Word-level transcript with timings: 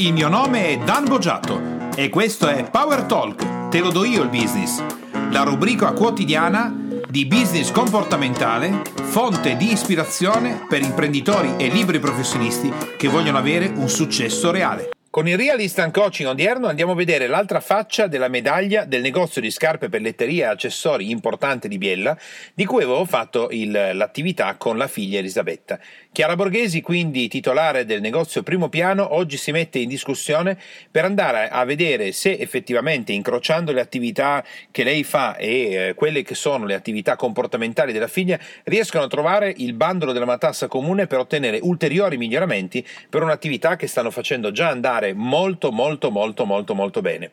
Il 0.00 0.14
mio 0.14 0.28
nome 0.28 0.68
è 0.68 0.78
Dan 0.78 1.04
Boggiato 1.04 1.90
e 1.94 2.08
questo 2.08 2.48
è 2.48 2.70
Power 2.70 3.02
Talk, 3.02 3.68
te 3.68 3.80
lo 3.80 3.90
do 3.90 4.02
io 4.06 4.22
il 4.22 4.30
business, 4.30 4.82
la 5.30 5.42
rubrica 5.42 5.92
quotidiana 5.92 6.74
di 7.06 7.26
business 7.26 7.70
comportamentale, 7.70 8.80
fonte 8.94 9.58
di 9.58 9.70
ispirazione 9.70 10.64
per 10.66 10.80
imprenditori 10.80 11.52
e 11.58 11.68
liberi 11.68 11.98
professionisti 11.98 12.72
che 12.96 13.08
vogliono 13.08 13.36
avere 13.36 13.66
un 13.66 13.90
successo 13.90 14.50
reale. 14.50 14.88
Con 15.10 15.26
il 15.26 15.36
Real 15.36 15.60
Instant 15.60 15.92
Coaching 15.92 16.28
odierno 16.28 16.68
andiamo 16.68 16.92
a 16.92 16.94
vedere 16.94 17.26
l'altra 17.26 17.58
faccia 17.58 18.06
della 18.06 18.28
medaglia 18.28 18.84
del 18.84 19.00
negozio 19.02 19.40
di 19.40 19.50
scarpe, 19.50 19.88
pelletteria 19.88 20.46
e 20.46 20.50
accessori 20.50 21.10
importante 21.10 21.66
di 21.66 21.78
Biella, 21.78 22.16
di 22.54 22.64
cui 22.64 22.84
avevo 22.84 23.04
fatto 23.04 23.48
il, 23.50 23.72
l'attività 23.92 24.54
con 24.54 24.78
la 24.78 24.86
figlia 24.86 25.18
Elisabetta. 25.18 25.80
Chiara 26.12 26.34
Borghesi, 26.34 26.80
quindi 26.80 27.28
titolare 27.28 27.84
del 27.84 28.00
negozio 28.00 28.42
primo 28.42 28.68
piano, 28.68 29.14
oggi 29.14 29.36
si 29.36 29.52
mette 29.52 29.78
in 29.78 29.88
discussione 29.88 30.58
per 30.90 31.04
andare 31.04 31.48
a 31.48 31.64
vedere 31.64 32.10
se 32.10 32.32
effettivamente 32.32 33.12
incrociando 33.12 33.70
le 33.70 33.80
attività 33.80 34.44
che 34.72 34.82
lei 34.82 35.04
fa 35.04 35.36
e 35.36 35.72
eh, 35.72 35.94
quelle 35.94 36.22
che 36.22 36.34
sono 36.34 36.66
le 36.66 36.74
attività 36.74 37.14
comportamentali 37.14 37.92
della 37.92 38.08
figlia 38.08 38.40
riescono 38.64 39.04
a 39.04 39.06
trovare 39.06 39.54
il 39.58 39.72
bandolo 39.74 40.10
della 40.10 40.24
matassa 40.24 40.66
comune 40.66 41.06
per 41.06 41.20
ottenere 41.20 41.60
ulteriori 41.62 42.16
miglioramenti 42.16 42.84
per 43.08 43.22
un'attività 43.22 43.76
che 43.76 43.86
stanno 43.86 44.10
facendo 44.10 44.50
già 44.50 44.68
andare 44.68 45.12
molto 45.12 45.70
molto 45.70 46.10
molto 46.10 46.44
molto 46.44 46.74
molto 46.74 47.00
bene. 47.02 47.30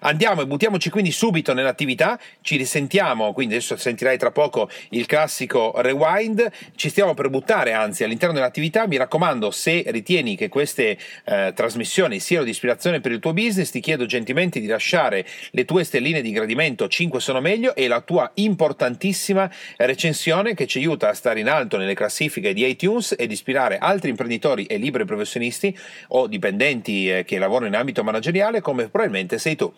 Andiamo 0.00 0.42
e 0.42 0.46
buttiamoci 0.46 0.90
quindi 0.90 1.12
subito 1.12 1.54
nell'attività, 1.54 2.20
ci 2.42 2.58
risentiamo, 2.58 3.32
quindi 3.32 3.54
adesso 3.54 3.74
sentirai 3.78 4.18
tra 4.18 4.32
poco 4.32 4.68
il 4.90 5.06
classico 5.06 5.72
rewind, 5.76 6.46
ci 6.76 6.90
stiamo 6.90 7.14
per 7.14 7.30
buttare 7.30 7.72
anzi 7.72 8.04
all'interno 8.04 8.16
dell'attività, 8.26 8.86
mi 8.86 8.96
raccomando 8.96 9.50
se 9.50 9.84
ritieni 9.86 10.36
che 10.36 10.48
queste 10.48 10.98
eh, 11.24 11.52
trasmissioni 11.54 12.20
siano 12.20 12.44
di 12.44 12.50
ispirazione 12.50 13.00
per 13.00 13.12
il 13.12 13.18
tuo 13.18 13.32
business, 13.32 13.70
ti 13.70 13.80
chiedo 13.80 14.06
gentilmente 14.06 14.60
di 14.60 14.66
lasciare 14.66 15.26
le 15.50 15.64
tue 15.64 15.84
stelline 15.84 16.20
di 16.20 16.32
gradimento, 16.32 16.88
5 16.88 17.20
sono 17.20 17.40
meglio, 17.40 17.74
e 17.74 17.88
la 17.88 18.00
tua 18.00 18.30
importantissima 18.34 19.50
recensione 19.76 20.54
che 20.54 20.66
ci 20.66 20.78
aiuta 20.78 21.08
a 21.08 21.14
stare 21.14 21.40
in 21.40 21.48
alto 21.48 21.76
nelle 21.76 21.94
classifiche 21.94 22.52
di 22.52 22.66
iTunes 22.66 23.14
ed 23.18 23.30
ispirare 23.30 23.78
altri 23.78 24.10
imprenditori 24.10 24.66
e 24.66 24.76
liberi 24.76 25.04
professionisti 25.04 25.76
o 26.08 26.26
dipendenti 26.26 27.10
eh, 27.10 27.24
che 27.24 27.38
lavorano 27.38 27.68
in 27.68 27.76
ambito 27.76 28.02
manageriale 28.02 28.60
come 28.60 28.88
probabilmente 28.88 29.38
sei 29.38 29.56
tu. 29.56 29.72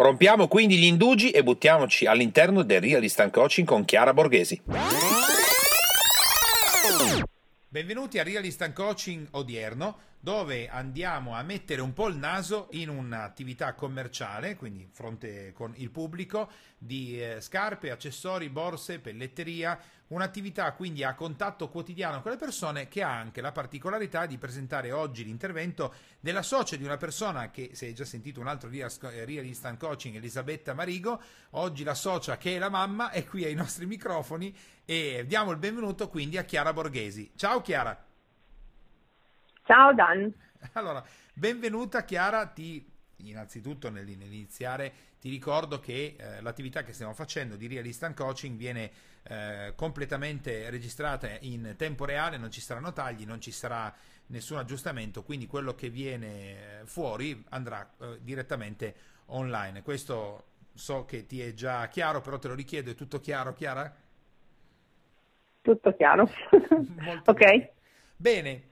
Rompiamo 0.00 0.48
quindi 0.48 0.78
gli 0.78 0.84
indugi 0.84 1.30
e 1.30 1.42
buttiamoci 1.42 2.06
all'interno 2.06 2.62
del 2.62 2.80
Real 2.80 3.02
Instant 3.02 3.30
Coaching 3.30 3.66
con 3.66 3.84
Chiara 3.84 4.14
Borghesi. 4.14 4.62
Benvenuti 7.72 8.18
a 8.18 8.24
Real 8.24 8.44
Instant 8.44 8.74
Coaching 8.74 9.28
odierno, 9.30 9.96
dove 10.20 10.68
andiamo 10.68 11.34
a 11.34 11.42
mettere 11.42 11.80
un 11.80 11.94
po' 11.94 12.08
il 12.08 12.16
naso 12.16 12.68
in 12.72 12.90
un'attività 12.90 13.72
commerciale, 13.74 14.54
quindi 14.54 14.86
fronte 14.92 15.52
con 15.54 15.72
il 15.76 15.90
pubblico, 15.90 16.50
di 16.76 17.20
eh, 17.20 17.40
scarpe, 17.40 17.90
accessori, 17.90 18.50
borse, 18.50 19.00
pelletteria, 19.00 19.80
un'attività 20.08 20.72
quindi 20.72 21.04
a 21.04 21.14
contatto 21.14 21.68
quotidiano 21.68 22.20
con 22.20 22.32
le 22.32 22.36
persone 22.36 22.88
che 22.88 23.02
ha 23.02 23.16
anche 23.16 23.40
la 23.40 23.52
particolarità 23.52 24.26
di 24.26 24.38
presentare 24.38 24.92
oggi 24.92 25.24
l'intervento 25.24 25.94
della 26.20 26.42
socia 26.42 26.76
di 26.76 26.84
una 26.84 26.96
persona 26.96 27.50
che, 27.50 27.70
se 27.72 27.86
hai 27.86 27.94
già 27.94 28.04
sentito 28.04 28.40
un 28.40 28.48
altro 28.48 28.68
Real 28.68 29.44
Instant 29.44 29.78
Coaching, 29.78 30.16
Elisabetta 30.16 30.74
Marigo, 30.74 31.22
oggi 31.50 31.82
la 31.82 31.94
socia 31.94 32.36
che 32.36 32.56
è 32.56 32.58
la 32.58 32.68
mamma 32.68 33.10
è 33.10 33.24
qui 33.24 33.44
ai 33.44 33.54
nostri 33.54 33.86
microfoni 33.86 34.54
e 34.84 35.24
diamo 35.26 35.52
il 35.52 35.58
benvenuto 35.58 36.08
quindi 36.08 36.36
a 36.36 36.44
Chiara 36.44 36.72
Borghesi. 36.72 37.32
Ciao 37.36 37.62
Chiara! 37.62 38.09
Ciao 39.70 39.94
Dan! 39.94 40.34
Allora, 40.72 41.00
benvenuta 41.32 42.04
Chiara, 42.04 42.44
ti 42.46 42.84
innanzitutto 43.18 43.88
nell'iniziare 43.88 44.92
ti 45.20 45.30
ricordo 45.30 45.78
che 45.78 46.16
eh, 46.18 46.40
l'attività 46.40 46.82
che 46.82 46.92
stiamo 46.92 47.12
facendo 47.12 47.54
di 47.54 47.68
Real 47.68 47.86
Instant 47.86 48.16
Coaching 48.16 48.56
viene 48.56 48.90
eh, 49.22 49.72
completamente 49.76 50.68
registrata 50.70 51.28
in 51.42 51.74
tempo 51.76 52.04
reale, 52.04 52.36
non 52.36 52.50
ci 52.50 52.60
saranno 52.60 52.92
tagli, 52.92 53.24
non 53.24 53.40
ci 53.40 53.52
sarà 53.52 53.94
nessun 54.26 54.58
aggiustamento, 54.58 55.22
quindi 55.22 55.46
quello 55.46 55.76
che 55.76 55.88
viene 55.88 56.82
fuori 56.86 57.40
andrà 57.50 57.88
eh, 58.00 58.18
direttamente 58.22 58.94
online. 59.26 59.82
Questo 59.82 60.46
so 60.74 61.04
che 61.04 61.26
ti 61.26 61.40
è 61.40 61.54
già 61.54 61.86
chiaro, 61.86 62.20
però 62.20 62.40
te 62.40 62.48
lo 62.48 62.54
richiedo, 62.54 62.90
è 62.90 62.94
tutto 62.96 63.20
chiaro, 63.20 63.52
Chiara? 63.52 63.94
Tutto 65.62 65.94
chiaro. 65.94 66.28
Ok. 67.26 67.38
Bene. 67.38 67.72
bene. 68.16 68.69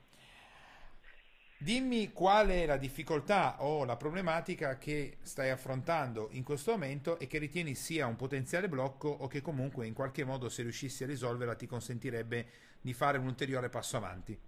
Dimmi 1.61 2.13
qual 2.13 2.51
è 2.51 2.67
la 2.67 2.77
difficoltà 2.77 3.57
o 3.65 3.85
la 3.85 3.97
problematica 3.97 4.79
che 4.79 5.17
stai 5.23 5.51
affrontando 5.51 6.29
in 6.33 6.45
questo 6.45 6.71
momento 6.71 7.19
e 7.19 7.27
che 7.27 7.39
ritieni 7.39 7.75
sia 7.75 8.07
un 8.07 8.15
potenziale 8.15 8.69
blocco 8.69 9.09
o 9.09 9.27
che 9.27 9.43
comunque 9.43 9.85
in 9.85 9.93
qualche 9.93 10.25
modo 10.25 10.49
se 10.49 10.63
riuscissi 10.63 11.03
a 11.03 11.09
risolverla 11.09 11.57
ti 11.57 11.67
consentirebbe 11.67 12.47
di 12.81 12.93
fare 12.93 13.19
un 13.19 13.27
ulteriore 13.27 13.71
passo 13.71 13.97
avanti. 13.97 14.39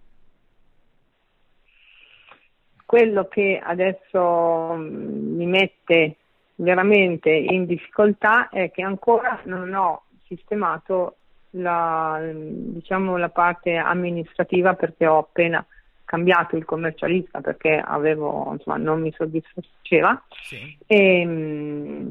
Quello 2.87 3.27
che 3.27 3.61
adesso 3.61 4.75
mm, 4.77 5.37
mi 5.37 5.47
mette 5.47 6.17
veramente 6.55 7.31
in 7.31 7.67
difficoltà 7.67 8.51
è 8.51 8.71
che 8.71 8.83
ancora 8.83 9.41
non 9.47 9.75
ho 9.75 10.05
sistemato 10.27 11.17
la, 11.51 12.21
diciamo, 12.33 13.17
la 13.17 13.31
parte 13.31 13.75
amministrativa 13.75 14.75
perché 14.75 15.09
ho 15.09 15.19
appena 15.19 15.65
cambiato 16.11 16.57
il 16.57 16.65
commercialista 16.65 17.41
perché 17.41 17.79
avevo, 17.79 18.51
insomma, 18.51 18.79
non 18.79 19.01
mi 19.01 19.13
soddisfaceva 19.17 20.21
sì. 20.43 20.77
e, 20.85 22.05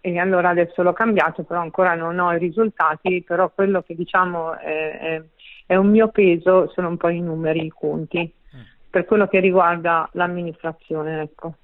e, 0.00 0.18
allora 0.18 0.48
adesso 0.48 0.82
l'ho 0.82 0.92
cambiato, 0.92 1.44
però 1.44 1.60
ancora 1.60 1.94
non 1.94 2.18
ho 2.18 2.32
i 2.32 2.40
risultati, 2.40 3.22
però 3.22 3.48
quello 3.50 3.82
che 3.82 3.94
diciamo 3.94 4.58
è, 4.58 4.98
è, 4.98 5.22
è 5.66 5.76
un 5.76 5.90
mio 5.90 6.08
peso 6.08 6.68
sono 6.70 6.88
un 6.88 6.96
po' 6.96 7.08
i 7.08 7.20
numeri, 7.20 7.66
i 7.66 7.70
conti, 7.70 8.20
mm. 8.56 8.60
per 8.90 9.04
quello 9.04 9.28
che 9.28 9.38
riguarda 9.38 10.08
l'amministrazione. 10.14 11.22
Ecco. 11.22 11.54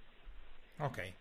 Ok, 0.79 1.13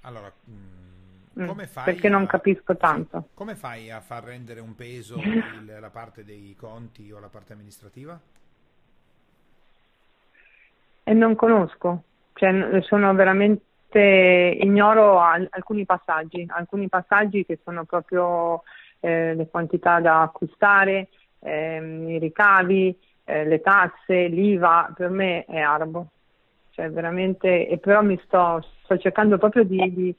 allora... 0.00 0.32
Mm, 0.50 0.54
mm 0.54 1.46
come 1.46 1.66
fai 1.66 1.84
perché 1.84 2.06
a... 2.06 2.10
non 2.10 2.24
capisco 2.24 2.74
tanto. 2.78 3.28
Come 3.34 3.54
fai 3.54 3.90
a 3.90 4.00
far 4.00 4.24
rendere 4.24 4.60
un 4.60 4.74
peso 4.74 5.20
il, 5.20 5.76
la 5.78 5.90
parte 5.90 6.24
dei 6.24 6.56
conti 6.58 7.12
o 7.12 7.18
la 7.18 7.28
parte 7.28 7.52
amministrativa? 7.52 8.18
E 11.08 11.12
non 11.14 11.36
conosco, 11.36 12.02
cioè, 12.32 12.80
sono 12.82 13.14
veramente, 13.14 14.58
ignoro 14.60 15.20
al- 15.20 15.46
alcuni 15.50 15.84
passaggi, 15.86 16.44
alcuni 16.48 16.88
passaggi 16.88 17.46
che 17.46 17.60
sono 17.62 17.84
proprio 17.84 18.64
eh, 18.98 19.32
le 19.36 19.46
quantità 19.48 20.00
da 20.00 20.22
acquistare, 20.22 21.06
ehm, 21.38 22.08
i 22.08 22.18
ricavi, 22.18 22.98
eh, 23.22 23.44
le 23.44 23.60
tasse, 23.60 24.26
l'IVA, 24.26 24.92
per 24.96 25.10
me 25.10 25.44
è 25.44 25.60
arabo. 25.60 26.08
Cioè 26.72 26.90
veramente, 26.90 27.68
e 27.68 27.78
però 27.78 28.02
mi 28.02 28.20
sto, 28.24 28.66
sto 28.82 28.98
cercando 28.98 29.38
proprio 29.38 29.62
di, 29.62 29.78
di, 29.94 30.14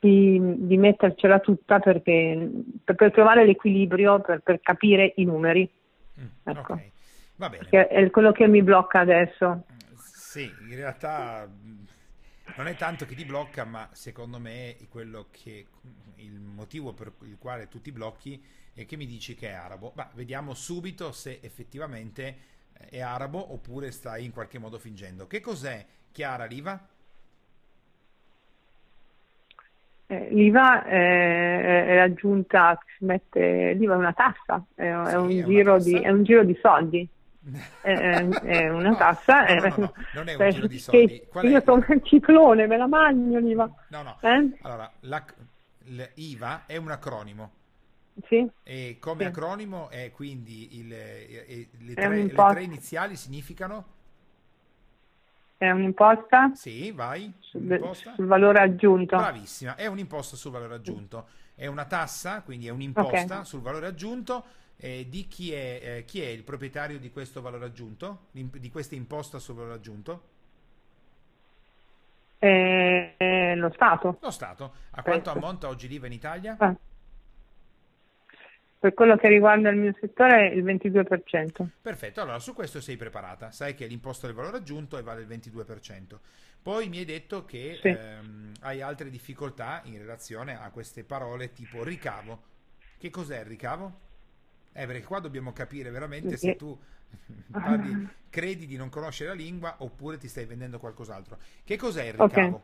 di, 0.00 0.54
di 0.66 0.76
mettercela 0.76 1.38
tutta 1.38 1.78
perché, 1.78 2.50
per, 2.82 2.96
per 2.96 3.12
trovare 3.12 3.46
l'equilibrio, 3.46 4.18
per, 4.18 4.40
per, 4.40 4.60
capire 4.60 5.12
i 5.16 5.24
numeri. 5.24 5.70
Mm, 6.20 6.24
ecco. 6.42 6.72
Okay. 6.72 6.90
Va 7.36 7.48
bene. 7.48 7.68
È 7.86 8.10
quello 8.10 8.32
che 8.32 8.48
mi 8.48 8.62
blocca 8.64 8.98
adesso. 8.98 9.66
Sì, 10.32 10.50
in 10.66 10.74
realtà 10.76 11.46
non 12.56 12.66
è 12.66 12.74
tanto 12.74 13.04
che 13.04 13.14
ti 13.14 13.26
blocca, 13.26 13.64
ma 13.64 13.86
secondo 13.92 14.38
me 14.38 14.76
quello 14.88 15.26
che 15.30 15.66
il 16.14 16.40
motivo 16.40 16.94
per 16.94 17.12
il 17.24 17.36
quale 17.38 17.68
tu 17.68 17.82
ti 17.82 17.92
blocchi 17.92 18.42
è 18.72 18.86
che 18.86 18.96
mi 18.96 19.04
dici 19.04 19.34
che 19.34 19.50
è 19.50 19.52
arabo. 19.52 19.92
Ma 19.94 20.08
vediamo 20.14 20.54
subito 20.54 21.12
se 21.12 21.40
effettivamente 21.42 22.36
è 22.72 23.02
arabo 23.02 23.52
oppure 23.52 23.90
stai 23.90 24.24
in 24.24 24.32
qualche 24.32 24.58
modo 24.58 24.78
fingendo. 24.78 25.26
Che 25.26 25.40
cos'è 25.40 25.84
Chiara 26.10 26.46
l'IVA? 26.46 26.88
Eh, 30.06 30.28
L'IVA 30.30 30.84
è, 30.84 31.84
è 31.88 31.98
aggiunta, 31.98 32.82
si 32.96 33.04
mette, 33.04 33.74
l'IVA 33.74 33.92
è 33.92 33.96
una 33.98 34.14
tassa, 34.14 34.64
è, 34.76 34.80
sì, 34.80 34.86
è, 34.86 35.16
un, 35.18 35.28
è, 35.28 35.44
giro 35.44 35.76
tassa. 35.76 35.88
Di, 35.90 36.00
è 36.00 36.08
un 36.08 36.22
giro 36.24 36.42
di 36.42 36.58
soldi 36.62 37.06
è, 37.80 37.90
è 37.90 38.68
una 38.70 38.90
no, 38.90 38.96
tassa. 38.96 39.44
No, 39.44 39.54
no, 39.54 39.74
no, 39.76 39.92
non 40.14 40.28
è 40.28 40.34
un 40.34 40.50
giro 40.50 40.66
di 40.66 40.78
soldi. 40.78 41.22
Qual 41.28 41.44
io 41.48 41.60
sono 41.60 41.84
un 41.86 42.04
ciclone, 42.04 42.66
me 42.66 42.76
la 42.76 42.86
mangio 42.86 43.38
l'IVA. 43.38 43.70
No, 43.88 44.02
no. 44.02 44.18
Eh? 44.20 44.58
Allora, 44.62 44.90
la, 45.00 45.24
l'IVA 45.84 46.64
è 46.66 46.76
un 46.76 46.90
acronimo. 46.90 47.50
Sì. 48.26 48.48
E 48.62 48.98
come 49.00 49.22
sì. 49.22 49.28
acronimo 49.28 49.88
è 49.88 50.10
quindi 50.12 50.78
il, 50.78 50.88
le, 50.88 51.94
tre, 51.94 52.08
le 52.08 52.32
tre 52.32 52.62
iniziali 52.62 53.16
significano? 53.16 54.00
È 55.56 55.70
un'imposta? 55.70 56.52
Sì, 56.54 56.90
vai. 56.92 57.32
Sul, 57.38 57.90
sul, 57.92 58.26
valore 58.26 58.60
aggiunto. 58.60 59.16
Bravissima, 59.16 59.76
è 59.76 59.86
un'imposta 59.86 60.36
sul 60.36 60.50
valore 60.50 60.74
aggiunto. 60.74 61.28
È 61.54 61.66
una 61.66 61.84
tassa, 61.84 62.42
quindi 62.42 62.66
è 62.66 62.70
un'imposta 62.70 63.22
okay. 63.22 63.44
sul 63.44 63.60
valore 63.60 63.86
aggiunto 63.86 64.44
eh, 64.82 65.06
di 65.08 65.28
chi 65.28 65.52
è, 65.52 65.80
eh, 65.80 66.04
chi 66.04 66.20
è, 66.20 66.26
il 66.26 66.42
proprietario 66.42 66.98
di 66.98 67.12
questo 67.12 67.40
valore 67.40 67.66
aggiunto, 67.66 68.26
di 68.32 68.68
questa 68.68 68.96
imposta 68.96 69.38
sul 69.38 69.54
valore 69.54 69.74
aggiunto? 69.74 70.30
Eh, 72.40 73.14
eh, 73.16 73.54
lo 73.54 73.70
Stato. 73.72 74.18
Lo 74.20 74.30
Stato. 74.32 74.74
A 74.90 75.02
quanto 75.02 75.30
ammonta 75.30 75.68
oggi 75.68 75.86
l'IVA 75.86 76.06
in 76.06 76.12
Italia? 76.12 76.56
Ah. 76.58 76.74
Per 78.80 78.92
quello 78.94 79.16
che 79.16 79.28
riguarda 79.28 79.68
il 79.68 79.76
mio 79.76 79.94
settore 80.00 80.48
il 80.48 80.64
22%. 80.64 81.64
Perfetto, 81.80 82.20
allora 82.20 82.40
su 82.40 82.52
questo 82.52 82.80
sei 82.80 82.96
preparata, 82.96 83.52
sai 83.52 83.76
che 83.76 83.84
è 83.84 83.88
l'imposto 83.88 84.26
del 84.26 84.34
valore 84.34 84.56
aggiunto 84.56 85.00
vale 85.04 85.20
il 85.20 85.28
22%. 85.28 86.18
Poi 86.60 86.88
mi 86.88 86.98
hai 86.98 87.04
detto 87.04 87.44
che 87.44 87.78
sì. 87.80 87.86
ehm, 87.86 88.54
hai 88.62 88.82
altre 88.82 89.10
difficoltà 89.10 89.82
in 89.84 89.98
relazione 89.98 90.60
a 90.60 90.68
queste 90.70 91.04
parole 91.04 91.52
tipo 91.52 91.84
ricavo. 91.84 92.42
Che 92.98 93.10
cos'è 93.10 93.38
il 93.38 93.46
ricavo? 93.46 94.10
Eh, 94.74 94.86
perché 94.86 95.04
qua 95.04 95.20
dobbiamo 95.20 95.52
capire 95.52 95.90
veramente 95.90 96.36
se 96.36 96.56
tu 96.56 96.76
parli, 97.52 98.08
credi 98.30 98.66
di 98.66 98.76
non 98.76 98.88
conoscere 98.88 99.30
la 99.30 99.36
lingua 99.36 99.76
oppure 99.78 100.16
ti 100.16 100.28
stai 100.28 100.46
vendendo 100.46 100.78
qualcos'altro. 100.78 101.36
Che 101.64 101.76
cos'è 101.76 102.04
il 102.04 102.12
ricavo? 102.12 102.24
Okay. 102.26 102.60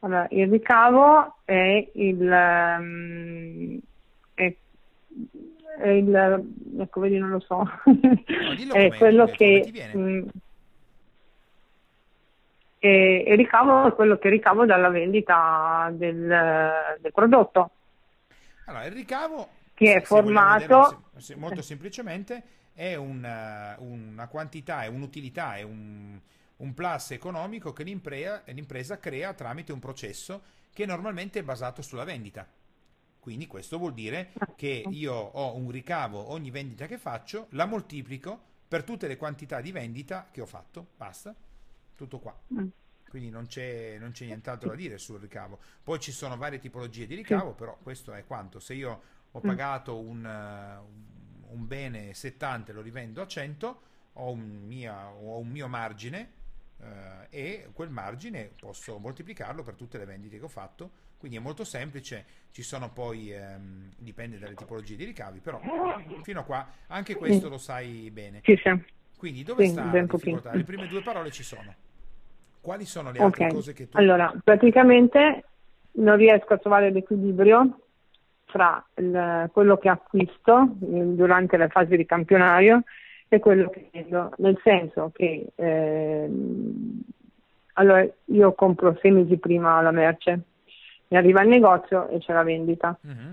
Allora, 0.00 0.26
il 0.30 0.48
ricavo 0.48 1.36
è 1.44 1.90
il... 1.94 2.20
Um, 2.20 3.80
è, 4.34 4.54
è 5.78 5.88
il 5.88 6.14
ecco, 6.78 7.00
vedi, 7.00 7.18
non 7.18 7.30
lo 7.30 7.40
so. 7.40 7.56
No, 7.56 8.72
è 8.72 8.96
quello 8.96 9.26
che... 9.26 9.90
Mh, 9.92 9.98
mm, 9.98 10.26
e, 12.78 13.24
e, 13.26 13.34
ricavo 13.34 13.86
è 13.86 13.94
quello 13.94 14.16
che 14.18 14.28
ricavo 14.28 14.64
dalla 14.64 14.90
vendita 14.90 15.90
del, 15.92 16.98
del 17.00 17.12
prodotto. 17.12 17.70
Allora, 18.66 18.84
il 18.84 18.92
ricavo 18.92 19.48
che 19.76 19.96
è 19.96 20.00
formato 20.00 21.10
molto 21.36 21.60
semplicemente 21.60 22.42
è 22.72 22.94
una, 22.94 23.76
una 23.78 24.26
quantità, 24.26 24.84
è 24.84 24.86
un'utilità, 24.86 25.56
è 25.56 25.62
un, 25.62 26.18
un 26.56 26.74
plus 26.74 27.10
economico 27.10 27.74
che 27.74 27.84
l'impresa, 27.84 28.42
l'impresa 28.46 28.98
crea 28.98 29.34
tramite 29.34 29.72
un 29.72 29.78
processo 29.78 30.42
che 30.72 30.86
normalmente 30.86 31.40
è 31.40 31.42
basato 31.42 31.82
sulla 31.82 32.04
vendita. 32.04 32.48
Quindi 33.20 33.46
questo 33.46 33.76
vuol 33.76 33.92
dire 33.92 34.32
che 34.56 34.84
io 34.88 35.12
ho 35.12 35.56
un 35.56 35.70
ricavo 35.70 36.30
ogni 36.30 36.50
vendita 36.50 36.86
che 36.86 36.96
faccio, 36.96 37.48
la 37.50 37.66
moltiplico 37.66 38.40
per 38.66 38.82
tutte 38.82 39.08
le 39.08 39.18
quantità 39.18 39.60
di 39.60 39.72
vendita 39.72 40.28
che 40.30 40.40
ho 40.40 40.46
fatto, 40.46 40.86
basta, 40.96 41.34
tutto 41.94 42.18
qua. 42.18 42.34
Mm. 42.54 42.68
Quindi 43.08 43.28
non 43.30 43.46
c'è, 43.46 43.98
non 43.98 44.12
c'è 44.12 44.24
nient'altro 44.24 44.70
da 44.70 44.74
dire 44.74 44.96
sul 44.98 45.20
ricavo. 45.20 45.58
Poi 45.82 45.98
ci 46.00 46.12
sono 46.12 46.36
varie 46.36 46.58
tipologie 46.58 47.06
di 47.06 47.14
ricavo, 47.14 47.52
però 47.52 47.76
questo 47.82 48.12
è 48.12 48.24
quanto. 48.24 48.58
Se 48.58 48.74
io 48.74 49.14
ho 49.36 49.40
mm. 49.44 49.48
pagato 49.48 49.98
un, 49.98 50.80
un 51.50 51.66
bene 51.66 52.14
70 52.14 52.70
e 52.70 52.74
lo 52.74 52.80
rivendo 52.80 53.20
a 53.20 53.26
100, 53.26 53.80
ho 54.14 54.30
un, 54.30 54.62
mia, 54.66 55.08
ho 55.08 55.38
un 55.38 55.48
mio 55.48 55.68
margine 55.68 56.32
eh, 56.80 57.26
e 57.28 57.68
quel 57.72 57.90
margine 57.90 58.50
posso 58.58 58.98
moltiplicarlo 58.98 59.62
per 59.62 59.74
tutte 59.74 59.98
le 59.98 60.06
vendite 60.06 60.38
che 60.38 60.44
ho 60.44 60.48
fatto. 60.48 61.04
Quindi 61.18 61.36
è 61.38 61.40
molto 61.40 61.64
semplice, 61.64 62.24
ci 62.50 62.62
sono 62.62 62.90
poi, 62.90 63.32
ehm, 63.32 63.92
dipende 63.96 64.38
dalle 64.38 64.54
tipologie 64.54 64.96
di 64.96 65.04
ricavi, 65.04 65.40
però 65.40 65.60
fino 66.22 66.40
a 66.40 66.44
qua 66.44 66.66
anche 66.88 67.14
questo 67.14 67.48
lo 67.48 67.58
sai 67.58 68.10
bene. 68.10 68.40
Sì, 68.42 68.58
sì. 68.62 68.70
Quindi 69.16 69.42
dove 69.42 69.64
sì, 69.64 69.70
sta 69.70 69.90
la 69.90 70.00
difficoltà? 70.02 70.54
Le 70.54 70.64
prime 70.64 70.86
due 70.86 71.02
parole 71.02 71.30
ci 71.30 71.42
sono. 71.42 71.74
Quali 72.60 72.84
sono 72.84 73.10
le 73.10 73.18
altre 73.18 73.44
okay. 73.44 73.54
cose 73.54 73.72
che 73.72 73.88
tu... 73.88 73.96
Allora, 73.96 74.32
praticamente 74.42 75.44
non 75.92 76.16
riesco 76.16 76.52
a 76.52 76.58
trovare 76.58 76.90
l'equilibrio 76.90 77.85
fra 78.46 78.84
il, 78.96 79.50
quello 79.52 79.76
che 79.76 79.88
acquisto 79.88 80.68
durante 80.78 81.56
la 81.56 81.68
fase 81.68 81.96
di 81.96 82.06
campionario 82.06 82.82
e 83.28 83.38
quello 83.38 83.70
che 83.70 83.88
vendo, 83.92 84.32
nel 84.38 84.58
senso 84.62 85.10
che 85.12 85.46
eh, 85.54 86.30
allora 87.74 88.06
io 88.26 88.52
compro 88.54 88.96
sei 89.00 89.10
mesi 89.10 89.36
prima 89.38 89.80
la 89.82 89.90
merce, 89.90 90.40
mi 91.08 91.16
arriva 91.16 91.42
il 91.42 91.48
negozio 91.48 92.08
e 92.08 92.18
c'è 92.18 92.32
la 92.32 92.42
vendita. 92.42 92.96
Mm-hmm. 93.06 93.32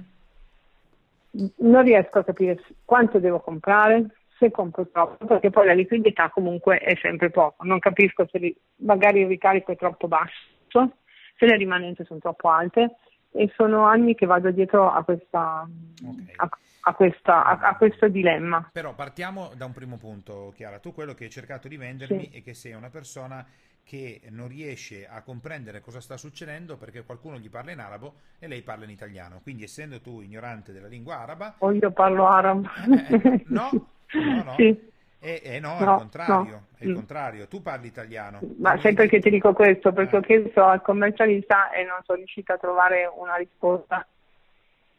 Non 1.57 1.83
riesco 1.83 2.19
a 2.19 2.23
capire 2.23 2.61
quanto 2.85 3.19
devo 3.19 3.39
comprare, 3.39 4.05
se 4.37 4.51
compro 4.51 4.87
troppo, 4.87 5.25
perché 5.25 5.49
poi 5.49 5.65
la 5.67 5.73
liquidità 5.73 6.29
comunque 6.29 6.77
è 6.77 6.95
sempre 7.01 7.29
poco. 7.29 7.63
Non 7.63 7.79
capisco 7.79 8.27
se 8.29 8.37
li, 8.39 8.55
magari 8.77 9.21
il 9.21 9.27
ricarico 9.27 9.71
è 9.71 9.75
troppo 9.75 10.07
basso, 10.07 10.91
se 11.37 11.45
le 11.45 11.55
rimanenze 11.55 12.03
sono 12.03 12.19
troppo 12.19 12.49
alte 12.49 12.95
e 13.33 13.51
sono 13.55 13.85
anni 13.85 14.15
che 14.15 14.25
vado 14.25 14.51
dietro 14.51 14.91
a, 14.91 15.03
questa, 15.03 15.67
okay. 16.05 16.33
a, 16.35 16.49
a, 16.81 16.93
questa, 16.93 17.59
a, 17.59 17.75
questo 17.75 18.07
dilemma. 18.07 18.69
Però 18.71 18.93
partiamo 18.93 19.51
da 19.55 19.65
un 19.65 19.73
primo 19.73 19.97
punto, 19.97 20.53
Chiara. 20.55 20.79
Tu 20.79 20.93
quello 20.93 21.13
che 21.13 21.25
hai 21.25 21.29
cercato 21.29 21.67
di 21.67 21.77
vendermi 21.77 22.29
sì. 22.31 22.37
è 22.37 22.43
che 22.43 22.53
sei 22.53 22.73
una 22.73 22.89
persona 22.89 23.45
che 23.83 24.21
non 24.29 24.47
riesce 24.47 25.05
a 25.07 25.21
comprendere 25.21 25.81
cosa 25.81 25.99
sta 25.99 26.15
succedendo 26.15 26.77
perché 26.77 27.03
qualcuno 27.03 27.37
gli 27.37 27.49
parla 27.49 27.71
in 27.71 27.79
arabo 27.79 28.13
e 28.39 28.47
lei 28.47 28.61
parla 28.61 28.85
in 28.85 28.91
italiano. 28.91 29.41
Quindi 29.41 29.63
essendo 29.63 29.99
tu 29.99 30.21
ignorante 30.21 30.71
della 30.71 30.87
lingua 30.87 31.19
araba... 31.19 31.55
O 31.57 31.71
io 31.71 31.91
parlo 31.91 32.27
arabo. 32.27 32.69
Eh, 32.87 33.15
eh, 33.15 33.43
no, 33.47 33.69
no, 34.13 34.43
no. 34.43 34.53
Sì. 34.55 34.91
Eh, 35.25 35.41
eh 35.41 35.59
no, 35.61 35.77
no, 35.79 35.93
al 35.93 35.97
contrario, 35.99 36.51
no. 36.51 36.65
è 36.77 36.83
il 36.83 36.89
mm. 36.89 36.95
contrario, 36.95 37.47
tu 37.47 37.61
parli 37.61 37.87
italiano. 37.87 38.41
Ma 38.59 38.77
sai 38.81 38.93
perché 38.93 39.21
ti 39.21 39.29
dico 39.29 39.53
questo? 39.53 39.93
Perché 39.93 40.17
eh. 40.17 40.19
ho 40.19 40.21
chiesto 40.21 40.65
al 40.65 40.81
commercialista 40.81 41.71
e 41.71 41.85
non 41.85 41.99
sono 42.03 42.17
riuscita 42.17 42.55
a 42.55 42.57
trovare 42.57 43.09
una 43.15 43.35
risposta. 43.35 44.05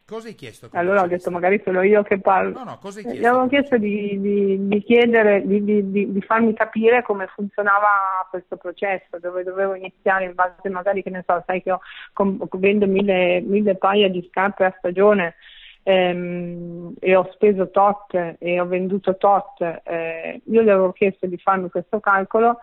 Cosa 0.06 0.28
hai 0.28 0.34
chiesto? 0.34 0.70
Allora 0.72 1.02
ho 1.02 1.06
detto 1.06 1.30
magari 1.30 1.60
sono 1.62 1.82
io 1.82 2.02
che 2.02 2.20
parlo. 2.20 2.58
No, 2.58 2.64
no, 2.64 2.78
cosa 2.78 3.00
hai 3.00 3.04
chiesto? 3.04 3.20
Gli 3.20 3.26
avevo 3.26 3.48
chiesto 3.48 3.76
di, 3.76 4.18
di, 4.18 4.66
di 4.66 4.82
chiedere, 4.82 5.46
di, 5.46 5.90
di, 5.90 6.22
farmi 6.22 6.54
capire 6.54 7.02
come 7.02 7.26
funzionava 7.26 8.26
questo 8.30 8.56
processo, 8.56 9.18
dove 9.18 9.42
dovevo 9.44 9.74
iniziare 9.74 10.24
in 10.24 10.34
base 10.34 10.70
magari 10.70 11.02
che 11.02 11.10
ne 11.10 11.22
so, 11.26 11.42
sai 11.46 11.62
che 11.62 11.68
io 11.68 11.80
vendo 12.52 12.86
mille, 12.86 13.42
mille 13.42 13.76
paia 13.76 14.08
di 14.08 14.26
scarpe 14.30 14.64
a 14.64 14.74
stagione 14.78 15.34
ehm, 15.84 16.94
e 16.98 17.14
ho 17.14 17.30
speso 17.32 17.70
tot 17.70 18.36
e 18.38 18.60
ho 18.60 18.66
venduto 18.66 19.16
tot, 19.16 19.60
eh, 19.84 20.40
io 20.44 20.62
gli 20.62 20.68
avevo 20.68 20.92
chiesto 20.92 21.26
di 21.26 21.38
farmi 21.38 21.70
questo 21.70 22.00
calcolo 22.00 22.58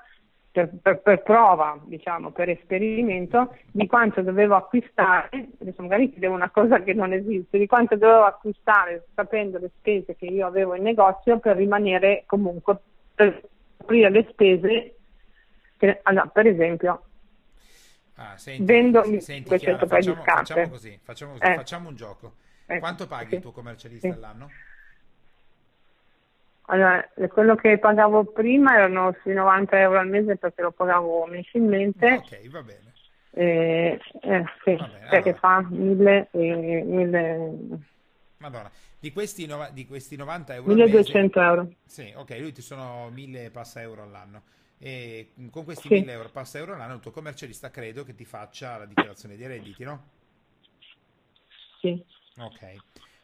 per, 0.51 0.69
per, 0.81 0.99
per, 0.99 1.23
prova, 1.23 1.79
diciamo, 1.83 2.31
per 2.31 2.49
esperimento, 2.49 3.55
di 3.71 3.87
quanto 3.87 4.21
dovevo 4.21 4.55
acquistare, 4.55 5.47
adesso 5.61 5.81
magari 5.81 6.11
chiedevo 6.11 6.33
una 6.33 6.49
cosa 6.49 6.83
che 6.83 6.93
non 6.93 7.13
esiste, 7.13 7.57
di 7.57 7.67
quanto 7.67 7.95
dovevo 7.95 8.25
acquistare 8.25 9.05
sapendo 9.15 9.57
le 9.59 9.71
spese 9.77 10.15
che 10.17 10.25
io 10.25 10.45
avevo 10.45 10.75
in 10.75 10.83
negozio 10.83 11.39
per 11.39 11.55
rimanere 11.55 12.23
comunque, 12.25 12.77
per 13.15 13.41
aprire 13.77 14.09
le 14.09 14.27
spese, 14.29 14.95
che, 15.77 15.99
allora, 16.03 16.25
per 16.25 16.47
esempio, 16.47 17.03
ah, 18.15 18.37
senti, 18.37 18.63
vendo 18.63 19.03
senti, 19.19 19.47
200 19.47 19.85
paia 19.85 20.01
di 20.01 20.19
scarpe. 20.21 20.31
Facciamo 20.33 20.69
così, 20.69 20.99
facciamo, 21.01 21.31
così, 21.31 21.43
eh. 21.45 21.55
facciamo 21.55 21.87
un 21.87 21.95
gioco. 21.95 22.33
Ecco, 22.71 22.79
Quanto 22.79 23.05
paghi 23.05 23.29
sì. 23.29 23.35
il 23.35 23.41
tuo 23.41 23.51
commercialista 23.51 24.07
sì. 24.07 24.13
all'anno? 24.13 24.49
Allora, 26.67 27.05
quello 27.27 27.55
che 27.55 27.77
pagavo 27.79 28.23
prima 28.25 28.75
erano 28.75 29.13
sui 29.21 29.33
90 29.33 29.77
euro 29.77 29.99
al 29.99 30.07
mese 30.07 30.37
perché 30.37 30.61
lo 30.61 30.71
pagavo 30.71 31.25
mensilmente. 31.25 32.13
Ok, 32.13 32.49
va 32.49 32.63
bene. 32.63 32.93
Eh, 33.31 33.99
eh, 34.21 34.43
sì, 34.63 34.75
va 34.75 34.87
bene. 34.87 35.07
perché 35.09 35.37
allora. 35.41 35.61
fa 35.61 35.67
1000 35.69 36.29
e 36.31 36.83
1000... 36.85 37.79
Madonna, 38.37 38.71
di 38.97 39.11
questi, 39.11 39.45
no, 39.45 39.67
di 39.73 39.85
questi 39.85 40.15
90 40.15 40.53
euro 40.53 40.73
1200 40.73 41.39
mese, 41.39 41.51
euro. 41.51 41.73
Sì, 41.85 42.13
ok, 42.15 42.37
lui 42.39 42.53
ti 42.53 42.61
sono 42.61 43.09
1000 43.09 43.49
passa 43.49 43.81
euro 43.81 44.03
all'anno. 44.03 44.43
E 44.77 45.33
con 45.51 45.65
questi 45.65 45.89
sì. 45.89 45.93
1000 45.95 46.11
euro 46.13 46.29
passa 46.29 46.57
euro 46.57 46.73
all'anno 46.73 46.95
il 46.95 47.01
tuo 47.01 47.11
commercialista 47.11 47.69
credo 47.69 48.05
che 48.05 48.15
ti 48.15 48.23
faccia 48.23 48.77
la 48.77 48.85
dichiarazione 48.85 49.35
dei 49.35 49.47
redditi, 49.47 49.83
no? 49.83 50.07
Sì. 51.81 52.19
Ok. 52.37 52.75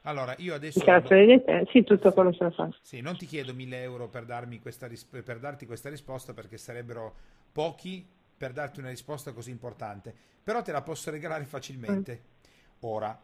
Allora, 0.01 0.33
io 0.37 0.53
adesso... 0.53 0.79
Sì, 1.71 1.83
tutto 1.83 2.13
quello 2.13 2.31
che 2.31 2.49
fa. 2.51 2.69
Sì, 2.81 3.01
non 3.01 3.17
ti 3.17 3.25
chiedo 3.25 3.53
1000 3.53 3.81
euro 3.81 4.07
per, 4.07 4.25
darmi 4.25 4.59
questa 4.59 4.87
per 5.09 5.39
darti 5.39 5.65
questa 5.65 5.89
risposta 5.89 6.33
perché 6.33 6.57
sarebbero 6.57 7.13
pochi 7.51 8.07
per 8.37 8.53
darti 8.53 8.79
una 8.79 8.89
risposta 8.89 9.33
così 9.33 9.49
importante, 9.49 10.13
però 10.43 10.61
te 10.61 10.71
la 10.71 10.81
posso 10.81 11.09
regalare 11.09 11.43
facilmente. 11.45 12.13
Mm. 12.13 12.45
Ora, 12.81 13.19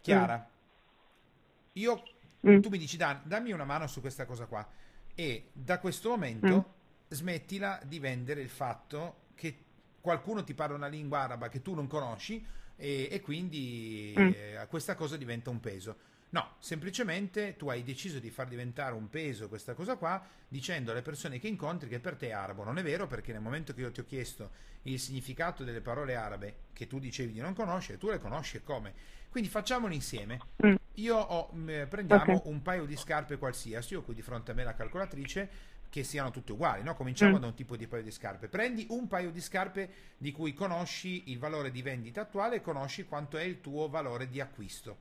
Chiara, 0.00 0.38
mm. 0.38 1.72
io, 1.72 2.02
mm. 2.46 2.60
tu 2.60 2.68
mi 2.68 2.78
dici, 2.78 2.96
Dan, 2.96 3.20
dammi 3.24 3.52
una 3.52 3.64
mano 3.64 3.86
su 3.86 4.00
questa 4.00 4.24
cosa 4.24 4.46
qua 4.46 4.66
e 5.14 5.48
da 5.52 5.78
questo 5.80 6.10
momento 6.10 6.80
smettila 7.08 7.80
di 7.84 7.98
vendere 7.98 8.40
il 8.40 8.48
fatto 8.48 9.16
che 9.34 9.64
qualcuno 10.00 10.44
ti 10.44 10.54
parla 10.54 10.76
una 10.76 10.86
lingua 10.86 11.20
araba 11.20 11.48
che 11.48 11.60
tu 11.60 11.74
non 11.74 11.86
conosci 11.86 12.44
e, 12.82 13.08
e 13.12 13.20
quindi 13.20 14.12
mm. 14.18 14.28
eh, 14.34 14.66
questa 14.68 14.96
cosa 14.96 15.16
diventa 15.16 15.50
un 15.50 15.60
peso. 15.60 15.96
No, 16.30 16.56
semplicemente 16.58 17.56
tu 17.56 17.68
hai 17.68 17.84
deciso 17.84 18.18
di 18.18 18.30
far 18.30 18.48
diventare 18.48 18.94
un 18.94 19.08
peso 19.08 19.48
questa 19.48 19.74
cosa 19.74 19.96
qua 19.96 20.20
dicendo 20.48 20.90
alle 20.90 21.02
persone 21.02 21.38
che 21.38 21.46
incontri 21.46 21.88
che 21.88 22.00
per 22.00 22.16
te 22.16 22.28
è 22.28 22.32
arabo. 22.32 22.64
Non 22.64 22.78
è 22.78 22.82
vero 22.82 23.06
perché 23.06 23.30
nel 23.32 23.40
momento 23.40 23.72
che 23.72 23.82
io 23.82 23.92
ti 23.92 24.00
ho 24.00 24.04
chiesto 24.04 24.50
il 24.82 24.98
significato 24.98 25.62
delle 25.62 25.80
parole 25.80 26.16
arabe 26.16 26.54
che 26.72 26.88
tu 26.88 26.98
dicevi 26.98 27.32
di 27.32 27.40
non 27.40 27.54
conoscere, 27.54 27.98
tu 27.98 28.08
le 28.08 28.18
conosci 28.18 28.56
e 28.56 28.62
come. 28.64 28.92
Quindi 29.28 29.48
facciamolo 29.48 29.94
insieme. 29.94 30.40
Mm. 30.66 30.74
Io 30.94 31.16
ho, 31.16 31.50
prendiamo 31.88 32.22
okay. 32.22 32.40
un 32.50 32.62
paio 32.62 32.84
di 32.84 32.96
scarpe 32.96 33.38
qualsiasi, 33.38 33.94
ho 33.94 34.02
qui 34.02 34.14
di 34.14 34.22
fronte 34.22 34.50
a 34.50 34.54
me 34.54 34.64
la 34.64 34.74
calcolatrice, 34.74 35.48
che 35.92 36.04
siano 36.04 36.30
tutte 36.30 36.52
uguali, 36.52 36.82
no? 36.82 36.94
Cominciamo 36.94 37.36
Mm. 37.36 37.40
da 37.40 37.46
un 37.48 37.54
tipo 37.54 37.76
di 37.76 37.86
paio 37.86 38.02
di 38.02 38.10
scarpe. 38.10 38.48
Prendi 38.48 38.86
un 38.88 39.08
paio 39.08 39.30
di 39.30 39.42
scarpe 39.42 39.90
di 40.16 40.32
cui 40.32 40.54
conosci 40.54 41.30
il 41.30 41.38
valore 41.38 41.70
di 41.70 41.82
vendita 41.82 42.22
attuale 42.22 42.56
e 42.56 42.60
conosci 42.62 43.04
quanto 43.04 43.36
è 43.36 43.42
il 43.42 43.60
tuo 43.60 43.90
valore 43.90 44.26
di 44.26 44.40
acquisto. 44.40 44.96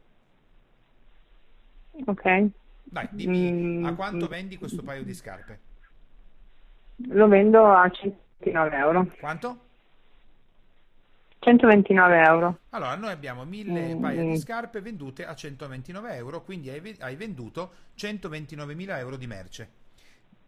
Ok. 2.07 2.49
Dai, 2.83 3.07
dimmi 3.11 3.51
Mm, 3.53 3.85
a 3.85 3.95
quanto 3.95 4.27
vendi 4.27 4.57
questo 4.57 4.83
paio 4.83 5.03
di 5.05 5.13
scarpe? 5.13 5.59
Lo 7.07 7.27
vendo 7.29 7.65
a 7.73 7.89
129 7.89 8.75
euro. 8.77 9.07
Quanto? 9.17 9.59
129 11.39 12.21
euro. 12.21 12.59
Allora, 12.71 12.95
noi 12.95 13.11
abbiamo 13.11 13.45
1000 13.45 13.95
Mm, 13.95 14.01
paia 14.01 14.23
di 14.23 14.37
scarpe 14.37 14.81
vendute 14.81 15.25
a 15.25 15.33
129 15.35 16.13
euro, 16.15 16.43
quindi 16.43 16.69
hai, 16.69 16.95
hai 16.99 17.15
venduto 17.15 17.71
129.000 17.95 18.97
euro 18.99 19.15
di 19.15 19.25
merce. 19.27 19.69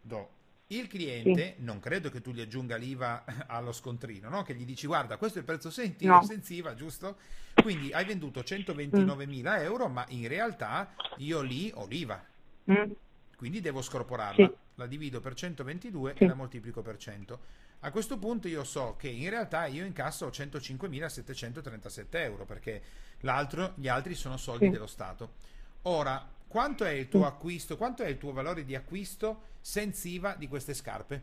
Do. 0.06 0.28
Il 0.68 0.86
cliente, 0.86 1.56
non 1.58 1.78
credo 1.80 2.10
che 2.10 2.20
tu 2.20 2.30
gli 2.32 2.40
aggiunga 2.40 2.76
l'IVA 2.76 3.24
allo 3.48 3.72
scontrino, 3.72 4.28
no? 4.28 4.42
Che 4.42 4.54
gli 4.54 4.64
dici, 4.64 4.86
guarda, 4.86 5.16
questo 5.16 5.38
è 5.38 5.40
il 5.40 5.46
prezzo 5.46 5.70
senti- 5.70 6.04
No. 6.06 6.22
senza 6.22 6.52
IVA, 6.52 6.74
giusto? 6.74 7.16
Quindi 7.54 7.92
hai 7.92 8.04
venduto 8.04 8.40
129.000 8.42 9.62
euro, 9.62 9.88
ma 9.88 10.04
in 10.08 10.26
realtà 10.28 10.94
io 11.18 11.40
lì 11.42 11.70
ho 11.74 11.86
l'IVA, 11.86 12.22
Mm. 12.70 12.90
quindi 13.36 13.60
devo 13.60 13.80
scorporarla. 13.82 14.46
Sì. 14.46 14.52
La 14.76 14.86
divido 14.86 15.20
per 15.20 15.34
122 15.34 16.14
Sì. 16.16 16.24
e 16.24 16.26
la 16.26 16.34
moltiplico 16.34 16.82
per 16.82 16.96
100. 16.96 17.38
A 17.80 17.90
questo 17.90 18.18
punto 18.18 18.48
io 18.48 18.64
so 18.64 18.96
che 18.98 19.08
in 19.08 19.28
realtà 19.30 19.66
io 19.66 19.84
incasso 19.84 20.30
105.737 20.30 22.22
euro 22.22 22.44
perché 22.44 22.82
l'altro, 23.20 23.72
gli 23.76 23.88
altri 23.88 24.14
sono 24.14 24.36
soldi 24.36 24.66
Sì. 24.66 24.70
dello 24.70 24.86
Stato. 24.86 25.34
Ora, 25.82 26.26
quanto 26.54 26.84
è 26.84 26.90
il 26.90 27.08
tuo 27.08 27.26
acquisto? 27.26 27.76
Quanto 27.76 28.04
è 28.04 28.08
il 28.08 28.16
tuo 28.16 28.32
valore 28.32 28.64
di 28.64 28.76
acquisto 28.76 29.40
senza 29.60 30.06
IVA 30.06 30.36
di 30.36 30.46
queste 30.46 30.72
scarpe? 30.72 31.22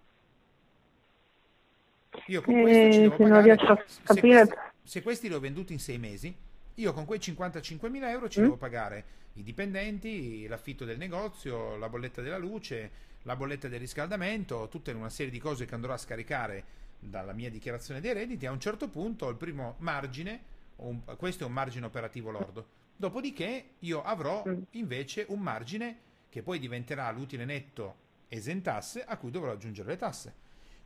Io 2.27 2.43
con 2.43 2.55
Eh, 2.57 2.61
questo 2.63 2.93
ci 2.93 3.01
devo 3.01 3.17
se 3.17 3.23
non 3.25 3.31
pagare. 3.33 3.55
riesco 3.55 3.73
a 3.73 3.83
se 3.87 4.01
capire- 4.05 4.47
questi, 4.47 4.55
se 4.85 5.03
questi 5.03 5.29
li 5.29 5.35
ho 5.35 5.41
venduti 5.41 5.73
in 5.73 5.81
sei 5.81 5.99
mesi, 5.99 6.33
io 6.75 6.93
con 6.93 7.05
quei 7.05 7.19
55.000 7.21 8.09
euro 8.11 8.29
ci 8.29 8.41
Mm. 8.41 8.43
devo 8.45 8.57
pagare 8.57 9.05
i 9.35 9.43
dipendenti, 9.43 10.47
l'affitto 10.47 10.85
del 10.85 10.99
negozio, 10.99 11.77
la 11.77 11.89
bolletta 11.89 12.23
della 12.23 12.39
luce, 12.39 12.91
la 13.23 13.37
bolletta 13.37 13.69
del 13.69 13.81
riscaldamento, 13.81 14.69
tutta 14.69 14.91
una 14.95 15.09
serie 15.11 15.33
di 15.33 15.39
cose 15.39 15.65
che 15.67 15.75
andrò 15.75 15.93
a 15.93 15.97
scaricare 15.99 16.65
dalla 16.99 17.33
mia 17.33 17.51
dichiarazione 17.51 18.01
dei 18.01 18.13
redditi. 18.13 18.47
A 18.47 18.51
un 18.53 18.61
certo 18.61 18.89
punto 18.89 19.29
il 19.29 19.37
primo 19.37 19.77
margine, 19.79 20.53
un- 20.77 21.03
questo 21.17 21.45
è 21.45 21.47
un 21.47 21.53
margine 21.53 21.87
operativo 21.87 22.31
lordo. 22.31 22.67
Dopodiché 22.97 23.71
io 23.81 24.03
avrò 24.03 24.43
Mm. 24.47 24.63
invece 24.73 25.27
un 25.29 25.41
margine 25.41 25.99
che 26.29 26.43
poi 26.43 26.59
diventerà 26.59 27.11
l'utile 27.11 27.45
netto 27.45 28.03
esentasse 28.29 29.05
a 29.05 29.17
cui 29.17 29.31
dovrò 29.31 29.53
aggiungere 29.53 29.89
le 29.91 29.97
tasse. 29.97 30.35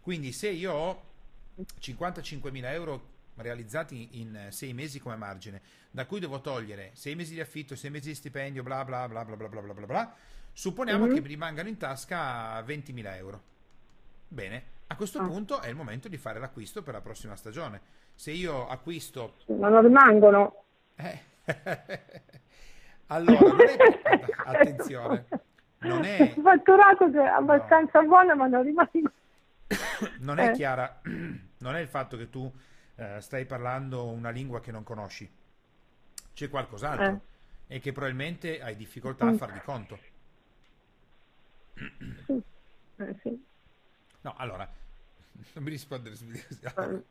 Quindi 0.00 0.32
se 0.32 0.48
io 0.50 0.72
ho 0.72 1.02
55.000 1.78 2.72
euro 2.72 3.16
realizzati 3.42 4.20
in 4.20 4.46
6 4.50 4.72
mesi 4.74 4.98
come 5.00 5.16
margine, 5.16 5.60
da 5.90 6.06
cui 6.06 6.20
devo 6.20 6.40
togliere 6.40 6.90
6 6.94 7.14
mesi 7.14 7.34
di 7.34 7.40
affitto, 7.40 7.74
6 7.76 7.90
mesi 7.90 8.08
di 8.08 8.14
stipendio, 8.14 8.62
bla 8.62 8.84
bla 8.84 9.08
bla 9.08 9.24
bla 9.24 9.36
bla 9.36 9.48
bla 9.48 9.60
bla 9.60 9.74
bla 9.74 9.86
bla, 9.86 10.14
supponiamo 10.52 11.06
Mhm. 11.06 11.14
che 11.14 11.20
mi 11.20 11.28
rimangano 11.28 11.68
in 11.68 11.76
tasca 11.76 12.60
20.000 12.62 13.16
euro. 13.16 13.42
Bene, 14.28 14.62
a 14.88 14.96
questo 14.96 15.18
Ah. 15.20 15.26
punto 15.26 15.60
è 15.60 15.68
il 15.68 15.74
momento 15.76 16.08
di 16.08 16.16
fare 16.16 16.38
l'acquisto 16.38 16.82
per 16.82 16.94
la 16.94 17.00
prossima 17.00 17.36
stagione. 17.36 17.80
Se 18.14 18.30
io 18.32 18.66
acquisto 18.68 19.36
ma 19.58 19.68
non 19.68 19.82
rimangono 19.82 20.64
eh. 20.96 21.20
allora, 23.06 23.38
non 23.40 23.60
è 23.60 23.76
attenzione, 24.44 25.26
non 25.78 26.04
è, 26.04 26.22
il 26.22 26.42
fatturato 26.42 27.10
che 27.10 27.22
è 27.22 27.26
abbastanza 27.26 28.02
buono 28.02 28.34
ma 28.34 28.46
non 28.48 28.62
rimango 28.64 29.10
non 30.20 30.38
è 30.38 30.48
Eh. 30.48 30.52
chiara, 30.52 31.00
non 31.58 31.74
è 31.76 31.80
il 31.80 31.88
fatto 31.88 32.16
che 32.16 32.28
tu 32.28 32.50
eh, 32.98 33.20
stai 33.20 33.46
parlando 33.46 34.06
una 34.06 34.30
lingua 34.30 34.60
che 34.60 34.72
non 34.72 34.84
conosci, 34.84 35.30
c'è 36.34 36.48
qualcos'altro 36.48 37.20
e 37.66 37.80
che 37.80 37.92
probabilmente 37.92 38.60
hai 38.62 38.76
difficoltà 38.76 39.28
a 39.28 39.32
Mm. 39.32 39.36
far 39.36 39.52
di 39.52 39.60
conto. 39.60 39.98
Eh, 42.98 43.14
sì. 43.22 43.46
No, 44.22 44.34
allora, 44.36 44.68
non 45.54 45.64
mi 45.64 45.70
rispondere. 45.70 46.16
Allora, 46.74 47.02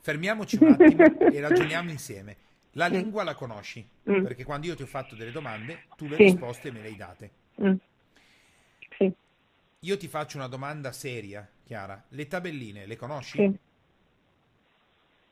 fermiamoci 0.00 0.58
un 0.58 0.68
attimo 0.68 1.14
e 1.26 1.40
ragioniamo 1.40 1.90
insieme. 1.90 2.36
La 2.72 2.86
lingua 2.86 3.24
la 3.24 3.34
conosci, 3.34 3.88
Mm. 4.08 4.26
perché 4.26 4.44
quando 4.44 4.66
io 4.66 4.76
ti 4.76 4.82
ho 4.82 4.86
fatto 4.86 5.14
delle 5.14 5.32
domande, 5.32 5.84
tu 5.96 6.08
le 6.08 6.16
Sì. 6.16 6.22
risposte 6.24 6.70
me 6.70 6.80
le 6.80 6.88
hai 6.88 6.96
date. 6.96 7.30
Mm. 7.58 7.76
sì 8.98 9.14
Io 9.80 9.96
ti 9.96 10.06
faccio 10.06 10.36
una 10.36 10.48
domanda 10.48 10.92
seria, 10.92 11.50
Chiara. 11.64 12.04
Le 12.10 12.26
tabelline 12.28 12.84
le 12.84 12.96
conosci? 12.96 13.36
sì 13.36 13.58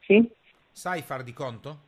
sì 0.07 0.29
Sai 0.73 1.01
far 1.03 1.23
di 1.23 1.33
conto? 1.33 1.81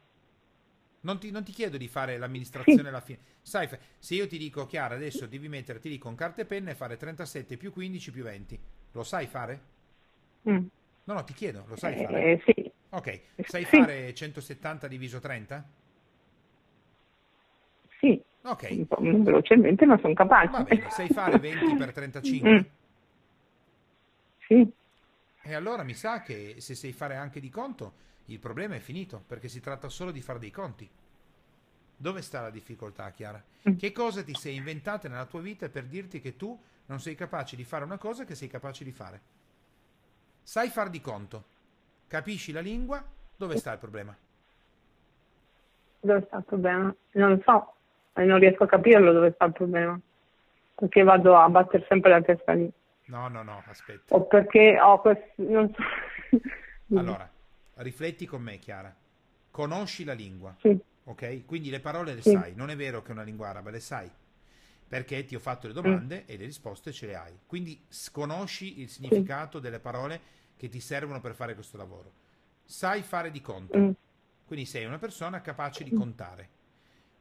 Non 1.03 1.19
ti, 1.21 1.31
non 1.31 1.45
ti 1.45 1.53
chiedo 1.53 1.77
di 1.77 1.89
fare 1.89 2.17
l'amministrazione 2.19 2.89
Sì. 2.89 2.89
alla 2.89 3.01
fine. 3.01 3.19
Sai, 3.43 3.69
se 3.99 4.15
io 4.15 4.27
ti 4.27 4.39
dico, 4.39 4.67
Chiara, 4.67 4.95
adesso 4.95 5.27
devi 5.27 5.49
mettere, 5.49 5.79
ti 5.79 5.89
dico, 5.89 6.07
con 6.09 6.17
carta 6.17 6.43
e 6.43 6.47
penna 6.47 6.71
e 6.71 6.75
fare 6.75 6.97
37 6.97 7.57
più 7.57 7.71
15 7.73 8.11
più 8.11 8.25
20. 8.25 8.59
Lo 8.93 9.05
sai 9.05 9.27
fare? 9.27 9.61
Mm. 10.49 10.67
No, 11.05 11.15
no, 11.15 11.25
ti 11.25 11.33
chiedo, 11.35 11.65
lo 11.69 11.77
sai 11.77 11.95
Eh, 11.95 12.03
fare? 12.03 12.43
sì 12.45 12.73
Ok, 12.91 13.21
sai 13.45 13.65
sì. 13.65 13.77
fare 13.77 14.15
170 14.15 14.89
diviso 14.89 15.21
30? 15.21 15.65
sì 18.01 18.21
Ok, 18.43 18.67
un 18.71 18.87
po' 18.87 18.97
velocemente 19.01 19.87
ma 19.87 19.99
sono 19.99 20.15
capace 20.15 20.51
va 20.53 20.63
bene. 20.63 20.91
Sai 20.91 21.09
fare 21.09 21.39
20 21.39 21.75
per 21.75 21.93
35? 21.93 22.49
Mm. 22.51 22.63
sì 24.49 24.73
E 25.49 25.55
allora 25.55 25.85
mi 25.85 25.95
sa 25.95 26.23
che 26.23 26.57
se 26.59 26.75
sai 26.75 26.93
fare 26.93 27.15
anche 27.15 27.39
di 27.39 27.51
conto, 27.51 27.93
il 28.27 28.41
problema 28.41 28.75
è 28.75 28.81
finito, 28.81 29.23
perché 29.25 29.47
si 29.47 29.61
tratta 29.61 29.89
solo 29.89 30.11
di 30.11 30.21
fare 30.21 30.41
dei 30.41 30.51
conti. 30.51 30.91
Dove 31.97 32.21
sta 32.21 32.41
la 32.41 32.51
difficoltà, 32.51 33.09
Chiara? 33.13 33.41
Mm. 33.69 33.77
Che 33.77 33.93
cosa 33.93 34.25
ti 34.25 34.35
sei 34.35 34.57
inventata 34.57 35.09
nella 35.09 35.25
tua 35.25 35.41
vita 35.41 35.69
per 35.69 35.85
dirti 35.85 36.21
che 36.21 36.35
tu 36.35 36.61
non 36.87 36.99
sei 36.99 37.15
capace 37.15 37.55
di 37.55 37.63
fare 37.63 37.85
una 37.85 37.97
cosa 37.97 38.25
che 38.25 38.35
sei 38.35 38.49
capace 38.49 38.83
di 38.83 38.91
fare? 38.91 39.21
Sai 40.43 40.69
far 40.69 40.91
di 40.91 41.01
conto, 41.01 41.45
capisci 42.09 42.51
la 42.51 42.61
lingua, 42.61 43.05
dove 43.37 43.57
sta 43.57 43.73
il 43.73 43.79
problema? 43.79 44.17
dove 46.01 46.23
sta 46.27 46.39
il 46.39 46.45
problema? 46.45 46.95
non 47.13 47.31
lo 47.31 47.43
so 47.45 47.75
non 48.23 48.39
riesco 48.39 48.65
a 48.65 48.69
capirlo 48.69 49.13
dove 49.13 49.33
sta 49.33 49.45
il 49.45 49.53
problema 49.53 49.99
perché 50.75 51.03
vado 51.03 51.37
a 51.37 51.49
battere 51.49 51.85
sempre 51.89 52.11
la 52.11 52.23
testa 52.23 52.53
lì 52.53 52.71
No, 53.07 53.29
no, 53.29 53.43
no, 53.43 53.63
aspetta. 53.67 54.15
o 54.15 54.27
perché 54.27 54.79
ho 54.81 55.01
questo 55.01 55.25
non 55.37 55.73
so 55.75 55.83
Allora, 56.99 57.29
rifletti 57.75 58.27
con 58.27 58.43
me, 58.43 58.59
Chiara. 58.59 58.95
Conosci 59.51 60.05
la 60.05 60.13
lingua, 60.13 60.55
sì 60.61 60.79
ok? 61.09 61.45
Quindi 61.47 61.71
le 61.71 61.79
parole 61.81 62.15
le 62.15 62.21
Sì. 62.23 62.33
sai. 62.33 62.55
Non 62.57 62.69
è 62.69 62.75
vero 62.77 63.01
che 63.03 63.11
è 63.11 63.13
una 63.13 63.23
lingua 63.23 63.49
araba, 63.49 63.71
le 63.71 63.79
sai. 63.81 64.11
Perché 64.89 65.25
ti 65.25 65.35
ho 65.37 65.39
fatto 65.39 65.69
le 65.69 65.73
domande 65.73 66.23
Mm. 66.23 66.25
e 66.27 66.37
le 66.37 66.45
risposte 66.47 66.91
ce 66.93 67.07
le 67.07 67.15
hai. 67.15 67.39
Quindi 67.47 67.81
s- 67.89 68.11
conosci 68.11 68.81
il 68.81 68.89
significato 68.89 69.59
delle 69.61 69.79
parole 69.79 70.21
che 70.57 70.69
ti 70.69 70.81
servono 70.81 71.21
per 71.21 71.35
fare 71.35 71.55
questo 71.55 71.77
lavoro. 71.77 72.11
Sai 72.65 73.03
fare 73.03 73.31
di 73.31 73.41
conto. 73.41 73.79
Mm. 73.79 73.91
Quindi 74.47 74.65
sei 74.67 74.85
una 74.85 74.99
persona 74.99 75.41
capace 75.41 75.85
di 75.85 75.93
contare. 75.93 76.49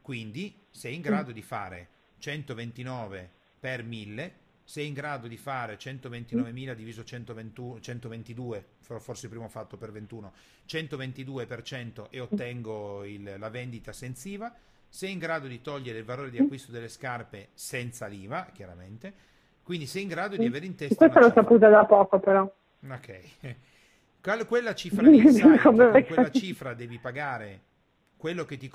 Quindi 0.02 0.52
sei 0.70 0.94
in 0.96 1.00
grado 1.00 1.30
di 1.32 1.42
fare 1.42 1.88
129 2.18 3.30
per 3.60 3.82
1000, 3.84 4.32
sei 4.66 4.88
in 4.88 4.94
grado 4.94 5.28
di 5.28 5.36
fare 5.36 5.78
129.000 5.78 6.74
diviso 6.74 7.04
121 7.04 7.78
122, 7.80 8.64
for- 8.80 9.00
forse 9.00 9.28
prima 9.28 9.44
ho 9.44 9.48
fatto 9.48 9.76
per 9.76 9.92
21, 9.92 10.32
122% 10.66 12.08
e 12.10 12.18
ottengo 12.18 13.04
il- 13.04 13.36
la 13.38 13.48
vendita 13.48 13.92
senza 13.92 14.28
IVA, 14.28 14.52
sei 14.88 15.12
in 15.12 15.18
grado 15.18 15.46
di 15.46 15.60
togliere 15.60 15.98
il 15.98 16.04
valore 16.04 16.30
di 16.30 16.38
acquisto 16.38 16.72
delle 16.72 16.88
scarpe 16.88 17.50
senza 17.54 18.06
l'IVA, 18.06 18.50
chiaramente, 18.52 19.14
Quindi 19.62 19.86
sei 19.86 20.02
in 20.02 20.08
grado 20.08 20.36
di 20.36 20.46
avere 20.46 20.64
in 20.64 20.76
testa... 20.76 20.94
Questo 21.08 21.18
l'ho 21.18 21.32
saputo 21.32 21.68
da 21.68 21.84
poco 21.84 22.20
però. 22.20 22.48
Ok. 22.88 23.20
Quella 24.46 24.74
cifra 24.74 25.08
lì, 25.08 25.28
sai, 25.32 25.58
con 25.58 25.76
quella 26.06 26.30
cifra 26.30 26.74
devi 26.74 26.98
pagare 26.98 27.60
quello 28.16 28.44
che 28.44 28.56
ti, 28.56 28.70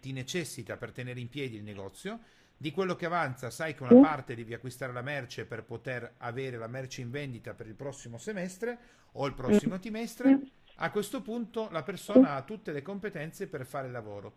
ti 0.00 0.12
necessita 0.12 0.76
per 0.76 0.92
tenere 0.92 1.20
in 1.20 1.28
piedi 1.28 1.56
il 1.56 1.62
negozio, 1.62 2.18
di 2.60 2.72
quello 2.72 2.96
che 2.96 3.06
avanza 3.06 3.50
sai 3.50 3.74
che 3.74 3.84
una 3.84 4.00
parte 4.00 4.34
devi 4.34 4.52
acquistare 4.52 4.92
la 4.92 5.00
merce 5.00 5.46
per 5.46 5.62
poter 5.62 6.14
avere 6.18 6.56
la 6.56 6.66
merce 6.66 7.00
in 7.00 7.10
vendita 7.10 7.54
per 7.54 7.68
il 7.68 7.74
prossimo 7.74 8.18
semestre 8.18 8.78
o 9.12 9.26
il 9.26 9.34
prossimo 9.34 9.78
trimestre, 9.78 10.40
a 10.76 10.90
questo 10.90 11.22
punto 11.22 11.68
la 11.70 11.84
persona 11.84 12.34
ha 12.34 12.42
tutte 12.42 12.72
le 12.72 12.82
competenze 12.82 13.46
per 13.46 13.64
fare 13.64 13.86
il 13.86 13.92
lavoro, 13.92 14.36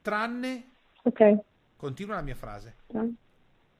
tranne... 0.00 0.70
Ok. 1.02 1.38
Continua 1.76 2.16
la 2.16 2.22
mia 2.22 2.34
frase. 2.34 2.76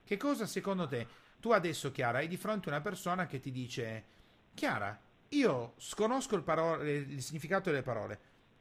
Che 0.04 0.16
cosa 0.18 0.44
secondo 0.44 0.86
te? 0.86 1.06
Tu 1.40 1.50
adesso, 1.50 1.90
Chiara, 1.90 2.18
hai 2.18 2.28
di 2.28 2.36
fronte 2.36 2.68
una 2.68 2.82
persona 2.82 3.26
che 3.26 3.40
ti 3.40 3.50
dice, 3.50 4.04
Chiara, 4.52 4.98
io 5.30 5.72
sconosco 5.78 6.36
il, 6.36 6.42
parole, 6.42 6.92
il 6.92 7.22
significato 7.22 7.70
delle 7.70 7.82
parole, 7.82 8.18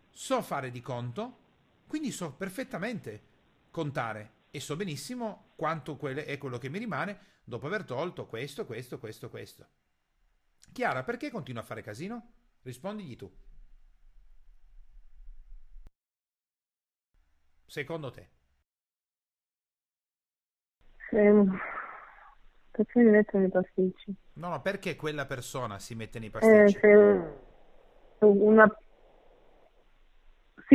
so 0.10 0.42
fare 0.42 0.72
di 0.72 0.82
conto, 0.82 1.38
quindi 1.88 2.12
so 2.12 2.32
perfettamente 2.32 3.22
contare 3.70 4.33
e 4.56 4.60
so 4.60 4.76
benissimo 4.76 5.54
quanto 5.56 5.98
è 6.00 6.38
quello 6.38 6.60
che 6.60 6.70
mi 6.70 6.78
rimane 6.78 7.18
dopo 7.44 7.66
aver 7.66 7.86
tolto 7.86 8.28
questo, 8.28 8.68
questo, 8.68 9.00
questo, 9.00 9.28
questo. 9.28 9.68
Chiara, 10.72 11.04
perché 11.04 11.32
continua 11.32 11.64
a 11.64 11.66
fare 11.66 11.82
casino? 11.82 12.34
Rispondigli 12.62 13.16
tu. 13.16 13.36
Secondo 17.66 18.12
te? 18.12 18.30
Ehm, 21.14 21.58
perché 22.70 23.00
mi 23.00 23.10
mettono 23.10 23.46
i 23.46 23.50
pasticci? 23.50 24.16
No, 24.34 24.50
no, 24.50 24.62
perché 24.62 24.96
quella 24.96 25.26
persona 25.26 25.80
si 25.80 25.96
mette 25.96 26.20
nei 26.20 26.30
pasticci? 26.30 26.78
Eh, 26.78 27.42
una, 28.20 28.72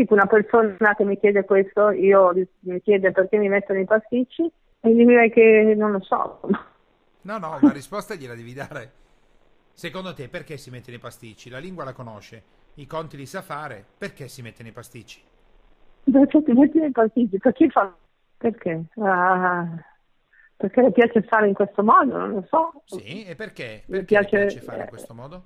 sì, 0.05 0.07
una 0.11 0.27
persona 0.27 0.95
che 0.97 1.05
mi 1.05 1.19
chiede 1.19 1.45
questo, 1.45 1.91
io 1.91 2.33
mi 2.61 2.81
chiede 2.83 3.13
perché 3.13 3.37
mi 3.39 3.49
mettono 3.49 3.81
i 3.81 3.85
pasticci 3.85 4.51
e 4.81 4.95
gli 4.95 5.05
direi 5.05 5.31
che 5.31 5.75
non 5.77 5.93
lo 5.93 6.01
so. 6.01 6.41
No, 7.23 7.39
no, 7.39 7.59
una 7.61 7.73
risposta 7.73 8.15
gliela 8.15 8.35
devi 8.35 8.53
dare. 8.53 8.93
Secondo 9.73 10.15
te 10.15 10.29
perché 10.29 10.57
si 10.57 10.71
mette 10.71 10.91
nei 10.91 11.01
pasticci? 11.01 11.51
La 11.51 11.59
lingua 11.59 11.85
la 11.85 11.93
conosce, 11.93 12.43
i 12.75 12.87
conti 12.87 13.17
li 13.17 13.27
sa 13.27 13.43
fare, 13.43 13.85
perché 13.97 14.29
si 14.29 14.43
mette 14.43 14.63
nei 14.63 14.73
pasticci? 14.73 15.23
Perché 16.11 16.43
ti 16.43 16.53
metti 16.53 16.79
nei 16.79 16.91
pasticci? 16.91 17.39
Perché 17.39 17.69
fa? 17.69 17.95
Perché? 18.37 18.85
Ah 18.99 19.67
perché 20.59 20.83
le 20.83 20.91
piace 20.91 21.23
fare 21.23 21.47
in 21.47 21.55
questo 21.55 21.85
modo, 21.85 22.17
non 22.17 22.31
lo 22.33 22.45
so. 22.49 22.83
Sì, 22.85 23.25
e 23.25 23.37
perché? 23.37 23.85
Perché 23.87 23.93
le 23.97 24.03
piace, 24.03 24.37
piace 24.39 24.61
fare 24.61 24.81
in 24.81 24.89
questo 24.89 25.15
modo? 25.15 25.45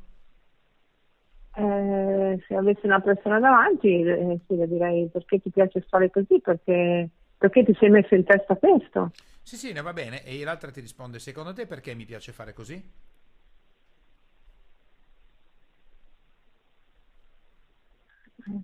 Eh, 1.55 2.43
se 2.47 2.55
avessi 2.55 2.87
una 2.87 3.01
persona 3.01 3.39
davanti, 3.39 4.01
eh, 4.01 4.41
sì, 4.47 4.57
le 4.57 4.67
direi 4.67 5.09
perché 5.09 5.39
ti 5.39 5.51
piace 5.51 5.85
fare 5.89 6.11
così, 6.11 6.41
perché, 6.41 7.11
perché 7.37 7.65
ti 7.65 7.77
sei 7.79 7.91
messo 7.91 8.15
in 8.15 8.25
testa 8.25 8.57
questo. 8.57 9.11
Sì, 9.43 9.57
sì, 9.57 9.73
ne 9.73 9.83
va 9.83 9.93
bene. 9.93 10.25
E 10.25 10.43
l'altra 10.45 10.71
ti 10.71 10.81
risponde, 10.81 11.19
secondo 11.19 11.53
te 11.53 11.67
perché 11.67 11.95
mi 11.95 12.07
piace 12.07 12.33
fare 12.33 12.53
così? 12.53 13.11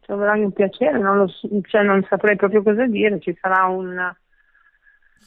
Troverai 0.00 0.42
un 0.42 0.52
piacere, 0.52 0.98
non, 0.98 1.18
lo, 1.18 1.28
cioè 1.68 1.82
non 1.82 2.04
saprei 2.08 2.36
proprio 2.36 2.62
cosa 2.62 2.86
dire, 2.86 3.20
ci 3.20 3.36
sarà 3.40 3.66
un 3.66 4.12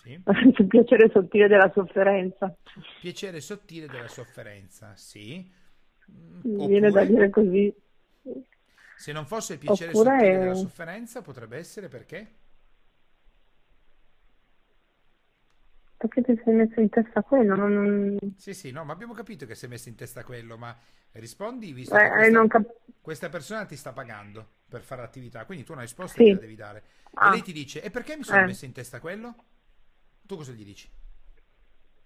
sì. 0.01 0.19
Il 0.57 0.67
piacere 0.67 1.09
sottile 1.13 1.47
della 1.47 1.71
sofferenza. 1.73 2.53
Piacere 2.99 3.39
sottile 3.39 3.87
della 3.87 4.07
sofferenza, 4.07 4.95
sì. 4.95 5.47
Mi 6.43 6.67
viene 6.67 6.89
da 6.89 7.03
dire 7.05 7.29
così. 7.29 7.73
Se 8.95 9.11
non 9.11 9.25
fosse 9.25 9.53
il 9.53 9.59
piacere 9.59 9.91
Oppure... 9.91 10.17
sottile 10.17 10.37
della 10.37 10.53
sofferenza, 10.53 11.21
potrebbe 11.21 11.57
essere 11.57 11.87
perché? 11.87 12.35
Perché 15.97 16.23
ti 16.23 16.41
sei 16.43 16.53
messo 16.55 16.79
in 16.79 16.89
testa 16.89 17.21
quello? 17.21 17.55
Non... 17.55 18.17
Sì, 18.35 18.53
sì, 18.53 18.71
no, 18.71 18.83
ma 18.83 18.93
abbiamo 18.93 19.13
capito 19.13 19.45
che 19.45 19.53
sei 19.53 19.69
messo 19.69 19.89
in 19.89 19.95
testa 19.95 20.23
quello, 20.23 20.57
ma 20.57 20.75
rispondi 21.13 21.73
visto 21.73 21.95
eh, 21.95 21.99
che 21.99 22.09
questa, 22.09 22.47
cap- 22.47 22.75
questa, 23.01 23.29
persona 23.29 23.65
ti 23.65 23.75
sta 23.75 23.91
pagando 23.91 24.47
per 24.67 24.81
fare 24.81 25.01
l'attività, 25.01 25.45
quindi 25.45 25.63
tu 25.63 25.73
una 25.73 25.81
risposta 25.81 26.21
sì. 26.21 26.31
la 26.31 26.39
devi 26.39 26.55
dare. 26.55 26.83
Ah. 27.13 27.27
E 27.27 27.31
lei 27.31 27.41
ti 27.43 27.53
dice, 27.53 27.83
e 27.83 27.91
perché 27.91 28.17
mi 28.17 28.23
sono 28.23 28.41
eh. 28.41 28.45
messa 28.45 28.65
in 28.65 28.71
testa 28.71 28.99
quello? 28.99 29.35
Tu 30.25 30.35
cosa 30.35 30.51
gli 30.53 30.63
dici? 30.63 30.89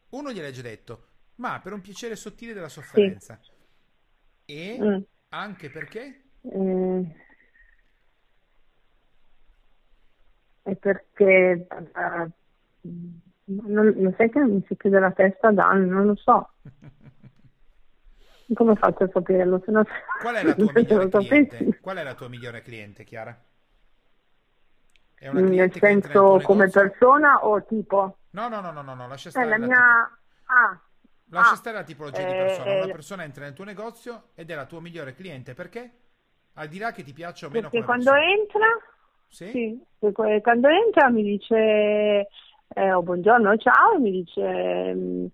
Uno 0.10 0.32
gliel'hai 0.32 0.52
già 0.54 0.62
detto, 0.62 1.08
ma 1.36 1.60
per 1.62 1.72
un 1.72 1.82
piacere 1.82 2.16
sottile 2.18 2.54
della 2.54 2.70
sofferenza. 2.70 3.40
Sì. 3.42 3.52
E 4.46 4.78
mm. 4.80 4.98
anche 5.30 5.70
perché? 5.70 6.24
Mm. 6.56 7.04
E 10.64 10.76
perché 10.76 11.68
uh, 11.70 12.32
non, 13.46 13.94
non, 13.96 14.14
sai 14.18 14.30
che 14.30 14.40
mi 14.40 14.64
si 14.68 14.76
chiude 14.76 15.00
la 15.00 15.12
testa 15.12 15.52
da 15.52 15.68
anni, 15.68 15.90
non 15.90 16.06
lo 16.06 16.16
so. 16.16 16.50
Come 18.54 18.76
faccio 18.76 19.04
a 19.04 19.10
saperlo? 19.12 19.62
Se 19.66 19.72
non... 19.72 19.84
Qual 20.22 20.36
è 20.36 20.44
la 20.44 20.54
tua 20.54 20.72
migliore 20.74 21.10
cliente? 21.10 21.80
Qual 21.80 21.98
è 21.98 22.04
la 22.04 22.14
tua 22.14 22.30
migliore 22.30 22.62
cliente, 22.62 23.04
Chiara? 23.04 23.36
È 25.16 25.28
una 25.30 25.42
Nel 25.42 25.74
senso 25.74 26.40
come 26.44 26.70
persona 26.70 27.46
o 27.46 27.64
tipo? 27.66 28.18
No, 28.32 28.48
no, 28.48 28.62
no, 28.62 28.72
no, 28.72 28.82
no, 28.82 28.94
no 28.94 29.08
lascia 29.08 29.30
stare. 29.30 29.46
È 29.46 29.50
la, 29.50 29.58
la 29.58 29.66
mia... 29.66 30.20
Ah, 30.48 30.80
lascia 31.36 31.54
ah, 31.54 31.58
stare 31.58 31.76
la 31.78 31.84
tipologia 31.84 32.22
eh, 32.22 32.26
di 32.26 32.32
persona. 32.32 32.76
Una 32.76 32.94
persona 32.94 33.24
entra 33.24 33.44
nel 33.44 33.54
tuo 33.54 33.64
negozio 33.64 34.24
ed 34.36 34.50
è 34.50 34.56
la 34.56 34.66
tua 34.66 34.82
migliore 34.82 35.14
cliente. 35.14 35.54
Perché? 35.54 35.92
Al 36.54 36.68
di 36.68 36.78
là 36.78 36.92
che 36.92 37.04
ti 37.04 37.14
piaccia 37.14 37.48
o 37.48 37.50
meno 37.50 37.70
Perché 37.70 37.86
quando 37.86 38.12
persona. 38.12 38.32
entra... 38.32 38.66
Sì? 39.28 39.52
sì? 39.52 40.12
quando 40.12 40.70
entra 40.70 41.10
mi 41.10 41.24
dice 41.24 42.28
eh, 42.68 42.92
oh, 42.92 43.02
buongiorno, 43.02 43.58
ciao, 43.58 44.00
mi 44.00 44.12
dice 44.12 44.94
mm, 44.94 45.26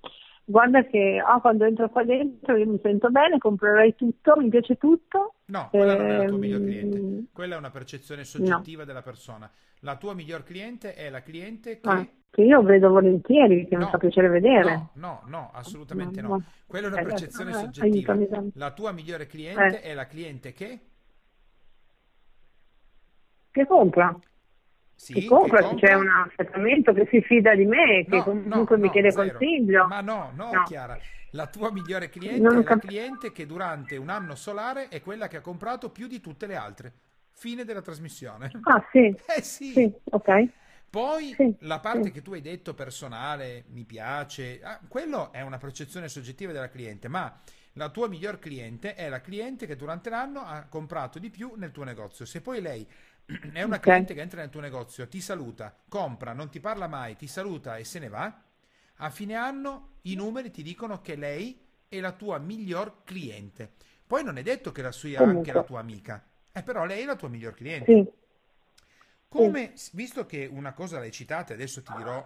guarda 0.46 0.84
che 0.86 1.22
oh, 1.22 1.40
quando 1.42 1.66
entro 1.66 1.90
qua 1.90 2.04
dentro 2.04 2.56
io 2.56 2.68
mi 2.68 2.80
sento 2.82 3.10
bene, 3.10 3.38
comprerei 3.38 3.96
tutto, 3.96 4.36
mi 4.38 4.50
piace 4.50 4.78
tutto. 4.78 5.36
No, 5.46 5.70
quella 5.70 5.94
eh, 5.94 5.98
non 5.98 6.08
è 6.08 6.18
la 6.18 6.26
tua 6.26 6.38
miglior 6.38 6.62
cliente, 6.62 6.98
ehm, 6.98 7.26
quella 7.32 7.56
è 7.56 7.58
una 7.58 7.70
percezione 7.70 8.24
soggettiva 8.24 8.82
no. 8.82 8.88
della 8.88 9.02
persona. 9.02 9.50
La 9.80 9.96
tua 9.98 10.14
miglior 10.14 10.44
cliente 10.44 10.94
è 10.94 11.10
la 11.10 11.22
cliente 11.22 11.80
che... 11.80 11.90
Ah, 11.90 12.08
che 12.32 12.44
io 12.44 12.62
vedo 12.62 12.90
volentieri, 12.90 13.68
che 13.68 13.76
no, 13.76 13.84
mi 13.84 13.92
fa 13.92 13.98
piacere 13.98 14.30
vedere. 14.30 14.74
No, 14.74 14.92
no, 14.94 15.22
no 15.26 15.52
assolutamente 15.54 16.22
no. 16.22 16.28
no. 16.30 16.44
Quella 16.66 16.88
è 16.88 16.92
una 16.92 17.02
eh, 17.02 17.06
percezione 17.06 17.52
eh, 17.52 17.54
soggettiva. 17.56 18.16
La 18.54 18.72
tua 18.72 18.92
migliore 18.94 19.28
cliente 19.28 19.82
eh. 19.82 19.90
è 19.90 19.94
la 19.94 20.06
cliente 20.06 20.54
che... 20.54 20.80
Che 23.52 23.68
compra. 23.68 24.18
Sì, 25.02 25.26
compra, 25.26 25.68
che 25.68 25.76
c'è 25.78 25.94
un 25.96 26.08
affettamento 26.08 26.94
che 26.94 27.08
si 27.10 27.24
fida 27.24 27.56
di 27.56 27.66
me, 27.66 28.06
che 28.08 28.18
no, 28.18 28.24
comunque 28.24 28.78
no, 28.78 28.84
mi 28.84 28.92
chiede 28.92 29.12
zero. 29.12 29.30
consiglio. 29.30 29.88
Ma 29.88 30.00
no, 30.00 30.32
no, 30.36 30.62
Chiara, 30.64 30.96
la 31.32 31.48
tua 31.48 31.72
migliore 31.72 32.08
cliente 32.10 32.40
non 32.40 32.60
è 32.60 32.64
cap- 32.64 32.84
la 32.84 32.88
cliente 32.88 33.32
che 33.32 33.48
durante 33.48 33.98
un 33.98 34.10
anno 34.10 34.36
solare 34.36 34.90
è 34.90 35.02
quella 35.02 35.28
che 35.28 35.38
ha 35.38 35.42
comprato 35.42 35.90
più 35.90 36.06
di 36.06 36.20
tutte 36.20 36.46
le 36.46 36.56
altre. 36.56 36.94
Fine 37.32 37.66
della 37.66 37.82
trasmissione. 37.82 38.52
Ah, 38.62 38.86
sì. 38.92 39.08
Eh 39.36 39.42
sì. 39.42 39.72
sì 39.72 39.92
ok. 40.04 40.50
Poi 40.92 41.34
sì, 41.36 41.56
la 41.62 41.80
parte 41.80 42.04
sì. 42.04 42.12
che 42.12 42.22
tu 42.22 42.34
hai 42.34 42.42
detto 42.42 42.76
personale, 42.76 43.64
mi 43.70 43.86
piace, 43.86 44.60
ah, 44.62 44.80
quello 44.88 45.32
è 45.32 45.42
una 45.42 45.58
percezione 45.58 46.10
soggettiva 46.10 46.52
della 46.52 46.70
cliente, 46.70 47.08
ma 47.08 47.40
la 47.76 47.90
tua 47.90 48.10
miglior 48.10 48.40
cliente 48.40 48.96
è 48.96 49.08
la 49.08 49.22
cliente 49.22 49.66
che 49.66 49.78
durante 49.78 50.10
l'anno 50.10 50.42
ha 50.42 50.66
comprato 50.68 51.18
di 51.18 51.30
più 51.30 51.54
nel 51.56 51.72
tuo 51.72 51.86
negozio. 51.86 52.26
Se 52.26 52.42
poi 52.42 52.60
lei 52.60 52.86
è 53.54 53.64
una 53.64 53.76
okay. 53.76 53.80
cliente 53.80 54.14
che 54.14 54.22
entra 54.22 54.42
nel 54.42 54.50
tuo 54.50 54.62
negozio, 54.62 55.08
ti 55.08 55.22
saluta, 55.22 55.76
compra, 55.88 56.34
non 56.34 56.50
ti 56.50 56.60
parla 56.60 56.88
mai, 56.88 57.16
ti 57.16 57.28
saluta 57.28 57.78
e 57.78 57.84
se 57.84 58.00
ne 58.00 58.10
va, 58.10 58.44
a 58.96 59.10
fine 59.10 59.36
anno 59.36 59.94
i 60.04 60.16
numeri 60.16 60.52
ti 60.52 60.64
dicono 60.64 61.02
che 61.02 61.16
lei 61.16 61.60
è 61.88 62.00
la 62.00 62.12
tua 62.12 62.38
miglior 62.38 63.04
cliente. 63.04 63.74
Poi 64.06 64.24
non 64.24 64.38
è 64.38 64.44
detto 64.44 64.72
che 64.72 64.82
la 64.82 64.92
sia 64.92 65.20
Comunque. 65.20 65.40
anche 65.40 65.54
la 65.54 65.64
tua 65.64 65.80
amica, 65.80 66.26
eh, 66.52 66.64
però 66.64 66.86
lei 66.86 67.04
è 67.04 67.06
la 67.06 67.16
tua 67.16 67.30
miglior 67.30 67.54
cliente. 67.54 67.86
Sì. 67.86 68.12
Come, 69.28 69.72
sì. 69.76 69.92
visto 69.94 70.26
che 70.26 70.46
una 70.46 70.74
cosa 70.74 71.00
l'hai 71.00 71.12
citata, 71.12 71.54
adesso 71.54 71.82
ti 71.82 71.94
dirò 71.96 72.26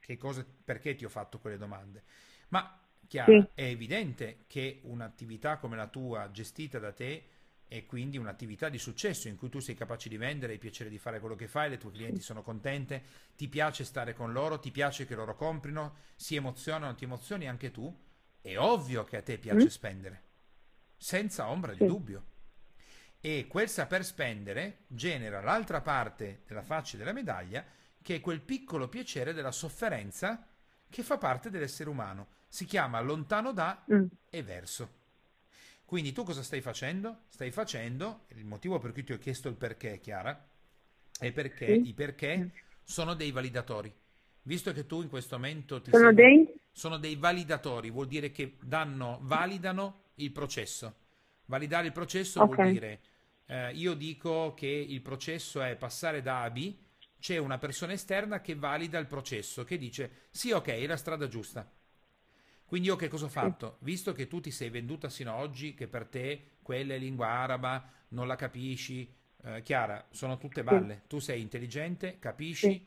che 0.00 0.16
cosa, 0.16 0.44
perché 0.64 0.94
ti 0.94 1.04
ho 1.04 1.10
fatto 1.10 1.38
quelle 1.38 1.58
domande. 1.58 2.02
Ma 2.48 2.80
chiaro, 3.06 3.32
sì. 3.32 3.48
è 3.54 3.64
evidente 3.64 4.44
che 4.46 4.80
un'attività 4.84 5.58
come 5.58 5.76
la 5.76 5.88
tua, 5.88 6.30
gestita 6.30 6.78
da 6.78 6.92
te, 6.92 7.24
è 7.68 7.84
quindi 7.84 8.16
un'attività 8.16 8.70
di 8.70 8.78
successo 8.78 9.28
in 9.28 9.36
cui 9.36 9.50
tu 9.50 9.60
sei 9.60 9.74
capace 9.74 10.08
di 10.08 10.16
vendere, 10.16 10.54
hai 10.54 10.58
piacere 10.58 10.88
di 10.88 10.98
fare 10.98 11.20
quello 11.20 11.36
che 11.36 11.46
fai, 11.46 11.68
le 11.68 11.76
tue 11.76 11.92
clienti 11.92 12.20
sono 12.20 12.42
contente, 12.42 13.02
ti 13.36 13.46
piace 13.46 13.84
stare 13.84 14.14
con 14.14 14.32
loro, 14.32 14.58
ti 14.58 14.70
piace 14.70 15.06
che 15.06 15.14
loro 15.14 15.36
comprino, 15.36 15.96
si 16.16 16.34
emozionano, 16.34 16.94
ti 16.94 17.04
emozioni 17.04 17.46
anche 17.46 17.70
tu. 17.70 17.94
È 18.40 18.56
ovvio 18.56 19.04
che 19.04 19.18
a 19.18 19.22
te 19.22 19.36
piace 19.38 19.66
mm. 19.66 19.68
spendere, 19.68 20.22
senza 20.96 21.48
ombra 21.48 21.74
di 21.74 21.84
dubbio. 21.84 22.24
E 23.20 23.46
quel 23.46 23.68
saper 23.68 24.04
spendere 24.04 24.84
genera 24.86 25.42
l'altra 25.42 25.82
parte 25.82 26.42
della 26.46 26.62
faccia 26.62 26.96
della 26.96 27.12
medaglia, 27.12 27.62
che 28.00 28.16
è 28.16 28.20
quel 28.20 28.40
piccolo 28.40 28.88
piacere 28.88 29.34
della 29.34 29.52
sofferenza 29.52 30.46
che 30.88 31.02
fa 31.02 31.18
parte 31.18 31.50
dell'essere 31.50 31.90
umano. 31.90 32.28
Si 32.48 32.64
chiama 32.64 33.00
lontano 33.00 33.52
da 33.52 33.84
mm. 33.92 34.06
e 34.30 34.42
verso. 34.42 34.97
Quindi 35.88 36.12
tu 36.12 36.22
cosa 36.22 36.42
stai 36.42 36.60
facendo? 36.60 37.22
Stai 37.28 37.50
facendo, 37.50 38.26
il 38.34 38.44
motivo 38.44 38.78
per 38.78 38.92
cui 38.92 39.04
ti 39.04 39.14
ho 39.14 39.18
chiesto 39.18 39.48
il 39.48 39.54
perché, 39.54 39.98
Chiara, 40.00 40.46
è 41.18 41.32
perché 41.32 41.64
Sì. 41.66 41.82
i 41.84 41.94
perché 41.94 42.50
sono 42.84 43.14
dei 43.14 43.30
validatori. 43.30 43.90
Visto 44.42 44.72
che 44.74 44.84
tu 44.84 45.00
in 45.00 45.08
questo 45.08 45.36
momento 45.36 45.80
ti 45.80 45.92
Sono 45.92 46.12
sei- 46.12 46.14
dei? 46.14 46.46
sono 46.70 46.98
dei 46.98 47.16
validatori, 47.16 47.90
vuol 47.90 48.06
dire 48.06 48.30
che 48.30 48.58
danno, 48.62 49.18
validano 49.22 50.10
il 50.16 50.30
processo. 50.30 50.94
Validare 51.46 51.86
il 51.86 51.92
processo 51.92 52.42
Ok. 52.44 52.58
vuol 52.58 52.58
dire, 52.60 53.00
eh, 53.46 53.72
io 53.72 53.94
dico 53.94 54.52
che 54.54 54.66
il 54.66 55.00
processo 55.00 55.62
è 55.62 55.74
passare 55.76 56.20
da 56.20 56.40
A 56.42 56.44
a 56.44 56.50
B, 56.50 56.76
c'è 57.18 57.38
una 57.38 57.56
persona 57.58 57.94
esterna 57.94 58.40
che 58.42 58.54
valida 58.54 58.98
il 58.98 59.06
processo, 59.06 59.64
che 59.64 59.78
dice 59.78 60.26
sì, 60.30 60.50
ok, 60.52 60.66
è 60.68 60.86
la 60.86 60.96
strada 60.98 61.26
giusta. 61.28 61.66
Quindi 62.68 62.88
io 62.88 62.96
che 62.96 63.08
cosa 63.08 63.24
ho 63.24 63.28
fatto? 63.30 63.78
Visto 63.80 64.12
che 64.12 64.28
tu 64.28 64.40
ti 64.40 64.50
sei 64.50 64.68
venduta 64.68 65.08
sino 65.08 65.32
ad 65.34 65.40
oggi, 65.40 65.72
che 65.74 65.88
per 65.88 66.04
te 66.06 66.58
quella 66.62 66.94
è 66.94 66.98
lingua 66.98 67.28
araba, 67.28 67.88
non 68.08 68.26
la 68.26 68.36
capisci, 68.36 69.10
eh, 69.44 69.62
Chiara, 69.62 70.06
sono 70.10 70.36
tutte 70.36 70.62
balle. 70.62 71.04
Tu 71.06 71.18
sei 71.18 71.40
intelligente, 71.40 72.18
capisci, 72.18 72.86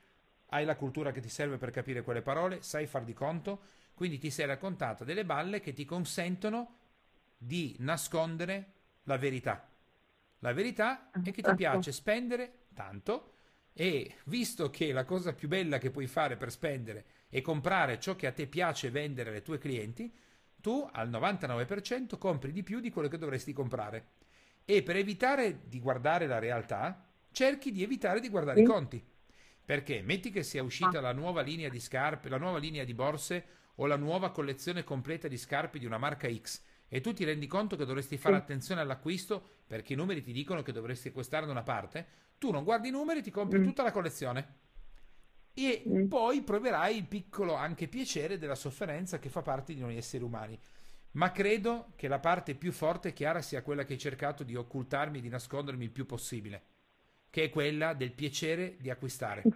hai 0.50 0.66
la 0.66 0.76
cultura 0.76 1.12
che 1.12 1.20
ti 1.20 1.30
serve 1.30 1.58
per 1.58 1.72
capire 1.72 2.04
quelle 2.04 2.22
parole, 2.22 2.62
sai 2.62 2.86
far 2.86 3.04
di 3.04 3.14
conto, 3.14 3.62
quindi 3.96 4.20
ti 4.20 4.30
sei 4.30 4.46
raccontata 4.46 5.04
delle 5.04 5.26
balle 5.26 5.60
che 5.62 5.74
ti 5.74 5.84
consentono 5.86 6.78
di 7.38 7.76
nascondere 7.80 8.74
la 9.04 9.18
verità. 9.18 9.68
La 10.40 10.54
verità 10.54 11.12
è 11.22 11.32
che 11.32 11.42
ti 11.42 11.54
Ecco. 11.54 11.56
piace 11.56 11.92
spendere 11.92 12.66
tanto 12.74 13.34
e 13.74 14.18
visto 14.26 14.70
che 14.70 14.92
la 14.92 15.06
cosa 15.06 15.34
più 15.34 15.48
bella 15.48 15.78
che 15.78 15.92
puoi 15.92 16.08
fare 16.08 16.36
per 16.38 16.52
spendere 16.52 17.06
è 17.32 17.42
comprare 17.42 17.98
ciò 18.00 18.16
che 18.16 18.28
a 18.28 18.32
te 18.34 18.46
piace 18.46 18.92
vendere 18.92 19.32
ai 19.34 19.42
tuoi 19.42 19.58
clienti, 19.58 20.14
tu 20.60 20.88
al 20.92 21.10
99% 21.10 22.18
compri 22.18 22.52
di 22.52 22.62
più 22.62 22.80
di 22.82 22.90
quello 22.92 23.08
che 23.08 23.18
dovresti 23.18 23.54
comprare. 23.54 24.10
E 24.66 24.84
per 24.84 24.98
evitare 24.98 25.62
di 25.68 25.80
guardare 25.80 26.28
la 26.28 26.40
realtà, 26.40 27.08
cerchi 27.32 27.72
di 27.72 27.82
evitare 27.84 28.20
di 28.20 28.30
guardare 28.30 28.60
i 28.60 28.64
Sì. 28.64 28.64
conti. 28.64 29.04
Perché 29.64 30.02
metti 30.02 30.30
che 30.32 30.44
sia 30.44 30.62
uscita 30.62 31.00
la 31.00 31.14
nuova 31.14 31.42
linea 31.42 31.70
di 31.70 31.80
scarpe, 31.80 32.30
la 32.30 32.38
nuova 32.38 32.58
linea 32.58 32.84
di 32.84 32.94
borse 32.94 33.46
o 33.76 33.86
la 33.86 33.96
nuova 33.96 34.32
collezione 34.32 34.84
completa 34.84 35.28
di 35.30 35.38
scarpe 35.38 35.80
di 35.80 35.86
una 35.86 35.98
marca 35.98 36.30
X 36.32 36.62
e 36.90 37.00
tu 37.00 37.14
ti 37.14 37.24
rendi 37.24 37.48
conto 37.48 37.78
che 37.78 37.86
dovresti 37.86 38.18
fare 38.18 38.36
attenzione 38.36 38.82
all'acquisto 38.82 39.60
perché 39.66 39.94
i 39.94 39.96
numeri 39.96 40.22
ti 40.22 40.34
dicono 40.34 40.62
che 40.62 40.74
dovresti 40.74 41.08
acquistare 41.08 41.46
da 41.46 41.52
una 41.54 41.64
parte, 41.64 42.06
tu 42.38 42.52
non 42.52 42.66
guardi 42.66 42.90
i 42.90 42.92
numeri 42.92 43.20
e 43.20 43.22
ti 43.24 43.32
compri 43.32 43.60
Mm. 43.60 43.64
tutta 43.64 43.82
la 43.84 43.92
collezione. 43.92 44.61
E 45.54 45.84
Mm. 45.86 46.06
poi 46.08 46.42
proverai 46.44 46.98
il 46.98 47.06
piccolo 47.08 47.56
anche 47.56 47.88
piacere 47.88 48.38
della 48.38 48.56
sofferenza 48.56 49.20
che 49.20 49.30
fa 49.30 49.42
parte 49.42 49.74
di 49.74 49.80
noi 49.82 49.98
esseri 49.98 50.24
umani. 50.24 50.60
Ma 51.14 51.32
credo 51.32 51.92
che 51.96 52.08
la 52.08 52.20
parte 52.20 52.56
più 52.56 52.72
forte 52.72 53.10
e 53.10 53.14
chiara 53.14 53.42
sia 53.42 53.62
quella 53.64 53.84
che 53.84 53.94
hai 53.94 54.00
cercato 54.00 54.44
di 54.44 54.56
occultarmi 54.56 55.18
e 55.18 55.22
di 55.22 55.30
nascondermi 55.30 55.86
il 55.86 55.92
più 55.92 56.06
possibile, 56.06 56.64
che 57.30 57.46
è 57.46 57.50
quella 57.50 57.94
del 57.94 58.14
piacere 58.14 58.78
di 58.80 58.90
acquistare. 58.90 59.50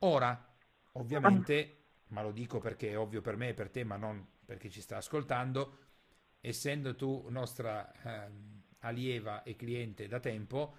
Ora, 0.00 0.54
ovviamente, 0.92 1.78
ma 2.08 2.22
lo 2.22 2.30
dico 2.32 2.58
perché 2.58 2.90
è 2.90 2.98
ovvio 2.98 3.20
per 3.20 3.36
me 3.36 3.48
e 3.48 3.54
per 3.54 3.70
te, 3.70 3.84
ma 3.84 3.96
non 3.96 4.24
perché 4.44 4.70
ci 4.70 4.80
sta 4.80 4.98
ascoltando, 4.98 5.78
essendo 6.40 6.94
tu 6.94 7.26
nostra 7.30 7.92
ehm, 8.26 8.62
allieva 8.80 9.42
e 9.42 9.56
cliente 9.56 10.06
da 10.06 10.20
tempo, 10.20 10.76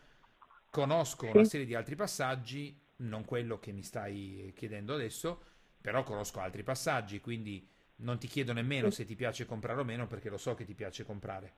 conosco 0.69 1.27
una 1.27 1.43
serie 1.43 1.65
di 1.65 1.75
altri 1.75 1.95
passaggi, 1.95 2.79
non 2.97 3.25
quello 3.25 3.59
che 3.59 3.71
mi 3.71 3.83
stai 3.83 4.53
chiedendo 4.55 4.93
adesso, 4.93 5.41
però 5.81 6.03
conosco 6.03 6.39
altri 6.39 6.63
passaggi, 6.63 7.19
quindi 7.21 7.67
non 7.97 8.17
ti 8.19 8.27
chiedo 8.27 8.53
nemmeno 8.53 8.89
se 8.89 9.05
ti 9.05 9.15
piace 9.15 9.45
comprare 9.45 9.81
o 9.81 9.83
meno, 9.83 10.07
perché 10.07 10.29
lo 10.29 10.37
so 10.37 10.53
che 10.55 10.65
ti 10.65 10.73
piace 10.75 11.03
comprare. 11.05 11.55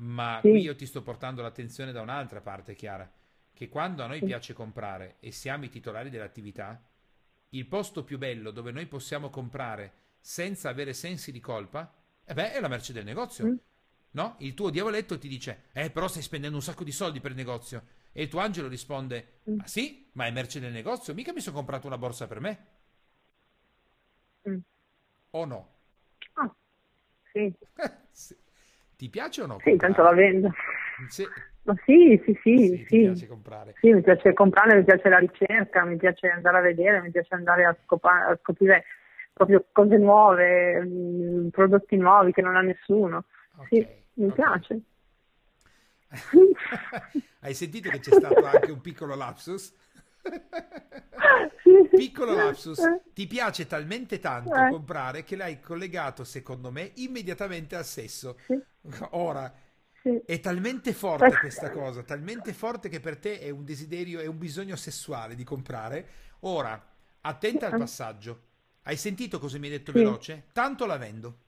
Ma 0.00 0.42
Sì. 0.42 0.48
qui 0.48 0.60
io 0.60 0.76
ti 0.76 0.86
sto 0.86 1.02
portando 1.02 1.42
l'attenzione 1.42 1.92
da 1.92 2.00
un'altra 2.00 2.40
parte, 2.40 2.74
Chiara, 2.74 3.10
che 3.52 3.68
quando 3.68 4.02
a 4.04 4.06
noi 4.06 4.22
piace 4.22 4.52
comprare 4.54 5.16
e 5.20 5.32
siamo 5.32 5.64
i 5.64 5.68
titolari 5.68 6.10
dell'attività, 6.10 6.80
il 7.50 7.66
posto 7.66 8.04
più 8.04 8.18
bello 8.18 8.50
dove 8.50 8.70
noi 8.70 8.86
possiamo 8.86 9.30
comprare 9.30 9.92
senza 10.20 10.68
avere 10.68 10.92
sensi 10.92 11.32
di 11.32 11.40
colpa, 11.40 11.92
eh 12.24 12.34
beh, 12.34 12.52
è 12.52 12.60
la 12.60 12.68
merce 12.68 12.92
del 12.92 13.04
negozio. 13.04 13.46
Mm. 13.46 13.58
No? 14.12 14.36
Il 14.38 14.54
tuo 14.54 14.70
diavoletto 14.70 15.18
ti 15.18 15.28
dice, 15.28 15.64
eh, 15.72 15.90
però 15.90 16.06
stai 16.08 16.22
spendendo 16.22 16.56
un 16.56 16.62
sacco 16.62 16.84
di 16.84 16.92
soldi 16.92 17.20
per 17.20 17.32
il 17.32 17.36
negozio. 17.36 17.82
E 18.18 18.22
il 18.22 18.28
tuo 18.28 18.40
angelo 18.40 18.66
risponde, 18.66 19.42
Mm. 19.46 19.58
ah 19.58 19.66
sì? 19.68 20.10
Ma 20.14 20.26
è 20.26 20.32
merce 20.32 20.58
del 20.58 20.72
negozio? 20.72 21.14
Mica 21.14 21.32
mi 21.32 21.40
sono 21.40 21.54
comprato 21.54 21.86
una 21.86 21.98
borsa 21.98 22.26
per 22.26 22.40
me. 22.40 22.66
Mm. 24.46 24.62
O 25.32 25.46
no? 25.46 25.68
Ah, 26.36 26.50
sì, 27.32 27.54
Sì. 28.12 28.36
Ti 28.96 29.08
piace 29.08 29.42
o 29.42 29.46
no? 29.46 29.62
sì, 29.62 29.76
tanto 29.76 30.02
la 30.02 30.08
comprare? 30.08 30.14
vendo. 30.14 30.50
Sì, 31.06 31.32
Ma 31.64 31.74
sì, 31.84 32.20
sì, 32.24 32.38
sì, 32.42 32.56
sì, 32.68 32.86
sì. 32.88 32.98
piace 33.00 33.26
comprare. 33.26 33.74
Sì, 33.80 33.92
mi 33.92 34.02
piace 34.02 34.32
comprare, 34.32 34.76
mi 34.76 34.84
piace 34.84 35.08
la 35.08 35.18
ricerca, 35.18 35.84
mi 35.84 35.96
piace 35.96 36.28
andare 36.28 36.58
a 36.58 36.60
vedere, 36.60 37.00
mi 37.00 37.10
piace 37.10 37.34
andare 37.34 37.64
a, 37.64 37.76
scopa- 37.84 38.26
a 38.26 38.38
scoprire 38.42 38.84
proprio 39.32 39.64
cose 39.70 39.96
nuove, 39.98 40.80
mm, 40.84 41.48
prodotti 41.50 41.96
nuovi 41.96 42.32
che 42.32 42.42
non 42.42 42.56
ha 42.56 42.60
nessuno. 42.60 43.24
Sì, 43.68 43.76
Ok, 43.76 43.86
mi 44.14 44.30
ok. 44.30 44.32
piace. 44.32 44.80
Hai 47.40 47.54
sentito 47.54 47.90
che 47.90 48.00
c'è 48.00 48.12
stato 48.12 48.44
anche 48.46 48.70
un 48.70 48.80
piccolo 48.80 49.14
lapsus? 49.14 49.72
Piccolo 51.94 52.34
lapsus, 52.34 52.92
ti 53.12 53.26
piace 53.26 53.66
talmente 53.66 54.18
tanto 54.20 54.64
Eh. 54.64 54.68
comprare 54.68 55.24
che 55.24 55.36
l'hai 55.36 55.60
collegato, 55.60 56.24
secondo 56.24 56.70
me, 56.70 56.92
immediatamente 56.96 57.76
al 57.76 57.84
sesso. 57.84 58.38
Sì, 58.46 58.54
Ora, 59.10 59.52
sì. 60.02 60.22
è 60.24 60.40
talmente 60.40 60.92
forte 60.92 61.36
questa 61.38 61.70
cosa, 61.70 62.02
talmente 62.02 62.52
forte 62.52 62.88
che 62.88 63.00
per 63.00 63.18
te 63.18 63.40
è 63.40 63.50
un 63.50 63.64
desiderio, 63.64 64.20
è 64.20 64.26
un 64.26 64.38
bisogno 64.38 64.76
sessuale 64.76 65.34
di 65.34 65.44
comprare. 65.44 66.08
Ora, 66.40 66.80
attenta 67.22 67.66
al 67.66 67.74
passaggio. 67.74 68.42
Hai 68.82 68.96
sentito 68.96 69.38
cosa 69.38 69.58
mi 69.58 69.66
hai 69.66 69.72
detto 69.72 69.92
Sì. 69.92 69.98
veloce? 69.98 70.46
Tanto 70.52 70.86
la 70.86 70.96
vendo. 70.96 71.38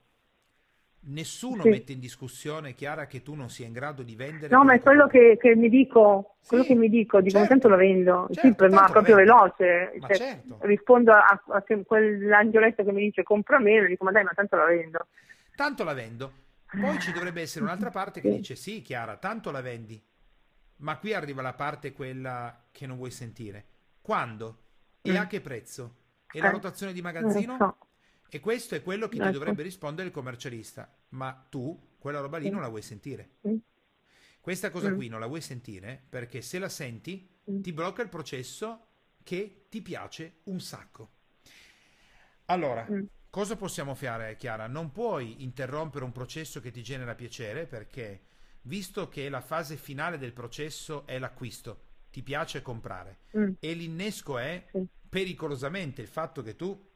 Nessuno 1.03 1.65
Sì. 1.65 1.69
mette 1.69 1.93
in 1.93 2.01
discussione, 2.01 2.75
Chiara, 2.75 3.07
che 3.07 3.23
tu 3.23 3.35
non 3.35 3.51
sia 3.51 3.67
in 3.67 3.73
grado 3.73 4.03
di 4.03 4.17
vendere. 4.17 4.55
No, 4.55 4.65
ma 4.65 4.75
è 4.75 4.81
quello 4.81 5.07
che, 5.07 5.37
che 5.41 5.55
mi 5.55 5.69
dico, 5.69 6.39
quello 6.47 6.65
Sì, 6.65 6.65
che 6.65 6.75
mi 6.75 6.89
dico, 6.89 7.21
dico, 7.21 7.45
certo, 7.45 7.47
tanto 7.47 7.69
lo 7.69 7.77
vendo, 7.77 8.29
certo, 8.31 8.67
sì, 8.67 8.69
ma 8.69 8.89
proprio 8.91 9.15
vendo. 9.15 9.17
veloce, 9.17 10.03
cioè, 10.05 10.21
certo. 10.21 10.55
rispondo 10.59 11.13
a, 11.13 11.41
a 11.49 11.63
quell'angioletto 11.87 12.83
che 12.85 12.93
mi 12.93 13.03
dice 13.03 13.23
compra 13.23 13.61
meno, 13.61 13.87
dico 13.87 14.05
ma 14.05 14.11
dai, 14.11 14.25
ma 14.25 14.33
tanto 14.35 14.57
lo 14.57 14.65
vendo. 14.67 15.07
Tanto 15.55 15.85
la 15.85 15.93
vendo. 15.93 16.39
Poi 16.79 16.99
ci 16.99 17.13
dovrebbe 17.13 17.43
essere 17.43 17.65
un'altra 17.65 17.91
parte 17.91 18.21
che 18.21 18.31
dice 18.31 18.57
sì, 18.57 18.83
Chiara, 18.83 19.17
tanto 19.17 19.51
la 19.51 19.61
vendi. 19.61 20.03
Ma 20.77 20.97
qui 20.99 21.13
arriva 21.13 21.43
la 21.43 21.53
parte 21.55 21.93
quella 21.93 22.69
che 22.73 22.87
non 22.87 22.97
vuoi 22.97 23.11
sentire. 23.11 23.67
Quando? 24.01 24.65
E 25.03 25.13
Mm. 25.13 25.17
a 25.17 25.27
che 25.27 25.41
prezzo? 25.41 25.97
E 26.31 26.41
la 26.41 26.49
Eh, 26.49 26.51
rotazione 26.51 26.93
di 26.93 27.03
magazzino? 27.03 27.69
E 28.33 28.39
questo 28.41 28.77
è 28.77 28.83
quello 28.83 29.09
che 29.09 29.17
ti 29.17 29.23
Ecco. 29.23 29.33
dovrebbe 29.33 29.63
rispondere 29.63 30.07
il 30.07 30.15
commercialista. 30.15 30.89
Ma 31.11 31.33
tu 31.51 31.95
quella 31.99 32.21
roba 32.21 32.39
lì 32.39 32.45
Sì. 32.45 32.51
non 32.51 32.61
la 32.61 32.69
vuoi 32.69 32.83
sentire. 32.83 33.31
Mm. 33.49 33.57
Questa 34.41 34.71
cosa 34.71 34.91
Mm. 34.91 34.95
qui 34.95 35.09
non 35.09 35.21
la 35.21 35.27
vuoi 35.27 35.41
sentire 35.41 36.01
perché 36.09 36.41
se 36.41 36.59
la 36.61 36.69
senti 36.69 37.29
Mm. 37.51 37.61
ti 37.61 37.73
blocca 37.73 38.03
il 38.03 38.09
processo 38.09 38.87
che 39.25 39.67
ti 39.69 39.83
piace 39.83 40.37
un 40.45 40.61
sacco. 40.61 41.11
Allora, 42.47 42.87
Mm. 42.89 43.05
cosa 43.31 43.57
possiamo 43.57 43.95
fare, 43.95 44.37
Chiara? 44.37 44.67
Non 44.69 44.93
puoi 44.93 45.43
interrompere 45.43 46.05
un 46.05 46.13
processo 46.13 46.61
che 46.61 46.71
ti 46.71 46.83
genera 46.83 47.15
piacere 47.15 47.67
perché, 47.67 48.23
visto 48.63 49.09
che 49.09 49.29
la 49.29 49.41
fase 49.41 49.77
finale 49.77 50.19
del 50.19 50.33
processo 50.33 51.05
è 51.07 51.19
l'acquisto, 51.19 51.89
ti 52.11 52.23
piace 52.23 52.63
comprare 52.63 53.19
Mm. 53.37 53.53
e 53.59 53.73
l'innesco 53.75 54.39
è 54.39 54.67
Sì. 54.73 54.87
pericolosamente 55.09 56.01
il 56.01 56.09
fatto 56.09 56.43
che 56.43 56.55
tu 56.57 56.89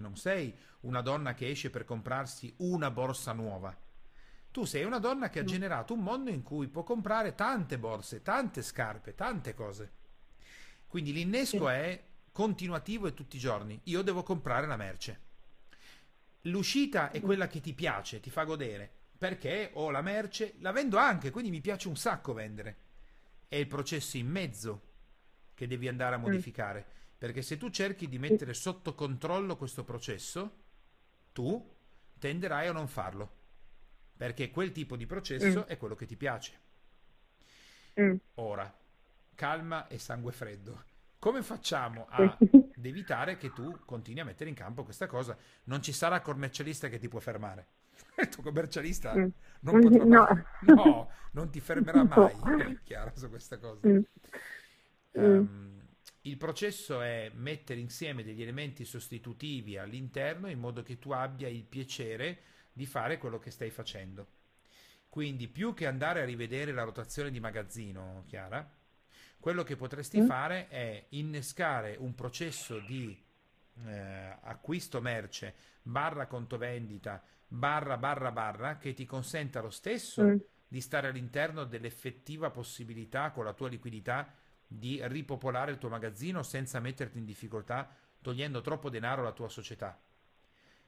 non 0.00 0.16
sei 0.16 0.54
una 0.80 1.00
donna 1.02 1.34
che 1.34 1.48
esce 1.50 1.70
per 1.70 1.84
comprarsi 1.84 2.52
una 2.58 2.90
borsa 2.90 3.32
nuova. 3.32 3.76
Tu 4.50 4.64
sei 4.64 4.84
una 4.84 4.98
donna 4.98 5.30
che 5.30 5.38
ha 5.38 5.42
Mm. 5.42 5.46
generato 5.46 5.94
un 5.94 6.00
mondo 6.00 6.30
in 6.30 6.42
cui 6.42 6.66
può 6.68 6.82
comprare 6.82 7.34
tante 7.34 7.78
borse, 7.78 8.22
tante 8.22 8.62
scarpe, 8.62 9.14
tante 9.14 9.54
cose. 9.54 9.92
Quindi 10.88 11.12
l'innesco 11.12 11.68
è 11.68 12.02
continuativo 12.32 13.06
e 13.06 13.14
tutti 13.14 13.36
i 13.36 13.40
giorni. 13.40 13.80
Io 13.84 14.02
devo 14.02 14.22
comprare 14.24 14.66
la 14.66 14.76
merce. 14.76 15.20
L'uscita 16.44 17.10
è 17.10 17.20
quella 17.20 17.46
che 17.46 17.60
ti 17.60 17.74
piace, 17.74 18.18
ti 18.20 18.30
fa 18.30 18.44
godere, 18.44 18.90
perché 19.18 19.70
ho 19.74 19.90
la 19.90 20.00
merce, 20.00 20.54
la 20.60 20.72
vendo 20.72 20.96
anche, 20.96 21.30
quindi 21.30 21.50
mi 21.50 21.60
piace 21.60 21.86
un 21.88 21.96
sacco 21.96 22.32
vendere. 22.32 22.76
È 23.46 23.56
il 23.56 23.66
processo 23.66 24.16
in 24.16 24.28
mezzo 24.28 24.82
che 25.54 25.66
devi 25.66 25.86
andare 25.86 26.14
a 26.14 26.18
modificare, 26.18 26.86
perché 27.20 27.42
se 27.42 27.58
tu 27.58 27.68
cerchi 27.68 28.08
di 28.08 28.18
mettere 28.18 28.54
sotto 28.54 28.94
controllo 28.94 29.54
questo 29.58 29.84
processo, 29.84 30.56
tu 31.32 31.76
tenderai 32.18 32.68
a 32.68 32.72
non 32.72 32.88
farlo, 32.88 33.30
perché 34.16 34.50
quel 34.50 34.72
tipo 34.72 34.96
di 34.96 35.04
processo 35.04 35.60
Mm. 35.60 35.68
è 35.68 35.76
quello 35.76 35.94
che 35.94 36.06
ti 36.06 36.16
piace. 36.16 36.58
Mm. 38.00 38.14
Ora, 38.36 38.74
calma 39.34 39.86
e 39.88 39.98
sangue 39.98 40.32
freddo. 40.32 40.84
Come 41.18 41.42
facciamo 41.42 42.06
a 42.08 42.38
ad 42.38 42.38
evitare 42.86 43.36
che 43.36 43.52
tu 43.52 43.80
continui 43.84 44.20
a 44.20 44.24
mettere 44.24 44.48
in 44.48 44.56
campo 44.56 44.82
questa 44.84 45.06
cosa. 45.06 45.36
Non 45.64 45.82
ci 45.82 45.92
sarà 45.92 46.22
commercialista 46.22 46.88
che 46.88 46.98
ti 46.98 47.08
può 47.08 47.20
fermare. 47.20 47.66
Il 48.16 48.28
tuo 48.30 48.42
commercialista 48.42 49.14
mm. 49.14 49.28
non 49.60 49.78
potrà 49.78 50.04
no. 50.04 50.26
Mai, 50.26 50.44
no, 50.60 51.10
non 51.32 51.50
ti 51.50 51.60
fermerà 51.60 52.02
mai, 52.08 52.34
no. 52.46 52.78
chiaro 52.82 53.12
su 53.14 53.28
questa 53.28 53.58
cosa. 53.58 53.90
Um, 55.12 55.79
il 56.22 56.36
processo 56.36 57.00
è 57.00 57.30
mettere 57.34 57.80
insieme 57.80 58.22
degli 58.22 58.42
elementi 58.42 58.84
sostitutivi 58.84 59.78
all'interno 59.78 60.48
in 60.48 60.58
modo 60.58 60.82
che 60.82 60.98
tu 60.98 61.12
abbia 61.12 61.48
il 61.48 61.64
piacere 61.64 62.42
di 62.72 62.86
fare 62.86 63.18
quello 63.18 63.38
che 63.38 63.50
stai 63.50 63.70
facendo. 63.70 64.26
Quindi 65.08 65.48
più 65.48 65.74
che 65.74 65.86
andare 65.86 66.20
a 66.20 66.24
rivedere 66.24 66.72
la 66.72 66.84
rotazione 66.84 67.30
di 67.30 67.40
magazzino, 67.40 68.24
Chiara, 68.26 68.68
quello 69.40 69.62
che 69.62 69.76
potresti 69.76 70.20
mm. 70.20 70.26
fare 70.26 70.68
è 70.68 71.06
innescare 71.10 71.96
un 71.98 72.14
processo 72.14 72.78
di 72.80 73.18
eh, 73.86 74.36
acquisto 74.42 75.00
merce 75.00 75.54
barra 75.82 76.26
conto 76.26 76.58
vendita 76.58 77.24
barra 77.48 77.96
barra 77.96 78.30
barra 78.30 78.76
che 78.76 78.92
ti 78.92 79.06
consenta 79.06 79.60
lo 79.60 79.70
stesso 79.70 80.22
mm. 80.22 80.36
di 80.68 80.80
stare 80.80 81.08
all'interno 81.08 81.64
dell'effettiva 81.64 82.50
possibilità 82.50 83.30
con 83.30 83.44
la 83.44 83.54
tua 83.54 83.68
liquidità 83.68 84.30
di 84.72 85.00
ripopolare 85.02 85.72
il 85.72 85.78
tuo 85.78 85.88
magazzino 85.88 86.42
senza 86.42 86.78
metterti 86.78 87.18
in 87.18 87.24
difficoltà 87.24 87.92
togliendo 88.20 88.60
troppo 88.60 88.90
denaro 88.90 89.22
alla 89.22 89.32
tua 89.32 89.48
società 89.48 90.00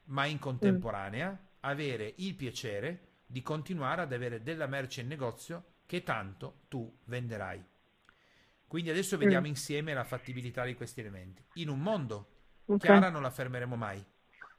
ma 0.05 0.27
in 0.27 0.39
contemporanea 0.39 1.31
mm. 1.31 1.47
avere 1.61 2.15
il 2.19 2.35
piacere 2.35 3.09
di 3.27 3.43
continuare 3.43 4.03
ad 4.03 4.13
avere 4.13 4.43
della 4.43 4.67
merce 4.67 5.01
in 5.01 5.09
negozio 5.09 5.65
che 5.87 6.03
tanto 6.03 6.63
tu 6.69 6.99
venderai 7.05 7.71
quindi 8.73 8.89
adesso 8.89 9.19
vediamo 9.19 9.45
mm. 9.49 9.51
insieme 9.51 9.93
la 9.93 10.03
fattibilità 10.03 10.65
di 10.65 10.75
questi 10.75 11.01
elementi. 11.01 11.45
In 11.57 11.69
un 11.69 11.79
mondo, 11.79 12.29
okay. 12.65 12.79
Chiara 12.79 13.11
non 13.11 13.21
la 13.21 13.29
fermeremo 13.29 13.77
mai, 13.77 14.03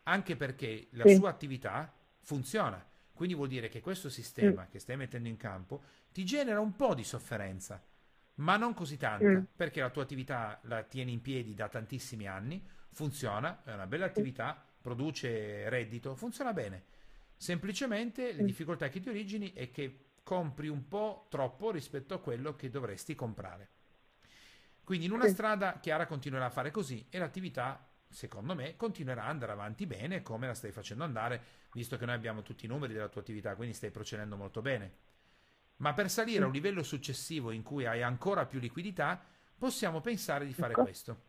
anche 0.04 0.36
perché 0.36 0.90
la 0.92 1.08
sì. 1.08 1.16
sua 1.16 1.32
attività 1.32 1.92
funziona. 2.20 2.88
Quindi 3.12 3.34
vuol 3.34 3.48
dire 3.48 3.70
che 3.70 3.82
questo 3.82 4.10
sistema 4.10 4.66
mm. 4.66 4.70
che 4.70 4.78
stai 4.78 4.98
mettendo 4.98 5.30
in 5.30 5.36
campo 5.36 5.82
ti 6.12 6.24
genera 6.26 6.60
un 6.60 6.76
po' 6.76 6.94
di 6.94 7.04
sofferenza, 7.04 7.84
ma 8.36 8.58
non 8.58 8.74
così 8.74 8.98
tanta, 8.98 9.28
mm. 9.28 9.44
perché 9.56 9.82
la 9.82 9.90
tua 9.90 10.04
attività 10.04 10.60
la 10.64 10.84
tieni 10.84 11.12
in 11.14 11.22
piedi 11.22 11.54
da 11.54 11.68
tantissimi 11.70 12.28
anni, 12.28 12.66
funziona, 12.92 13.64
è 13.64 13.74
una 13.74 13.88
bella 13.88 14.06
attività, 14.06 14.64
produce 14.82 15.70
reddito, 15.70 16.16
funziona 16.16 16.54
bene. 16.54 16.86
Semplicemente 17.36 18.34
le 18.34 18.44
mm. 18.44 18.46
difficoltà 18.46 18.90
che 18.90 19.00
ti 19.00 19.10
origini 19.10 19.54
è 19.54 19.70
che 19.70 20.06
compri 20.24 20.68
un 20.68 20.88
po' 20.88 21.28
troppo 21.30 21.72
rispetto 21.72 22.14
a 22.14 22.20
quello 22.20 22.56
che 22.56 22.70
dovresti 22.70 23.14
comprare. 23.14 23.70
Quindi 24.84 25.06
in 25.06 25.12
una 25.12 25.28
strada 25.28 25.80
Chiara 25.80 26.06
continuerà 26.06 26.46
a 26.46 26.50
fare 26.50 26.72
così 26.72 27.06
e 27.10 27.18
l'attività, 27.18 27.88
secondo 28.10 28.54
me, 28.54 28.76
continuerà 28.76 29.24
ad 29.24 29.30
andare 29.30 29.52
avanti 29.54 29.86
bene 29.86 30.22
come 30.22 30.48
la 30.48 30.54
stai 30.54 30.72
facendo 30.72 31.04
andare, 31.04 31.42
visto 31.74 31.98
che 31.98 32.06
noi 32.06 32.16
abbiamo 32.16 32.42
tutti 32.42 32.66
i 32.66 32.68
numeri 32.68 32.94
della 32.94 33.08
tua 33.08 33.22
attività, 33.22 33.56
quindi 33.56 33.74
stai 33.74 33.92
procedendo 33.92 34.36
molto 34.36 34.62
bene. 34.62 35.12
Ma 35.78 35.94
per 35.94 36.10
salire 36.10 36.44
a 36.44 36.48
un 36.48 36.54
livello 36.54 36.84
successivo 36.84 37.52
in 37.52 37.64
cui 37.64 37.86
hai 37.86 38.02
ancora 38.02 38.46
più 38.46 38.60
liquidità, 38.60 39.22
possiamo 39.58 40.02
pensare 40.02 40.46
di 40.46 40.54
fare 40.54 40.74
ecco. 40.74 40.84
questo. 40.84 41.22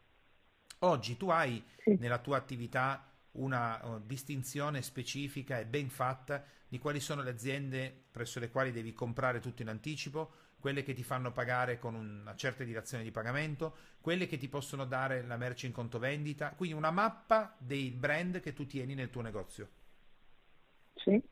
Oggi 0.81 1.17
tu 1.17 1.29
hai 1.29 1.63
nella 1.99 2.19
tua 2.19 2.37
attività 2.37 3.11
una 3.33 3.85
uh, 3.85 4.01
distinzione 4.05 4.83
specifica 4.83 5.59
e 5.59 5.67
ben 5.67 5.89
fatta 5.89 6.45
di 6.69 6.79
quali 6.79 7.01
sono 7.01 7.23
le 7.23 7.31
aziende 7.31 8.05
presso 8.11 8.39
le 8.39 8.51
quali 8.51 8.71
devi 8.71 8.93
comprare 8.93 9.41
tutto 9.41 9.63
in 9.63 9.69
anticipo, 9.69 10.33
quelle 10.59 10.83
che 10.83 10.95
ti 10.95 11.03
fanno 11.03 11.31
pagare 11.33 11.79
con 11.79 11.95
una 11.95 12.35
certa 12.37 12.65
dilazione 12.65 13.03
di 13.03 13.11
pagamento, 13.11 13.77
quelle 14.01 14.27
che 14.27 14.39
ti 14.39 14.49
possono 14.49 14.85
dare 14.85 15.23
la 15.23 15.37
merce 15.37 15.67
in 15.67 15.73
conto 15.73 15.99
vendita, 15.99 16.51
quindi 16.51 16.77
una 16.77 16.91
mappa 16.91 17.55
dei 17.59 17.91
brand 17.91 18.41
che 18.41 18.53
tu 18.53 18.67
tieni 18.67 18.95
nel 18.95 19.11
tuo 19.11 19.21
negozio. 19.21 19.69
Sì. 20.95 21.23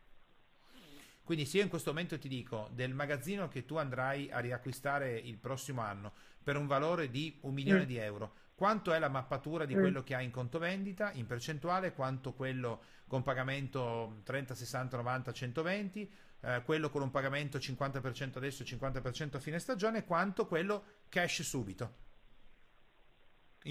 Quindi 1.24 1.44
se 1.44 1.58
io 1.58 1.62
in 1.62 1.68
questo 1.68 1.90
momento 1.90 2.18
ti 2.18 2.28
dico 2.28 2.68
del 2.72 2.94
magazzino 2.94 3.48
che 3.48 3.64
tu 3.64 3.76
andrai 3.76 4.30
a 4.30 4.40
riacquistare 4.40 5.16
il 5.16 5.38
prossimo 5.38 5.80
anno 5.80 6.12
per 6.42 6.56
un 6.56 6.66
valore 6.66 7.10
di 7.10 7.38
un 7.42 7.54
milione 7.54 7.82
mm. 7.82 7.86
di 7.86 7.96
euro, 7.96 8.32
quanto 8.54 8.92
è 8.92 8.98
la 8.98 9.08
mappatura 9.08 9.64
di 9.64 9.74
mm. 9.74 9.80
quello 9.80 10.02
che 10.02 10.14
hai 10.14 10.24
in 10.24 10.30
conto 10.30 10.58
vendita 10.58 11.12
in 11.12 11.26
percentuale, 11.26 11.92
quanto 11.92 12.32
quello 12.32 12.80
con 13.06 13.22
pagamento 13.22 14.20
30, 14.24 14.54
60, 14.54 14.96
90, 14.96 15.32
120, 15.32 16.10
eh, 16.40 16.62
quello 16.64 16.90
con 16.90 17.02
un 17.02 17.10
pagamento 17.10 17.58
50% 17.58 18.36
adesso, 18.36 18.64
50% 18.64 19.36
a 19.36 19.38
fine 19.38 19.58
stagione, 19.58 20.04
quanto 20.04 20.46
quello 20.46 20.82
cash 21.08 21.42
subito. 21.42 21.94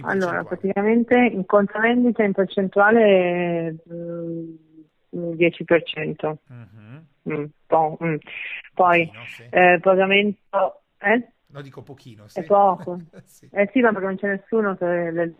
allora, 0.01 0.43
praticamente 0.43 1.15
in 1.15 1.45
conto 1.45 1.79
vendita 1.79 2.23
in 2.23 2.31
percentuale 2.31 3.75
mm, 3.91 4.55
10%. 5.15 6.35
Mm-hmm. 6.53 6.97
Mm, 7.29 7.45
po- 7.67 7.97
mm. 8.03 8.15
Poi 8.73 9.05
pochino, 9.05 9.25
sì. 9.25 9.47
eh, 9.49 9.79
pagamento... 9.81 10.81
Eh? 10.99 11.27
No, 11.47 11.61
dico 11.61 11.81
pochino. 11.81 12.27
Sì. 12.27 12.39
È 12.39 12.43
poco. 12.43 12.99
sì. 13.25 13.49
Eh 13.51 13.69
sì, 13.71 13.81
ma 13.81 13.91
perché 13.91 14.05
non 14.05 14.17
c'è 14.17 14.27
nessuno 14.27 14.75
che 14.75 15.11
le 15.11 15.33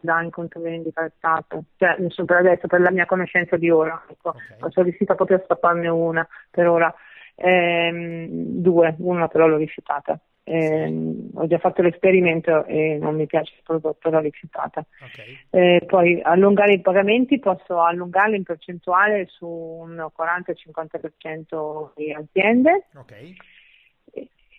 dà 0.00 0.22
in 0.22 0.30
conto 0.30 0.60
vendita 0.60 1.02
al 1.02 1.12
Stato. 1.16 1.64
Cioè, 1.76 1.96
per 2.24 2.36
adesso, 2.36 2.66
per 2.66 2.80
la 2.80 2.90
mia 2.90 3.06
conoscenza 3.06 3.56
di 3.56 3.70
ora. 3.70 4.02
Ecco. 4.08 4.30
Okay. 4.30 4.70
Sono 4.70 4.86
riuscita 4.86 5.14
proprio 5.14 5.38
a 5.38 5.42
stapparne 5.44 5.88
una 5.88 6.26
per 6.50 6.68
ora. 6.68 6.94
Ehm, 7.34 8.28
due, 8.30 8.94
una 8.98 9.28
però 9.28 9.46
l'ho 9.46 9.56
rifiutata. 9.56 10.18
Eh, 10.48 11.14
ho 11.34 11.46
già 11.48 11.58
fatto 11.58 11.82
l'esperimento 11.82 12.64
e 12.66 12.98
non 13.00 13.16
mi 13.16 13.26
piace 13.26 13.52
il 13.56 13.62
prodotto, 13.64 14.10
l'ho 14.10 14.20
rifiutata. 14.20 14.86
Okay. 15.02 15.38
Eh, 15.50 15.84
poi 15.84 16.20
allungare 16.22 16.74
i 16.74 16.80
pagamenti 16.80 17.40
posso 17.40 17.82
allungarli 17.82 18.36
in 18.36 18.44
percentuale 18.44 19.26
su 19.26 19.44
un 19.44 20.08
40-50% 20.16 21.90
di 21.96 22.12
aziende. 22.12 22.84
Okay. 22.94 23.36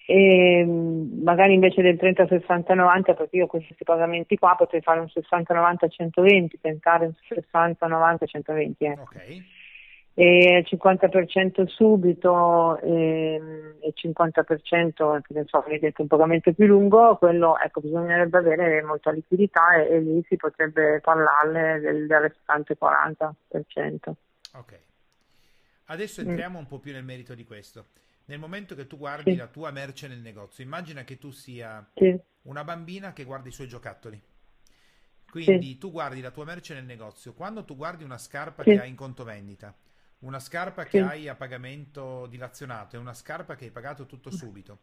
E, 0.09 0.65
magari 0.65 1.53
invece 1.53 1.81
del 1.81 1.97
30, 1.97 2.27
60, 2.27 2.73
90, 2.73 3.13
perché 3.13 3.37
io 3.37 3.47
questi 3.47 3.85
pagamenti 3.85 4.37
qua 4.37 4.55
potrei 4.57 4.81
fare 4.81 4.99
un 4.99 5.07
60, 5.07 5.53
90, 5.53 5.87
120, 5.87 6.59
tentare 6.59 7.05
un 7.05 7.13
60, 7.29 7.87
90, 7.87 8.25
120. 8.25 8.83
Eh. 8.83 8.91
Okay 8.91 9.45
e 10.19 10.57
il 10.57 10.67
50% 10.67 11.67
subito 11.67 12.79
ehm, 12.79 13.75
e, 13.79 13.87
il 13.87 13.93
50% 13.95 15.21
che 15.21 15.33
ne 15.35 15.43
so, 15.45 15.63
vedete 15.67 16.01
un 16.01 16.07
pagamento 16.07 16.51
più 16.53 16.65
lungo, 16.65 17.17
quello 17.17 17.55
ecco, 17.59 17.81
bisognerebbe 17.81 18.39
avere 18.39 18.81
molta 18.81 19.11
liquidità 19.11 19.75
e, 19.75 19.93
e 19.93 19.99
lì 19.99 20.25
si 20.27 20.35
potrebbe 20.35 21.01
parlarne 21.01 21.79
del, 21.79 22.07
del 22.07 22.19
restante 22.19 22.75
40%. 22.81 24.11
Ok. 24.55 24.79
Adesso 25.85 26.23
mm. 26.23 26.29
entriamo 26.29 26.57
mm. 26.57 26.61
un 26.61 26.67
po' 26.67 26.79
più 26.79 26.93
nel 26.93 27.03
merito 27.03 27.35
di 27.35 27.43
questo. 27.43 27.85
Nel 28.25 28.39
momento 28.39 28.73
che 28.73 28.87
tu 28.87 28.97
guardi 28.97 29.33
sì. 29.33 29.37
la 29.37 29.45
tua 29.45 29.69
merce 29.69 30.07
nel 30.07 30.17
negozio, 30.17 30.63
immagina 30.63 31.03
che 31.03 31.19
tu 31.19 31.29
sia 31.29 31.87
sì. 31.93 32.19
una 32.43 32.63
bambina 32.63 33.13
che 33.13 33.23
guarda 33.23 33.49
i 33.49 33.53
suoi 33.53 33.67
giocattoli. 33.67 34.19
Quindi 35.29 35.67
sì. 35.67 35.77
tu 35.77 35.91
guardi 35.91 36.21
la 36.21 36.31
tua 36.31 36.43
merce 36.43 36.73
nel 36.73 36.85
negozio. 36.85 37.33
Quando 37.33 37.63
tu 37.65 37.75
guardi 37.75 38.03
una 38.03 38.17
scarpa 38.17 38.63
che 38.63 38.79
hai 38.79 38.89
in 38.89 38.95
conto 38.95 39.23
vendita, 39.23 39.71
una 40.19 40.39
scarpa 40.39 40.83
che 40.83 40.89
sì. 40.89 40.97
hai 40.99 41.27
a 41.27 41.35
pagamento 41.35 42.25
dilazionato 42.27 42.95
e 42.95 42.99
una 42.99 43.13
scarpa 43.13 43.55
che 43.55 43.65
hai 43.65 43.71
pagato 43.71 44.05
tutto 44.05 44.31
subito, 44.31 44.79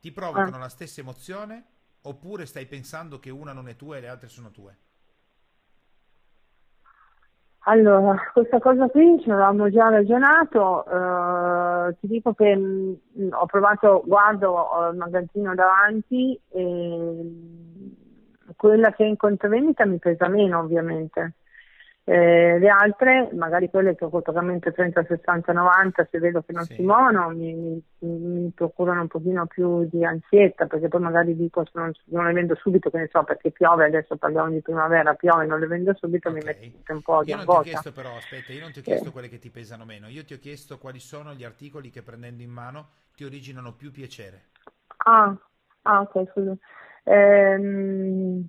ti 0.00 0.12
provocano 0.12 0.56
ah. 0.56 0.60
la 0.60 0.68
stessa 0.68 1.00
emozione 1.00 1.64
oppure 2.02 2.46
stai 2.46 2.66
pensando 2.66 3.18
che 3.18 3.30
una 3.30 3.52
non 3.52 3.68
è 3.68 3.76
tua 3.76 3.96
e 3.96 4.00
le 4.00 4.08
altre 4.08 4.28
sono 4.28 4.50
tue? 4.50 4.76
Allora, 7.66 8.30
questa 8.32 8.58
cosa 8.58 8.88
qui 8.88 9.18
ce 9.22 9.28
l'avevamo 9.28 9.70
già 9.70 9.88
ragionato, 9.88 10.84
uh, 10.86 11.96
ti 11.98 12.06
dico 12.08 12.34
che 12.34 12.54
mh, 12.54 12.98
mm, 13.18 13.32
ho 13.32 13.46
provato, 13.46 14.02
guardo 14.04 14.90
il 14.90 14.98
magazzino 14.98 15.54
davanti 15.54 16.38
e 16.50 17.14
quella 18.56 18.92
che 18.92 19.04
è 19.04 19.06
in 19.06 19.16
contovendita 19.16 19.86
mi 19.86 19.98
pesa 19.98 20.28
meno 20.28 20.58
ovviamente. 20.58 21.36
Eh, 22.06 22.58
le 22.58 22.68
altre, 22.68 23.30
magari 23.32 23.70
quelle 23.70 23.94
che 23.94 24.04
ho 24.04 24.10
col 24.10 24.20
pagamento 24.20 24.70
30, 24.70 25.06
60, 25.06 25.52
90, 25.54 26.06
se 26.10 26.18
vedo 26.18 26.42
che 26.42 26.52
non 26.52 26.64
sì. 26.64 26.74
si 26.74 26.82
muovono, 26.82 27.30
mi, 27.30 27.54
mi, 27.54 27.82
mi, 28.00 28.52
procurano 28.54 29.00
un 29.00 29.08
pochino 29.08 29.46
più 29.46 29.88
di 29.88 30.04
ansietta, 30.04 30.66
perché 30.66 30.88
poi 30.88 31.00
magari 31.00 31.34
dico 31.34 31.64
se 31.64 31.70
non, 31.72 31.92
non, 32.08 32.26
le 32.26 32.34
vendo 32.34 32.54
subito, 32.56 32.90
che 32.90 32.98
ne 32.98 33.08
so, 33.10 33.24
perché 33.24 33.52
piove, 33.52 33.86
adesso 33.86 34.16
parliamo 34.16 34.50
di 34.50 34.60
primavera, 34.60 35.14
piove, 35.14 35.46
non 35.46 35.58
le 35.58 35.66
vendo 35.66 35.94
subito, 35.94 36.28
okay. 36.28 36.40
mi 36.40 36.46
mette 36.46 36.92
un 36.92 37.00
po' 37.00 37.22
di 37.24 37.30
Io 37.30 37.36
non 37.36 37.46
ti 37.46 37.50
ho 37.52 37.60
chiesto 37.60 37.92
però, 37.92 38.14
aspetta, 38.14 38.52
io 38.52 38.60
non 38.60 38.72
ti 38.72 38.80
ho 38.80 38.82
chiesto 38.82 39.08
eh. 39.08 39.12
quelle 39.12 39.28
che 39.30 39.38
ti 39.38 39.48
pesano 39.48 39.86
meno, 39.86 40.06
io 40.08 40.24
ti 40.26 40.34
ho 40.34 40.38
chiesto 40.38 40.76
quali 40.76 41.00
sono 41.00 41.32
gli 41.32 41.42
articoli 41.42 41.88
che 41.88 42.02
prendendo 42.02 42.42
in 42.42 42.50
mano 42.50 42.88
ti 43.16 43.24
originano 43.24 43.72
più 43.72 43.90
piacere. 43.90 44.48
Ah, 45.06 45.34
ah 45.82 46.00
ok, 46.00 46.30
scusa. 46.32 46.54
Ehm 47.04 48.46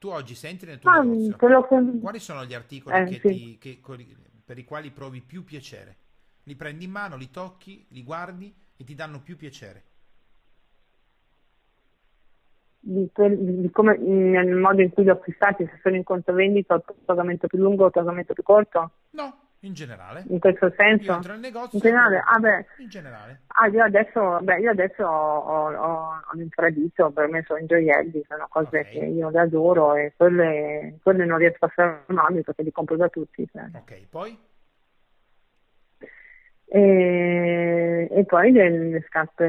tu 0.00 0.08
oggi 0.08 0.34
senti 0.34 0.64
nel 0.64 0.78
tuo 0.78 0.90
ah, 0.90 1.02
negozio 1.02 1.36
che... 1.36 1.98
quali 2.00 2.18
sono 2.20 2.46
gli 2.46 2.54
articoli 2.54 2.96
eh, 2.96 3.04
che 3.04 3.20
sì. 3.20 3.58
ti, 3.58 3.58
che, 3.58 3.80
per 4.42 4.56
i 4.56 4.64
quali 4.64 4.90
provi 4.90 5.20
più 5.20 5.44
piacere? 5.44 5.96
Li 6.44 6.56
prendi 6.56 6.86
in 6.86 6.90
mano, 6.90 7.16
li 7.16 7.30
tocchi, 7.30 7.84
li 7.90 8.02
guardi 8.02 8.52
e 8.78 8.82
ti 8.82 8.94
danno 8.94 9.20
più 9.20 9.36
piacere? 9.36 9.84
di, 12.80 13.10
di, 13.12 13.70
come, 13.70 13.98
nel 13.98 14.56
modo 14.56 14.80
in 14.80 14.90
cui 14.90 15.02
li 15.02 15.10
ho 15.10 15.12
acquistati, 15.12 15.66
se 15.66 15.78
sono 15.82 15.96
in 15.96 16.02
conto 16.02 16.32
vendita, 16.32 16.74
o 16.74 16.84
pagamento 17.04 17.46
più 17.46 17.58
lungo 17.58 17.84
o 17.84 17.90
pagamento 17.90 18.32
più 18.32 18.42
corto? 18.42 18.90
No, 19.10 19.39
in 19.60 19.74
generale. 19.74 20.24
In 20.28 20.38
questo 20.38 20.72
senso? 20.76 21.12
Io 21.12 21.18
nel 21.18 21.38
negozio. 21.38 21.78
In 21.78 21.80
generale? 21.80 22.22
Ah, 22.26 22.38
beh. 22.38 22.66
In 22.78 22.88
generale. 22.88 23.40
Ah, 23.48 23.66
io 23.66 23.84
adesso, 23.84 24.38
beh, 24.40 24.60
io 24.60 24.70
adesso 24.70 25.04
ho, 25.04 25.38
ho, 25.38 25.74
ho 25.74 26.20
l'infradito, 26.32 27.10
per 27.10 27.28
me 27.28 27.44
sono 27.46 27.58
i 27.58 27.66
gioielli, 27.66 28.24
sono 28.26 28.46
cose 28.48 28.80
okay. 28.80 28.90
che 28.90 29.04
io 29.04 29.28
le 29.28 29.40
adoro 29.40 29.94
e 29.94 30.12
quelle, 30.16 30.98
quelle 31.02 31.24
non 31.24 31.38
riesco 31.38 31.66
a 31.66 31.68
fermarmi 31.68 32.42
perché 32.42 32.62
li 32.62 32.72
compro 32.72 32.96
da 32.96 33.08
tutti. 33.08 33.46
Cioè. 33.50 33.68
Ok, 33.74 34.06
poi? 34.08 34.38
E, 36.72 38.08
e 38.10 38.24
poi 38.24 38.52
le, 38.52 38.70
le 38.70 39.04
scarpe 39.08 39.44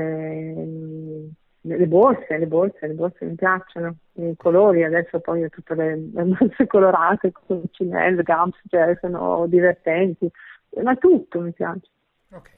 le 1.62 1.88
borse, 1.88 2.38
le 2.38 2.48
borse, 2.48 2.88
le 2.88 2.94
borse 2.94 3.26
mi 3.26 3.36
piacciono, 3.36 3.96
i 4.14 4.34
colori, 4.36 4.84
adesso 4.84 5.20
poi 5.20 5.44
ho 5.44 5.50
tutte 5.50 5.76
le, 5.76 5.96
le 5.96 6.24
borse 6.24 6.66
colorate, 6.66 7.32
con 7.32 7.64
cinelle, 7.72 8.24
gams, 8.24 8.58
cioè 8.68 8.98
sono 9.00 9.46
divertenti, 9.48 10.30
ma 10.84 10.96
tutto 10.96 11.40
mi 11.40 11.52
piace. 11.52 11.90
Ok, 12.32 12.58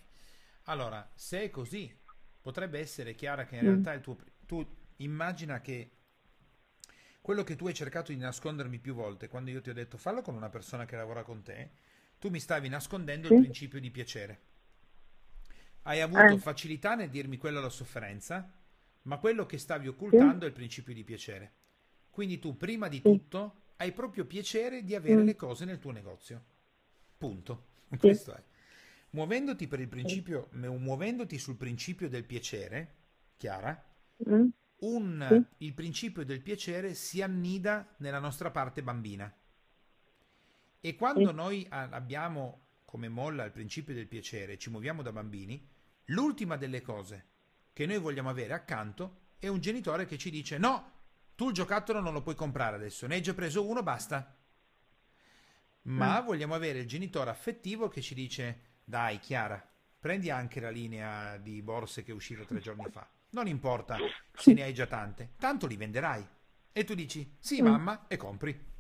allora, 0.65 1.07
se 1.15 1.43
è 1.43 1.49
così, 1.49 1.93
potrebbe 2.41 2.79
essere 2.79 3.15
chiara 3.15 3.45
che 3.45 3.55
in 3.55 3.63
mm. 3.63 3.67
realtà 3.67 3.93
il 3.93 4.01
tuo, 4.01 4.17
tu 4.45 4.65
immagina 4.97 5.59
che 5.59 5.91
quello 7.21 7.43
che 7.43 7.55
tu 7.55 7.67
hai 7.67 7.73
cercato 7.73 8.11
di 8.11 8.17
nascondermi 8.17 8.79
più 8.79 8.93
volte, 8.93 9.27
quando 9.27 9.49
io 9.49 9.61
ti 9.61 9.69
ho 9.69 9.73
detto 9.73 9.97
fallo 9.97 10.21
con 10.21 10.35
una 10.35 10.49
persona 10.49 10.85
che 10.85 10.95
lavora 10.95 11.23
con 11.23 11.41
te, 11.41 11.71
tu 12.19 12.29
mi 12.29 12.39
stavi 12.39 12.69
nascondendo 12.69 13.27
sì. 13.27 13.33
il 13.33 13.39
principio 13.41 13.79
di 13.79 13.91
piacere. 13.91 14.41
Hai 15.83 15.99
avuto 15.99 16.33
eh. 16.33 16.37
facilità 16.37 16.95
nel 16.95 17.09
dirmi 17.09 17.37
quella 17.37 17.59
la 17.59 17.69
sofferenza, 17.69 18.49
ma 19.03 19.17
quello 19.17 19.45
che 19.45 19.57
stavi 19.57 19.87
occultando 19.87 20.39
sì. 20.39 20.43
è 20.43 20.47
il 20.47 20.53
principio 20.53 20.93
di 20.93 21.03
piacere. 21.03 21.53
Quindi 22.09 22.39
tu, 22.39 22.57
prima 22.57 22.87
di 22.87 23.01
tutto, 23.01 23.61
hai 23.77 23.91
proprio 23.91 24.25
piacere 24.25 24.83
di 24.83 24.95
avere 24.95 25.21
mm. 25.21 25.25
le 25.25 25.35
cose 25.35 25.65
nel 25.65 25.79
tuo 25.79 25.91
negozio. 25.91 26.43
Punto. 27.17 27.71
Sì. 27.93 27.99
Questo 27.99 28.33
è. 28.33 28.43
Muovendoti, 29.11 29.67
per 29.67 29.79
il 29.79 29.87
principio, 29.87 30.47
muovendoti 30.53 31.37
sul 31.37 31.57
principio 31.57 32.09
del 32.09 32.23
piacere, 32.23 32.95
Chiara, 33.37 33.85
mm. 34.27 34.47
un, 34.79 35.27
sì. 35.29 35.65
il 35.65 35.73
principio 35.75 36.25
del 36.25 36.41
piacere 36.41 36.95
si 36.95 37.21
annida 37.21 37.93
nella 37.97 38.17
nostra 38.17 38.49
parte 38.49 38.81
bambina. 38.81 39.31
E 40.79 40.95
quando 40.95 41.31
noi 41.31 41.67
abbiamo 41.69 42.63
come 42.83 43.09
molla 43.09 43.43
il 43.43 43.51
principio 43.51 43.93
del 43.93 44.07
piacere, 44.07 44.57
ci 44.57 44.71
muoviamo 44.71 45.03
da 45.03 45.11
bambini, 45.11 45.67
l'ultima 46.05 46.57
delle 46.57 46.81
cose 46.81 47.32
che 47.73 47.85
noi 47.85 47.97
vogliamo 47.97 48.29
avere 48.29 48.53
accanto 48.53 49.21
è 49.39 49.47
un 49.47 49.59
genitore 49.59 50.05
che 50.05 50.17
ci 50.17 50.29
dice 50.29 50.57
no, 50.57 50.91
tu 51.35 51.47
il 51.47 51.53
giocattolo 51.53 51.99
non 51.99 52.13
lo 52.13 52.21
puoi 52.21 52.35
comprare 52.35 52.75
adesso, 52.75 53.07
ne 53.07 53.15
hai 53.15 53.21
già 53.21 53.33
preso 53.33 53.67
uno, 53.67 53.83
basta. 53.83 54.37
Ma 55.83 56.21
mm. 56.21 56.25
vogliamo 56.25 56.55
avere 56.55 56.79
il 56.79 56.87
genitore 56.87 57.29
affettivo 57.29 57.89
che 57.89 58.01
ci 58.01 58.13
dice 58.13 58.77
dai 58.85 59.19
Chiara, 59.19 59.61
prendi 59.99 60.29
anche 60.29 60.61
la 60.61 60.69
linea 60.69 61.37
di 61.37 61.61
borse 61.61 62.03
che 62.03 62.11
è 62.11 62.15
uscita 62.15 62.45
tre 62.45 62.59
giorni 62.59 62.85
fa. 62.89 63.05
Non 63.31 63.47
importa 63.47 63.97
se 64.33 64.53
ne 64.53 64.63
hai 64.63 64.73
già 64.73 64.85
tante, 64.85 65.33
tanto 65.37 65.67
li 65.67 65.75
venderai. 65.75 66.25
E 66.71 66.83
tu 66.85 66.93
dici 66.93 67.35
sì 67.39 67.61
mm. 67.61 67.65
mamma 67.65 68.07
e 68.07 68.15
compri. 68.15 68.71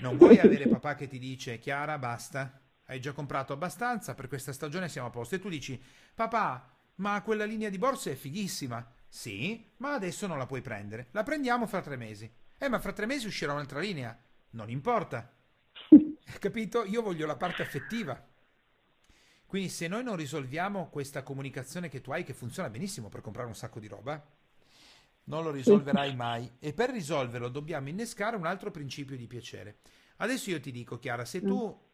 Non 0.00 0.18
vuoi 0.18 0.38
avere 0.38 0.66
papà 0.68 0.94
che 0.94 1.06
ti 1.06 1.18
dice 1.18 1.58
Chiara 1.58 1.96
basta, 1.96 2.60
hai 2.86 3.00
già 3.00 3.12
comprato 3.12 3.52
abbastanza, 3.52 4.14
per 4.14 4.28
questa 4.28 4.52
stagione 4.52 4.88
siamo 4.88 5.08
a 5.08 5.10
posto. 5.10 5.36
E 5.36 5.40
tu 5.40 5.48
dici 5.48 5.80
papà 6.14 6.77
ma 6.98 7.20
quella 7.22 7.44
linea 7.44 7.68
di 7.68 7.78
borse 7.78 8.12
è 8.12 8.14
fighissima. 8.14 8.86
Sì, 9.08 9.70
ma 9.78 9.94
adesso 9.94 10.26
non 10.26 10.38
la 10.38 10.46
puoi 10.46 10.60
prendere. 10.60 11.08
La 11.12 11.22
prendiamo 11.22 11.66
fra 11.66 11.80
tre 11.80 11.96
mesi. 11.96 12.30
Eh, 12.58 12.68
ma 12.68 12.78
fra 12.78 12.92
tre 12.92 13.06
mesi 13.06 13.26
uscirà 13.26 13.52
un'altra 13.52 13.80
linea. 13.80 14.16
Non 14.50 14.70
importa. 14.70 15.32
Capito? 16.38 16.84
Io 16.84 17.02
voglio 17.02 17.26
la 17.26 17.36
parte 17.36 17.62
affettiva. 17.62 18.22
Quindi 19.46 19.70
se 19.70 19.88
noi 19.88 20.02
non 20.02 20.16
risolviamo 20.16 20.90
questa 20.90 21.22
comunicazione 21.22 21.88
che 21.88 22.02
tu 22.02 22.10
hai, 22.10 22.22
che 22.22 22.34
funziona 22.34 22.68
benissimo 22.68 23.08
per 23.08 23.22
comprare 23.22 23.48
un 23.48 23.54
sacco 23.54 23.80
di 23.80 23.88
roba, 23.88 24.22
non 25.24 25.42
lo 25.42 25.50
risolverai 25.50 26.14
mai. 26.16 26.50
E 26.58 26.74
per 26.74 26.90
risolverlo 26.90 27.48
dobbiamo 27.48 27.88
innescare 27.88 28.36
un 28.36 28.44
altro 28.44 28.70
principio 28.70 29.16
di 29.16 29.26
piacere. 29.26 29.78
Adesso 30.16 30.50
io 30.50 30.60
ti 30.60 30.70
dico, 30.70 30.98
Chiara, 30.98 31.24
se 31.24 31.40
tu 31.40 31.86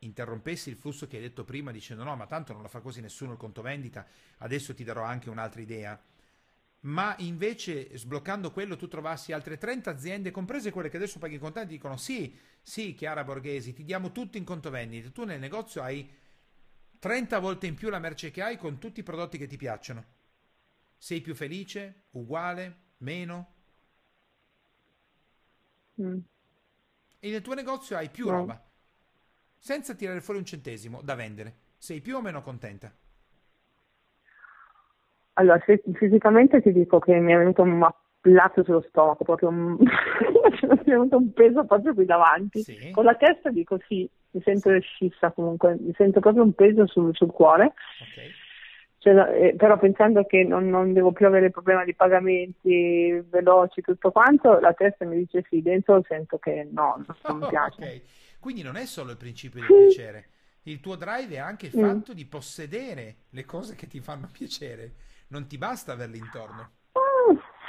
interrompessi 0.00 0.68
il 0.68 0.76
flusso 0.76 1.06
che 1.06 1.16
hai 1.16 1.22
detto 1.22 1.44
prima 1.44 1.70
dicendo 1.70 2.04
no, 2.04 2.14
ma 2.16 2.26
tanto 2.26 2.52
non 2.52 2.62
la 2.62 2.68
fa 2.68 2.80
così 2.80 3.00
nessuno 3.00 3.32
il 3.32 3.38
conto 3.38 3.62
vendita, 3.62 4.06
adesso 4.38 4.74
ti 4.74 4.84
darò 4.84 5.02
anche 5.02 5.30
un'altra 5.30 5.60
idea. 5.60 6.00
Ma 6.80 7.16
invece 7.18 7.96
sbloccando 7.96 8.52
quello 8.52 8.76
tu 8.76 8.86
trovassi 8.86 9.32
altre 9.32 9.58
30 9.58 9.90
aziende, 9.90 10.30
comprese 10.30 10.70
quelle 10.70 10.88
che 10.88 10.96
adesso 10.96 11.18
paghi 11.18 11.34
in 11.34 11.40
contanti, 11.40 11.72
dicono 11.72 11.96
sì, 11.96 12.36
sì, 12.62 12.94
Chiara 12.94 13.24
Borghesi, 13.24 13.72
ti 13.72 13.84
diamo 13.84 14.12
tutto 14.12 14.36
in 14.36 14.44
conto 14.44 14.70
vendita. 14.70 15.10
Tu 15.10 15.24
nel 15.24 15.40
negozio 15.40 15.82
hai 15.82 16.08
30 16.98 17.38
volte 17.38 17.66
in 17.66 17.74
più 17.74 17.88
la 17.88 17.98
merce 17.98 18.30
che 18.30 18.42
hai 18.42 18.56
con 18.56 18.78
tutti 18.78 19.00
i 19.00 19.02
prodotti 19.02 19.38
che 19.38 19.46
ti 19.46 19.56
piacciono. 19.56 20.04
Sei 20.96 21.20
più 21.20 21.34
felice? 21.34 22.04
Uguale? 22.10 22.84
Meno? 22.98 23.54
Mm. 26.00 26.18
E 27.18 27.30
nel 27.30 27.42
tuo 27.42 27.54
negozio 27.54 27.96
hai 27.96 28.10
più 28.10 28.26
no. 28.26 28.32
roba 28.32 28.65
senza 29.58 29.94
tirare 29.94 30.20
fuori 30.20 30.40
un 30.40 30.46
centesimo 30.46 31.00
da 31.02 31.14
vendere. 31.14 31.54
Sei 31.78 32.00
più 32.00 32.16
o 32.16 32.22
meno 32.22 32.42
contenta? 32.42 32.92
Allora, 35.34 35.60
fisicamente 35.94 36.62
ti 36.62 36.72
dico 36.72 36.98
che 36.98 37.14
mi 37.18 37.32
è 37.32 37.36
venuto 37.36 37.62
un 37.62 37.86
lato 38.22 38.64
sullo 38.64 38.84
stomaco, 38.88 39.24
proprio 39.24 39.50
un... 39.50 39.76
mi 39.78 40.78
è 40.78 40.82
venuto 40.84 41.16
un 41.18 41.32
peso 41.32 41.64
proprio 41.64 41.94
qui 41.94 42.06
davanti. 42.06 42.62
Sì. 42.62 42.90
Con 42.90 43.04
la 43.04 43.14
testa 43.16 43.50
dico 43.50 43.78
sì, 43.86 44.08
mi 44.30 44.40
sento 44.42 44.70
sì. 44.72 44.80
scissa 44.80 45.32
comunque, 45.32 45.76
mi 45.78 45.92
sento 45.96 46.20
proprio 46.20 46.42
un 46.42 46.54
peso 46.54 46.86
sul, 46.86 47.14
sul 47.14 47.30
cuore. 47.30 47.74
Okay. 48.00 48.30
Cioè, 48.98 49.48
eh, 49.48 49.54
però 49.56 49.78
pensando 49.78 50.24
che 50.24 50.42
non, 50.42 50.68
non, 50.68 50.92
devo 50.92 51.12
più 51.12 51.26
avere 51.26 51.50
problema 51.50 51.84
di 51.84 51.94
pagamenti 51.94 53.22
veloci, 53.28 53.82
tutto 53.82 54.10
quanto, 54.10 54.58
la 54.58 54.72
testa 54.72 55.04
mi 55.04 55.18
dice 55.18 55.44
sì, 55.48 55.62
dentro 55.62 56.02
sento 56.08 56.38
che 56.38 56.66
no, 56.72 57.04
non 57.28 57.38
mi 57.38 57.46
piace. 57.48 57.82
okay. 57.82 58.02
Quindi 58.38 58.62
non 58.62 58.76
è 58.76 58.86
solo 58.86 59.10
il 59.10 59.16
principio 59.16 59.60
del 59.60 59.68
piacere, 59.68 60.30
il 60.66 60.80
tuo 60.80 60.96
drive 60.96 61.34
è 61.34 61.38
anche 61.38 61.66
il 61.66 61.76
mm. 61.76 61.80
fatto 61.80 62.12
di 62.12 62.24
possedere 62.24 63.16
le 63.30 63.44
cose 63.44 63.74
che 63.74 63.86
ti 63.86 64.00
fanno 64.00 64.28
piacere, 64.30 64.94
non 65.28 65.46
ti 65.46 65.58
basta 65.58 65.92
averle 65.92 66.16
intorno. 66.16 66.70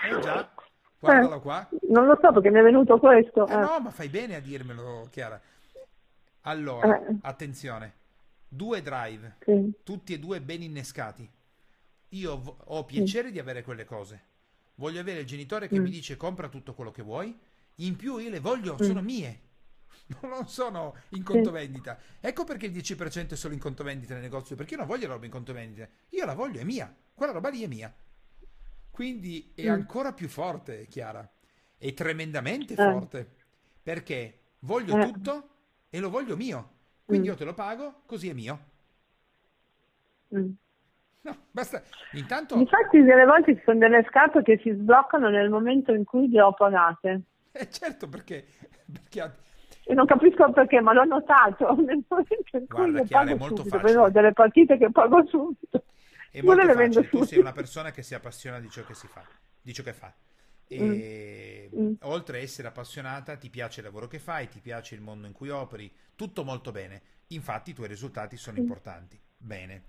Eh 0.04 0.20
già, 0.20 0.52
guardalo 1.00 1.40
qua. 1.40 1.68
Eh, 1.70 1.78
non 1.90 2.06
lo 2.06 2.18
so 2.20 2.32
perché 2.32 2.50
mi 2.50 2.60
è 2.60 2.64
venuto 2.64 2.98
questo. 2.98 3.48
Eh, 3.48 3.54
eh. 3.54 3.58
no, 3.58 3.80
ma 3.82 3.92
fai 3.92 4.10
bene 4.10 4.36
a 4.36 4.40
dirmelo, 4.40 5.08
Chiara. 5.12 5.40
Allora, 6.42 7.08
eh. 7.08 7.18
attenzione, 7.22 7.94
due 8.48 8.82
drive, 8.82 9.38
sì. 9.42 9.72
tutti 9.84 10.14
e 10.14 10.20
due 10.20 10.42
ben 10.42 10.64
innescati. 10.64 11.30
Io 12.10 12.40
v- 12.40 12.56
ho 12.66 12.86
piacere 12.86 13.28
sì. 13.28 13.34
di 13.34 13.40
avere 13.40 13.64
quelle 13.64 13.86
cose. 13.86 14.24
Voglio 14.76 15.00
avere 15.00 15.20
il 15.20 15.26
genitore 15.26 15.68
che 15.68 15.80
mm. 15.80 15.84
mi 15.84 15.90
dice 15.90 16.18
compra 16.18 16.50
tutto 16.50 16.74
quello 16.74 16.92
che 16.92 17.04
vuoi. 17.04 17.38
In 17.82 17.96
più 17.96 18.18
io 18.18 18.30
le 18.30 18.40
voglio, 18.40 18.74
mm. 18.74 18.86
sono 18.86 19.02
mie 19.02 19.42
non 20.22 20.48
sono 20.48 20.96
in 21.10 21.24
conto 21.24 21.52
vendita. 21.52 21.98
Ecco 22.20 22.44
perché 22.44 22.68
il 22.68 22.72
10% 22.72 23.32
è 23.32 23.36
solo 23.36 23.54
in 23.54 23.60
conto 23.60 23.84
vendita 23.84 24.14
nel 24.14 24.24
negozio, 24.24 24.56
perché 24.56 24.74
io 24.74 24.80
non 24.80 24.88
voglio 24.88 25.08
roba 25.08 25.26
in 25.26 25.32
conto 25.32 25.54
vendita, 25.54 25.88
io 26.10 26.26
la 26.26 26.34
voglio, 26.34 26.60
è 26.60 26.64
mia, 26.64 26.94
quella 27.14 27.34
roba 27.34 27.50
lì 27.50 27.64
è 27.64 27.68
mia. 27.68 27.94
Quindi 28.92 29.52
è 29.54 29.68
mm. 29.68 29.72
ancora 29.72 30.14
più 30.14 30.28
forte, 30.28 30.88
Chiara, 30.88 31.30
è 31.78 31.94
tremendamente 31.94 32.74
eh. 32.74 32.76
forte, 32.78 33.30
perché 33.84 34.40
voglio 34.60 34.98
eh. 34.98 35.12
tutto 35.12 35.50
e 35.90 36.00
lo 36.00 36.10
voglio 36.10 36.36
mio, 36.36 36.72
quindi 37.06 37.28
mm. 37.28 37.32
io 37.32 37.38
te 37.38 37.46
lo 37.46 37.54
pago, 37.54 38.02
così 38.06 38.30
è 38.30 38.34
mio. 38.34 38.60
Mm. 40.36 40.50
No, 41.22 41.38
basta. 41.52 41.84
Intanto... 42.14 42.56
Infatti 42.56 43.04
delle 43.04 43.26
volte 43.26 43.56
ci 43.56 43.62
sono 43.66 43.80
delle 43.80 44.06
scarpe 44.08 44.42
che 44.44 44.60
si 44.64 44.72
sbloccano 44.72 45.30
nel 45.30 45.50
momento 45.50 45.94
in 45.94 46.06
cui 46.06 46.30
le 46.30 46.42
ho 46.42 46.54
pagate. 46.54 47.22
Eh 47.52 47.70
certo, 47.70 48.08
perché, 48.08 48.46
perché 48.92 49.22
e 49.88 49.94
non 49.94 50.06
capisco 50.06 50.52
perché, 50.52 50.82
ma 50.82 50.92
l'ho 50.92 51.06
notato 51.06 51.74
nel 51.82 52.04
momento 52.08 52.58
in 52.58 52.66
Guarda, 52.68 53.04
Chiara, 53.04 53.32
è 53.32 53.36
molto 53.36 53.64
subito. 53.64 54.02
Ho 54.02 54.10
delle 54.10 54.34
partite 54.34 54.78
che 54.78 54.92
pago 54.92 55.26
subito. 55.28 55.84
È 56.30 56.42
molto 56.42 56.74
facile, 56.74 57.10
tu 57.10 57.24
sei 57.24 57.40
una 57.40 57.54
persona 57.54 57.92
che 57.92 58.04
si 58.04 58.14
appassiona 58.14 58.60
di 58.60 58.70
ciò 58.70 58.84
che 58.84 58.94
si 58.94 59.08
fa, 59.08 59.24
di 59.62 59.74
ciò 59.74 59.84
che 59.84 59.94
fa. 59.94 60.14
E 60.68 61.70
mm. 61.74 61.82
mm. 61.82 61.94
oltre 62.02 62.40
a 62.40 62.42
essere 62.42 62.68
appassionata, 62.68 63.38
ti 63.38 63.50
piace 63.50 63.80
il 63.80 63.86
lavoro 63.86 64.08
che 64.08 64.20
fai, 64.20 64.50
ti 64.50 64.60
piace 64.60 64.94
il 64.94 65.02
mondo 65.02 65.26
in 65.26 65.34
cui 65.34 65.50
operi, 65.50 65.90
tutto 66.16 66.44
molto 66.44 66.72
bene. 66.72 67.02
Infatti 67.28 67.70
i 67.70 67.74
tuoi 67.74 67.88
risultati 67.88 68.36
sono 68.36 68.58
mm. 68.58 68.62
importanti. 68.62 69.20
Bene. 69.38 69.84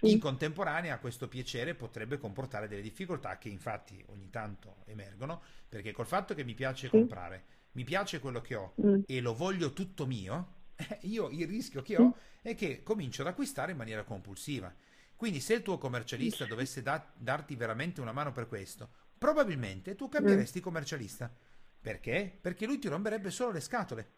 In 0.00 0.18
contemporanea 0.18 0.98
questo 0.98 1.28
piacere 1.28 1.74
potrebbe 1.74 2.18
comportare 2.18 2.66
delle 2.66 2.82
difficoltà 2.82 3.38
che 3.38 3.48
infatti 3.48 4.04
ogni 4.08 4.30
tanto 4.30 4.76
emergono, 4.86 5.40
perché 5.68 5.92
col 5.92 6.06
fatto 6.06 6.34
che 6.34 6.44
mi 6.44 6.54
piace 6.54 6.88
comprare, 6.88 7.44
mi 7.72 7.84
piace 7.84 8.18
quello 8.18 8.40
che 8.40 8.54
ho 8.54 8.74
mm. 8.84 9.02
e 9.06 9.20
lo 9.20 9.34
voglio 9.34 9.72
tutto 9.72 10.06
mio, 10.06 10.54
io 11.02 11.28
il 11.30 11.46
rischio 11.46 11.82
che 11.82 11.96
ho 11.96 12.06
mm. 12.06 12.10
è 12.42 12.54
che 12.54 12.82
comincio 12.82 13.22
ad 13.22 13.28
acquistare 13.28 13.72
in 13.72 13.78
maniera 13.78 14.04
compulsiva. 14.04 14.72
Quindi 15.16 15.40
se 15.40 15.54
il 15.54 15.62
tuo 15.62 15.78
commercialista 15.78 16.46
dovesse 16.46 16.82
da- 16.82 17.12
darti 17.14 17.54
veramente 17.54 18.00
una 18.00 18.12
mano 18.12 18.32
per 18.32 18.48
questo, 18.48 18.88
probabilmente 19.16 19.94
tu 19.94 20.08
cambieresti 20.08 20.58
mm. 20.58 20.62
commercialista. 20.62 21.32
Perché? 21.80 22.36
Perché 22.40 22.66
lui 22.66 22.78
ti 22.78 22.88
romperebbe 22.88 23.30
solo 23.30 23.52
le 23.52 23.60
scatole. 23.60 24.10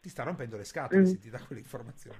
Ti 0.00 0.08
sta 0.08 0.22
rompendo 0.22 0.56
le 0.56 0.64
scatole 0.64 1.00
mm. 1.00 1.04
se 1.04 1.18
ti 1.18 1.30
dà 1.30 1.40
quelle 1.40 1.62
informazioni. 1.62 2.16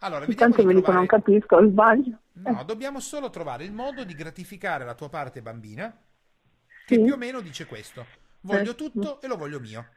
Allora, 0.00 0.26
vediamo 0.26 0.54
Intanto 0.54 0.70
trovare... 0.70 0.94
non 0.94 1.06
capisco, 1.06 1.66
sbaglio. 1.66 2.18
No, 2.32 2.62
dobbiamo 2.64 3.00
solo 3.00 3.30
trovare 3.30 3.64
il 3.64 3.72
modo 3.72 4.04
di 4.04 4.14
gratificare 4.14 4.84
la 4.84 4.94
tua 4.94 5.08
parte 5.08 5.42
bambina, 5.42 5.90
che 6.86 6.94
sì. 6.94 7.02
più 7.02 7.14
o 7.14 7.16
meno 7.16 7.40
dice 7.40 7.66
questo. 7.66 8.06
Voglio 8.40 8.72
eh. 8.72 8.74
tutto 8.74 9.20
e 9.20 9.26
lo 9.26 9.36
voglio 9.36 9.60
mio. 9.60 9.88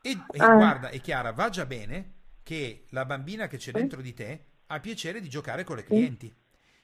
E, 0.00 0.10
e 0.10 0.38
ah. 0.38 0.54
guarda, 0.54 0.88
e 0.90 1.00
Chiara, 1.00 1.32
va 1.32 1.48
già 1.48 1.66
bene 1.66 2.14
che 2.42 2.84
la 2.90 3.04
bambina 3.04 3.46
che 3.46 3.56
c'è 3.56 3.72
dentro 3.72 4.00
di 4.00 4.14
te 4.14 4.44
ha 4.66 4.80
piacere 4.80 5.20
di 5.20 5.28
giocare 5.28 5.64
con 5.64 5.76
le 5.76 5.84
clienti. 5.84 6.34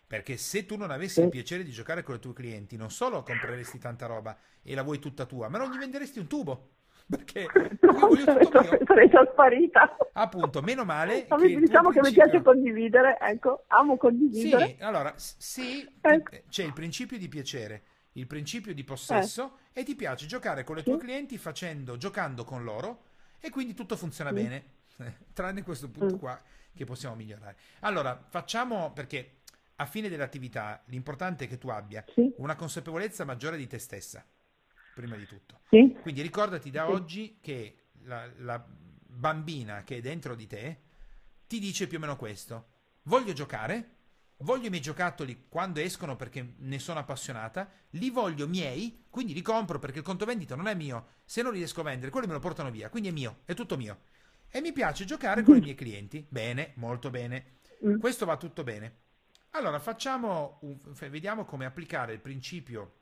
Perché 0.07 0.37
se 0.37 0.67
tu 0.67 0.77
non 0.77 0.91
avessi 0.91 1.21
il 1.23 1.29
piacere 1.29 1.65
di 1.65 1.71
giocare 1.71 2.03
con 2.03 2.15
i 2.15 2.19
tuoi 2.19 2.35
clienti, 2.35 2.77
non 2.77 2.91
solo 2.91 3.23
compreresti 3.23 3.79
tanta 3.79 4.07
roba 4.07 4.37
e 4.63 4.75
la 4.75 4.83
vuoi 4.83 4.99
tutta 4.99 5.25
tua, 5.25 5.49
ma 5.49 5.59
non 5.59 5.71
gli 5.71 5.79
venderesti 5.79 6.19
un 6.19 6.27
tubo. 6.27 6.69
Perché 7.09 7.47
no, 7.81 8.09
tutto 8.09 8.61
mio. 8.61 8.79
sarei 8.87 9.09
già 9.09 9.27
sparita. 9.33 9.97
Appunto, 10.13 10.63
meno 10.63 10.85
male. 10.85 11.27
Che 11.27 11.37
diciamo 11.37 11.91
che 11.91 12.01
principio... 12.01 12.03
mi 12.03 12.13
piace 12.13 12.43
condividere, 12.43 13.19
ecco, 13.21 13.65
amo 13.69 13.97
condividere. 13.97 14.67
Sì, 14.67 14.77
allora, 14.81 15.13
sì, 15.17 15.89
ecco. 16.01 16.37
c'è 16.49 16.65
il 16.65 16.73
principio 16.73 17.19
di 17.19 17.29
piacere, 17.29 17.83
il 18.15 18.27
principio 18.27 18.75
di 18.75 18.85
possesso 18.85 19.59
eh. 19.73 19.81
e 19.81 19.85
ti 19.85 19.95
piace 19.95 20.27
giocare 20.27 20.65
con 20.65 20.79
i 20.79 20.83
tuoi 20.83 20.99
sì. 20.99 21.05
clienti 21.05 21.39
facendo, 21.39 21.97
giocando 21.97 22.45
con 22.45 22.65
loro 22.65 23.05
e 23.39 23.51
quindi 23.51 23.75
tutto 23.75 23.97
funziona 23.97 24.33
mm. 24.33 24.35
bene, 24.35 24.65
tranne 25.33 25.63
questo 25.63 25.89
punto 25.89 26.17
mm. 26.17 26.19
qua 26.19 26.41
che 26.75 26.85
possiamo 26.85 27.15
migliorare. 27.15 27.57
Allora, 27.81 28.25
facciamo 28.29 28.93
perché 28.93 29.43
a 29.77 29.87
fine 29.87 30.09
dell'attività 30.09 30.83
l'importante 30.87 31.45
è 31.45 31.49
che 31.49 31.59
tu 31.59 31.69
abbia 31.69 32.05
sì. 32.13 32.33
una 32.39 32.55
consapevolezza 32.57 33.25
maggiore 33.25 33.57
di 33.57 33.67
te 33.67 33.79
stessa, 33.79 34.25
prima 34.95 35.17
di 35.17 35.27
tutto. 35.27 35.61
Sì. 35.69 35.97
Quindi 36.01 36.23
ricordati 36.23 36.71
da 36.71 36.87
sì. 36.87 36.93
oggi 36.93 37.39
che 37.41 37.77
la, 38.03 38.29
la 38.39 38.65
bambina 38.67 39.83
che 39.85 39.97
è 39.97 40.01
dentro 40.01 40.35
di 40.35 40.47
te 40.47 40.81
ti 41.47 41.59
dice 41.59 41.87
più 41.87 41.99
o 41.99 42.01
meno 42.01 42.17
questo. 42.17 42.73
Voglio 43.03 43.33
giocare, 43.33 43.97
voglio 44.39 44.67
i 44.67 44.71
miei 44.71 44.83
giocattoli 44.83 45.47
quando 45.49 45.81
escono 45.81 46.17
perché 46.17 46.55
ne 46.59 46.79
sono 46.79 46.99
appassionata, 47.01 47.71
li 47.91 48.11
voglio 48.11 48.47
miei, 48.49 49.07
quindi 49.09 49.33
li 49.33 49.43
compro 49.43 49.79
perché 49.79 49.99
il 49.99 50.05
conto 50.05 50.25
vendita 50.25 50.57
non 50.57 50.67
è 50.67 50.75
mio, 50.75 51.07
se 51.25 51.43
non 51.43 51.53
li 51.53 51.59
riesco 51.59 51.81
a 51.81 51.85
vendere, 51.85 52.11
quelli 52.11 52.27
me 52.27 52.33
lo 52.33 52.41
portano 52.41 52.71
via, 52.71 52.89
quindi 52.89 53.09
è 53.09 53.13
mio, 53.13 53.41
è 53.45 53.55
tutto 53.55 53.77
mio. 53.77 54.01
E 54.49 54.61
mi 54.61 54.73
piace 54.73 55.05
giocare 55.05 55.43
con 55.43 55.57
i 55.57 55.61
miei 55.61 55.75
clienti. 55.75 56.25
Bene, 56.29 56.75
molto 56.77 57.11
bene. 57.11 57.57
Mm. 57.85 57.99
Questo 57.99 58.25
va 58.25 58.37
tutto 58.37 58.63
bene. 58.63 59.03
Allora, 59.51 59.81
facciamo 59.81 60.59
un, 60.63 60.79
vediamo 61.11 61.45
come 61.45 61.65
applicare 61.65 62.13
il 62.13 62.21
principio 62.21 62.99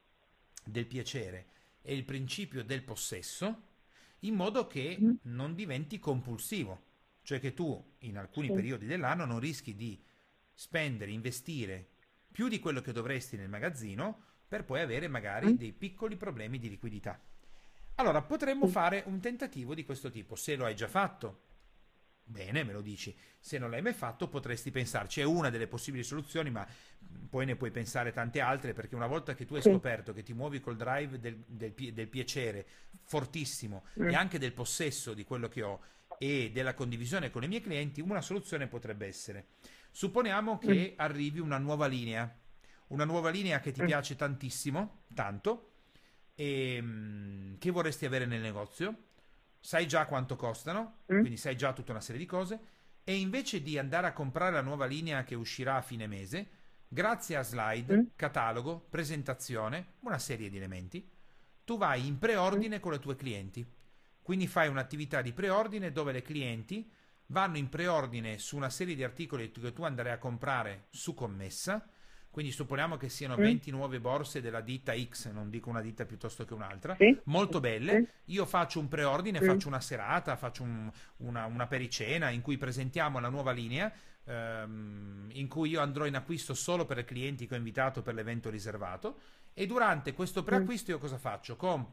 del 0.64 0.86
piacere 0.86 1.46
e 1.82 1.94
il 1.94 2.04
principio 2.04 2.64
del 2.64 2.82
possesso 2.82 3.68
in 4.20 4.34
modo 4.34 4.66
che 4.66 4.96
mm. 4.98 5.10
non 5.24 5.54
diventi 5.54 5.98
compulsivo, 5.98 6.84
cioè 7.22 7.40
che 7.40 7.52
tu 7.52 7.96
in 7.98 8.16
alcuni 8.16 8.50
periodi 8.50 8.86
dell'anno 8.86 9.24
non 9.24 9.38
rischi 9.38 9.74
di 9.74 10.02
spendere, 10.62 11.10
investire 11.10 11.88
più 12.30 12.46
di 12.46 12.60
quello 12.60 12.80
che 12.80 12.92
dovresti 12.92 13.36
nel 13.36 13.48
magazzino 13.48 14.22
per 14.46 14.64
poi 14.64 14.80
avere 14.80 15.08
magari 15.08 15.52
mm. 15.52 15.56
dei 15.56 15.72
piccoli 15.72 16.16
problemi 16.16 16.60
di 16.60 16.68
liquidità. 16.68 17.20
Allora, 17.96 18.22
potremmo 18.22 18.66
sì. 18.66 18.72
fare 18.72 19.02
un 19.06 19.18
tentativo 19.18 19.74
di 19.74 19.84
questo 19.84 20.08
tipo. 20.08 20.36
Se 20.36 20.54
lo 20.54 20.64
hai 20.64 20.76
già 20.76 20.86
fatto, 20.86 21.50
Bene, 22.24 22.62
me 22.62 22.72
lo 22.72 22.80
dici. 22.80 23.14
Se 23.40 23.58
non 23.58 23.70
l'hai 23.70 23.82
mai 23.82 23.92
fatto, 23.92 24.28
potresti 24.28 24.70
pensarci. 24.70 25.20
È 25.20 25.24
una 25.24 25.50
delle 25.50 25.66
possibili 25.66 26.04
soluzioni, 26.04 26.50
ma 26.50 26.66
poi 27.28 27.44
ne 27.44 27.56
puoi 27.56 27.72
pensare 27.72 28.12
tante 28.12 28.40
altre, 28.40 28.72
perché 28.72 28.94
una 28.94 29.08
volta 29.08 29.34
che 29.34 29.44
tu 29.44 29.56
hai 29.56 29.62
scoperto 29.62 30.12
che 30.12 30.22
ti 30.22 30.32
muovi 30.32 30.60
col 30.60 30.76
drive 30.76 31.18
del, 31.18 31.42
del, 31.44 31.72
del 31.72 32.08
piacere 32.08 32.64
fortissimo 33.02 33.84
mm. 34.00 34.08
e 34.08 34.14
anche 34.14 34.38
del 34.38 34.52
possesso 34.52 35.12
di 35.12 35.24
quello 35.24 35.48
che 35.48 35.62
ho 35.62 35.80
e 36.18 36.52
della 36.52 36.74
condivisione 36.74 37.30
con 37.30 37.42
i 37.42 37.48
miei 37.48 37.60
clienti, 37.60 38.00
una 38.00 38.20
soluzione 38.20 38.68
potrebbe 38.68 39.06
essere. 39.06 39.46
Supponiamo 39.94 40.58
che 40.58 40.94
mm. 40.94 41.00
arrivi 41.00 41.38
una 41.38 41.58
nuova 41.58 41.86
linea, 41.86 42.34
una 42.88 43.04
nuova 43.04 43.28
linea 43.28 43.60
che 43.60 43.72
ti 43.72 43.82
mm. 43.82 43.86
piace 43.86 44.16
tantissimo, 44.16 45.02
tanto, 45.14 45.74
e 46.34 46.80
mm, 46.80 47.58
che 47.58 47.70
vorresti 47.70 48.06
avere 48.06 48.24
nel 48.24 48.40
negozio 48.40 49.10
sai 49.60 49.86
già 49.86 50.06
quanto 50.06 50.34
costano, 50.34 51.02
mm. 51.12 51.20
quindi 51.20 51.36
sai 51.36 51.56
già 51.56 51.72
tutta 51.74 51.92
una 51.92 52.00
serie 52.00 52.20
di 52.20 52.26
cose, 52.26 52.58
e 53.04 53.16
invece 53.16 53.62
di 53.62 53.78
andare 53.78 54.06
a 54.06 54.12
comprare 54.12 54.52
la 54.52 54.62
nuova 54.62 54.86
linea 54.86 55.24
che 55.24 55.34
uscirà 55.34 55.76
a 55.76 55.82
fine 55.82 56.06
mese, 56.06 56.48
grazie 56.88 57.36
a 57.36 57.42
slide, 57.42 58.12
catalogo, 58.16 58.86
presentazione, 58.88 59.94
una 60.00 60.18
serie 60.18 60.48
di 60.48 60.56
elementi, 60.56 61.08
tu 61.64 61.76
vai 61.76 62.06
in 62.06 62.18
preordine 62.18 62.80
con 62.80 62.94
i 62.94 62.98
tuoi 62.98 63.16
clienti. 63.16 63.64
Quindi 64.22 64.46
fai 64.46 64.68
un'attività 64.68 65.20
di 65.20 65.32
preordine 65.32 65.92
dove 65.92 66.12
le 66.12 66.22
clienti 66.22 66.90
vanno 67.32 67.56
in 67.56 67.68
preordine 67.68 68.38
su 68.38 68.56
una 68.56 68.70
serie 68.70 68.94
di 68.94 69.02
articoli 69.02 69.50
che 69.50 69.72
tu 69.72 69.82
andrai 69.82 70.12
a 70.12 70.18
comprare 70.18 70.84
su 70.90 71.14
commessa 71.14 71.84
quindi 72.32 72.50
supponiamo 72.50 72.96
che 72.96 73.10
siano 73.10 73.36
mm. 73.36 73.42
20 73.42 73.70
nuove 73.70 74.00
borse 74.00 74.40
della 74.40 74.62
ditta 74.62 74.94
X, 74.98 75.30
non 75.30 75.50
dico 75.50 75.68
una 75.68 75.82
ditta 75.82 76.06
piuttosto 76.06 76.46
che 76.46 76.54
un'altra, 76.54 76.96
sì. 76.96 77.14
molto 77.24 77.60
belle. 77.60 78.08
Io 78.26 78.46
faccio 78.46 78.80
un 78.80 78.88
preordine, 78.88 79.38
sì. 79.38 79.44
faccio 79.44 79.68
una 79.68 79.82
serata, 79.82 80.34
faccio 80.36 80.62
un, 80.62 80.90
una, 81.18 81.44
una, 81.44 81.66
pericena 81.66 82.30
in 82.30 82.40
cui 82.40 82.56
presentiamo 82.56 83.20
la 83.20 83.28
nuova 83.28 83.52
linea, 83.52 83.92
ehm, 84.24 85.28
in 85.32 85.46
cui 85.46 85.68
io 85.68 85.82
andrò 85.82 86.06
in 86.06 86.16
acquisto 86.16 86.54
solo 86.54 86.86
per 86.86 86.96
i 86.96 87.04
clienti 87.04 87.46
che 87.46 87.52
ho 87.52 87.58
invitato 87.58 88.00
per 88.00 88.14
l'evento 88.14 88.48
riservato. 88.48 89.18
E 89.52 89.66
durante 89.66 90.14
questo 90.14 90.40
mm. 90.40 90.44
preacquisto 90.46 90.90
io 90.90 90.98
cosa 90.98 91.18
faccio? 91.18 91.56
Com- 91.56 91.86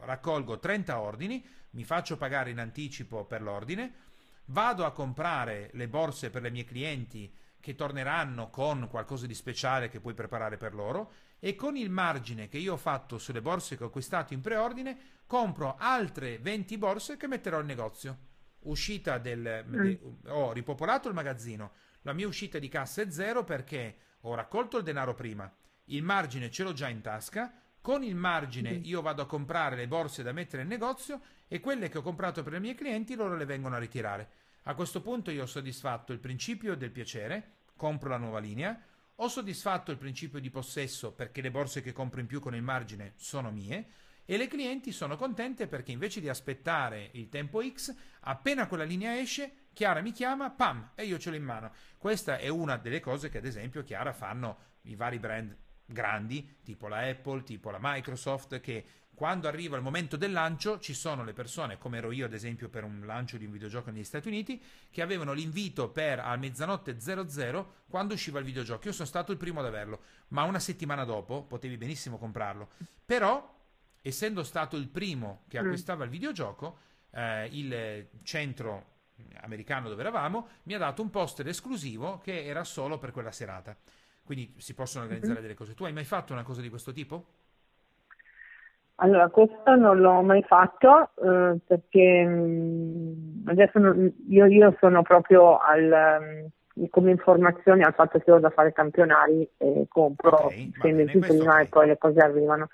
raccolgo 0.00 0.58
30 0.58 0.98
ordini, 0.98 1.44
mi 1.72 1.84
faccio 1.84 2.16
pagare 2.16 2.48
in 2.48 2.58
anticipo 2.58 3.26
per 3.26 3.42
l'ordine, 3.42 3.92
vado 4.46 4.84
a 4.84 4.92
comprare 4.92 5.70
le 5.72 5.88
borse 5.88 6.30
per 6.30 6.44
i 6.44 6.50
miei 6.50 6.64
clienti 6.64 7.32
che 7.60 7.74
torneranno 7.74 8.50
con 8.50 8.88
qualcosa 8.90 9.26
di 9.26 9.34
speciale 9.34 9.88
che 9.88 10.00
puoi 10.00 10.12
preparare 10.12 10.58
per 10.58 10.74
loro 10.74 11.12
e 11.38 11.54
con 11.54 11.76
il 11.76 11.90
margine 11.90 12.48
che 12.48 12.58
io 12.58 12.74
ho 12.74 12.78
fatto 12.78 13.16
sulle 13.16 13.40
borse 13.40 13.76
che 13.76 13.84
ho 13.84 13.86
acquistato 13.86 14.34
in 14.34 14.40
preordine 14.42 14.98
compro 15.26 15.76
altre 15.78 16.38
20 16.38 16.78
borse 16.78 17.16
che 17.16 17.26
metterò 17.26 17.60
in 17.60 17.66
negozio. 17.66 18.18
Uscita 18.60 19.18
del... 19.18 19.64
Mm. 19.66 19.94
ho 20.26 20.52
ripopolato 20.52 21.08
il 21.08 21.14
magazzino, 21.14 21.72
la 22.02 22.12
mia 22.12 22.26
uscita 22.26 22.58
di 22.58 22.68
cassa 22.68 23.02
è 23.02 23.10
zero 23.10 23.44
perché 23.44 23.96
ho 24.20 24.34
raccolto 24.34 24.78
il 24.78 24.84
denaro 24.84 25.14
prima, 25.14 25.50
il 25.84 26.02
margine 26.02 26.50
ce 26.50 26.62
l'ho 26.62 26.72
già 26.72 26.88
in 26.88 27.00
tasca, 27.00 27.52
con 27.84 28.02
il 28.02 28.14
margine 28.14 28.78
mm. 28.78 28.84
io 28.84 29.02
vado 29.02 29.20
a 29.20 29.26
comprare 29.26 29.76
le 29.76 29.86
borse 29.86 30.22
da 30.22 30.32
mettere 30.32 30.62
in 30.62 30.68
negozio 30.68 31.20
e 31.46 31.60
quelle 31.60 31.90
che 31.90 31.98
ho 31.98 32.02
comprato 32.02 32.42
per 32.42 32.54
i 32.54 32.60
miei 32.60 32.74
clienti 32.74 33.14
loro 33.14 33.36
le 33.36 33.44
vengono 33.44 33.74
a 33.74 33.78
ritirare. 33.78 34.28
A 34.62 34.74
questo 34.74 35.02
punto 35.02 35.30
io 35.30 35.42
ho 35.42 35.46
soddisfatto 35.46 36.14
il 36.14 36.18
principio 36.18 36.76
del 36.76 36.90
piacere, 36.90 37.56
compro 37.76 38.08
la 38.08 38.16
nuova 38.16 38.38
linea, 38.38 38.80
ho 39.16 39.28
soddisfatto 39.28 39.90
il 39.90 39.98
principio 39.98 40.40
di 40.40 40.48
possesso 40.48 41.12
perché 41.12 41.42
le 41.42 41.50
borse 41.50 41.82
che 41.82 41.92
compro 41.92 42.20
in 42.20 42.26
più 42.26 42.40
con 42.40 42.54
il 42.54 42.62
margine 42.62 43.12
sono 43.16 43.50
mie 43.50 43.86
e 44.24 44.38
le 44.38 44.46
clienti 44.46 44.90
sono 44.90 45.18
contente 45.18 45.66
perché 45.66 45.92
invece 45.92 46.22
di 46.22 46.30
aspettare 46.30 47.10
il 47.12 47.28
tempo 47.28 47.62
X, 47.62 47.94
appena 48.20 48.66
quella 48.66 48.84
linea 48.84 49.20
esce, 49.20 49.66
Chiara 49.74 50.00
mi 50.00 50.12
chiama, 50.12 50.48
pam, 50.48 50.92
e 50.94 51.04
io 51.04 51.18
ce 51.18 51.28
l'ho 51.28 51.36
in 51.36 51.44
mano. 51.44 51.70
Questa 51.98 52.38
è 52.38 52.48
una 52.48 52.78
delle 52.78 53.00
cose 53.00 53.28
che 53.28 53.36
ad 53.36 53.44
esempio 53.44 53.82
Chiara 53.82 54.14
fanno 54.14 54.72
i 54.84 54.96
vari 54.96 55.18
brand 55.18 55.54
grandi, 55.86 56.58
tipo 56.62 56.88
la 56.88 56.98
Apple, 57.08 57.42
tipo 57.42 57.70
la 57.70 57.78
Microsoft, 57.80 58.60
che 58.60 58.84
quando 59.14 59.46
arriva 59.46 59.76
il 59.76 59.82
momento 59.82 60.16
del 60.16 60.32
lancio 60.32 60.80
ci 60.80 60.92
sono 60.92 61.22
le 61.22 61.32
persone, 61.32 61.78
come 61.78 61.98
ero 61.98 62.10
io 62.10 62.26
ad 62.26 62.32
esempio 62.32 62.68
per 62.68 62.82
un 62.82 63.02
lancio 63.06 63.38
di 63.38 63.44
un 63.44 63.52
videogioco 63.52 63.90
negli 63.90 64.04
Stati 64.04 64.28
Uniti, 64.28 64.60
che 64.90 65.02
avevano 65.02 65.32
l'invito 65.32 65.88
per 65.88 66.18
a 66.18 66.34
mezzanotte 66.36 66.98
00 66.98 67.82
quando 67.88 68.14
usciva 68.14 68.40
il 68.40 68.44
videogioco. 68.44 68.86
Io 68.88 68.92
sono 68.92 69.06
stato 69.06 69.30
il 69.30 69.38
primo 69.38 69.60
ad 69.60 69.66
averlo, 69.66 70.00
ma 70.28 70.42
una 70.42 70.58
settimana 70.58 71.04
dopo 71.04 71.44
potevi 71.44 71.76
benissimo 71.76 72.18
comprarlo. 72.18 72.70
Però, 73.04 73.56
essendo 74.02 74.42
stato 74.42 74.76
il 74.76 74.88
primo 74.88 75.44
che 75.48 75.60
mm. 75.60 75.64
acquistava 75.64 76.04
il 76.04 76.10
videogioco, 76.10 76.78
eh, 77.10 77.48
il 77.52 78.08
centro 78.24 78.92
americano 79.42 79.88
dove 79.88 80.00
eravamo 80.00 80.48
mi 80.64 80.74
ha 80.74 80.78
dato 80.78 81.00
un 81.00 81.08
poster 81.10 81.46
esclusivo 81.46 82.18
che 82.18 82.44
era 82.44 82.64
solo 82.64 82.98
per 82.98 83.12
quella 83.12 83.30
serata. 83.30 83.76
Quindi 84.24 84.54
si 84.56 84.74
possono 84.74 85.04
organizzare 85.04 85.40
delle 85.40 85.54
cose. 85.54 85.74
Tu 85.74 85.84
hai 85.84 85.92
mai 85.92 86.04
fatto 86.04 86.32
una 86.32 86.42
cosa 86.42 86.60
di 86.60 86.70
questo 86.70 86.92
tipo? 86.92 87.24
Allora, 88.96 89.28
questo 89.28 89.74
non 89.74 89.98
l'ho 89.98 90.22
mai 90.22 90.42
fatto 90.44 91.10
eh, 91.16 91.58
perché 91.66 92.24
mh, 92.24 92.38
mm, 92.38 93.48
adesso 93.48 93.78
non, 93.78 94.12
io, 94.28 94.46
io, 94.46 94.76
sono 94.78 95.02
proprio 95.02 95.58
al, 95.58 96.50
um, 96.74 96.88
come 96.90 97.10
informazione 97.10 97.82
al 97.82 97.94
fatto 97.94 98.20
che 98.20 98.30
ho 98.30 98.38
da 98.38 98.50
fare 98.50 98.72
campionari 98.72 99.48
e 99.56 99.86
compro, 99.88 100.44
okay, 100.44 100.72
spendo 100.76 101.04
più 101.06 101.18
prima 101.18 101.52
okay. 101.52 101.64
e 101.64 101.68
poi 101.68 101.86
le 101.88 101.98
cose 101.98 102.20
arrivano. 102.20 102.68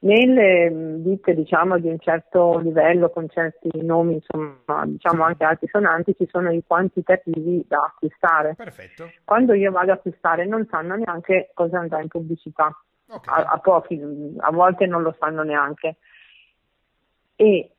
Nelle 0.00 0.70
mm, 0.70 0.94
ditte 1.02 1.34
diciamo 1.34 1.78
di 1.78 1.88
un 1.88 1.98
certo 1.98 2.58
livello 2.58 3.10
con 3.10 3.28
certi 3.28 3.68
nomi, 3.82 4.14
insomma, 4.14 4.84
diciamo 4.86 5.24
anche 5.24 5.44
altisonanti, 5.44 6.14
ci 6.14 6.28
sono 6.30 6.52
i 6.52 6.62
quantitativi 6.64 7.64
da 7.66 7.78
acquistare. 7.78 8.54
Perfetto. 8.54 9.10
Quando 9.24 9.54
io 9.54 9.72
vado 9.72 9.90
ad 9.90 9.98
acquistare 9.98 10.46
non 10.46 10.66
sanno 10.70 10.94
neanche 10.94 11.50
cosa 11.52 11.80
andrà 11.80 12.00
in 12.00 12.08
pubblicità 12.08 12.72
okay. 13.08 13.42
a, 13.42 13.48
a, 13.48 13.58
pochi, 13.58 14.00
a 14.38 14.50
volte 14.52 14.86
non 14.86 15.02
lo 15.02 15.14
sanno 15.18 15.42
neanche. 15.42 15.96
E 17.34 17.70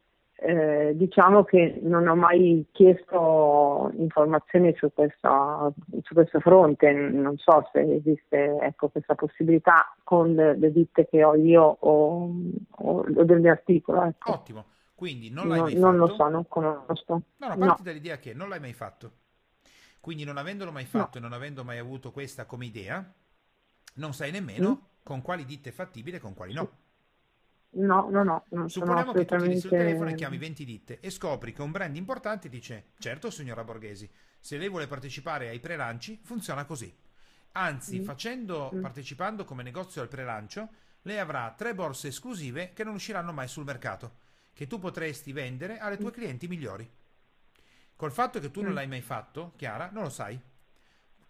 eh, 0.42 0.94
diciamo 0.96 1.44
che 1.44 1.80
non 1.84 2.08
ho 2.08 2.16
mai 2.16 2.66
chiesto 2.72 3.92
informazioni 3.98 4.74
su, 4.78 4.92
questa, 4.94 5.72
su, 6.02 6.14
questo 6.14 6.40
fronte, 6.40 6.92
non 6.92 7.38
so 7.38 7.68
se 7.74 7.96
esiste 7.96 8.58
ecco, 8.62 8.88
questa 8.90 9.16
possibilità 9.16 9.94
con 10.04 10.34
le, 10.34 10.72
ditte 10.72 11.08
che 11.10 11.24
ho 11.24 11.36
io 11.36 11.78
o, 11.80 12.32
o, 12.70 13.06
o 13.16 13.24
del 13.24 13.42
mio 13.42 13.52
articolo. 13.52 14.04
Ecco. 14.04 14.32
Ottimo, 14.32 14.66
quindi 14.96 15.30
non 15.30 15.50
l'hai 15.50 15.58
no, 15.58 15.64
mai 15.64 15.74
non 15.74 15.82
fatto? 15.82 15.98
Non 15.98 16.08
lo 16.08 16.16
so, 16.16 16.30
non 16.30 16.48
conosco. 16.48 17.22
No, 17.38 17.48
no, 17.48 17.58
parti 17.58 17.66
no. 17.66 17.78
dall'idea 17.84 18.18
che 18.18 18.34
non 18.34 18.48
l'hai 18.48 18.60
mai 18.60 18.74
fatto. 18.74 19.12
Quindi 20.00 20.24
non 20.24 20.38
avendolo 20.38 20.72
mai 20.72 20.86
fatto 20.86 21.20
no. 21.20 21.26
e 21.26 21.30
non 21.30 21.38
avendo 21.38 21.66
mai 21.66 21.78
avuto 21.78 22.12
questa 22.12 22.46
come 22.46 22.66
idea, 22.66 23.14
non 23.96 24.14
sai 24.14 24.32
nemmeno 24.32 24.70
mm. 24.70 25.04
con 25.04 25.22
quali 25.22 25.44
ditte 25.44 25.70
è 25.70 25.74
fattibile 25.74 26.18
e 26.18 26.20
con 26.22 26.34
quali 26.34 26.54
no. 26.54 26.70
No, 27.72 28.10
no, 28.10 28.24
no. 28.24 28.46
Non 28.50 28.70
Supponiamo 28.70 29.12
che 29.12 29.26
tu 29.26 29.38
sul 29.58 29.70
telefono 29.70 30.10
e 30.10 30.16
chiami 30.16 30.38
20 30.38 30.66
ditte 30.66 31.00
e 31.00 31.10
scopri 31.12 31.54
che 31.54 31.62
un 31.62 31.72
brand 31.72 31.96
importante 31.96 32.50
dice: 32.50 32.92
Certo, 32.98 33.30
signora 33.30 33.64
Borghesi, 33.64 34.10
se 34.40 34.58
lei 34.58 34.70
vuole 34.70 34.88
partecipare 34.88 35.50
ai 35.50 35.60
prelanci, 35.60 36.20
funziona 36.24 36.66
così. 36.66 36.92
Anzi, 37.54 38.00
mm. 38.00 38.04
facendo, 38.04 38.72
mm. 38.74 38.82
partecipando 38.82 39.46
come 39.46 39.64
negozio 39.64 40.02
al 40.02 40.08
prelancio, 40.08 40.70
lei 41.04 41.20
avrà 41.20 41.54
tre 41.56 41.76
borse 41.76 42.08
esclusive 42.08 42.74
che 42.74 42.84
non 42.84 42.96
usciranno 42.96 43.32
mai 43.32 43.48
sul 43.48 43.66
mercato, 43.66 44.18
che 44.54 44.66
tu 44.68 44.80
potresti 44.80 45.32
vendere 45.32 45.78
alle 45.78 45.98
tue 45.98 46.10
mm. 46.10 46.14
clienti 46.14 46.48
migliori. 46.48 46.90
Col 47.96 48.12
fatto 48.12 48.40
che 48.40 48.50
tu 48.50 48.62
non 48.62 48.72
mm. 48.72 48.76
l'hai 48.76 48.88
mai 48.88 49.02
fatto, 49.02 49.54
Chiara, 49.56 49.90
non 49.92 50.04
lo 50.04 50.10
sai. 50.10 50.40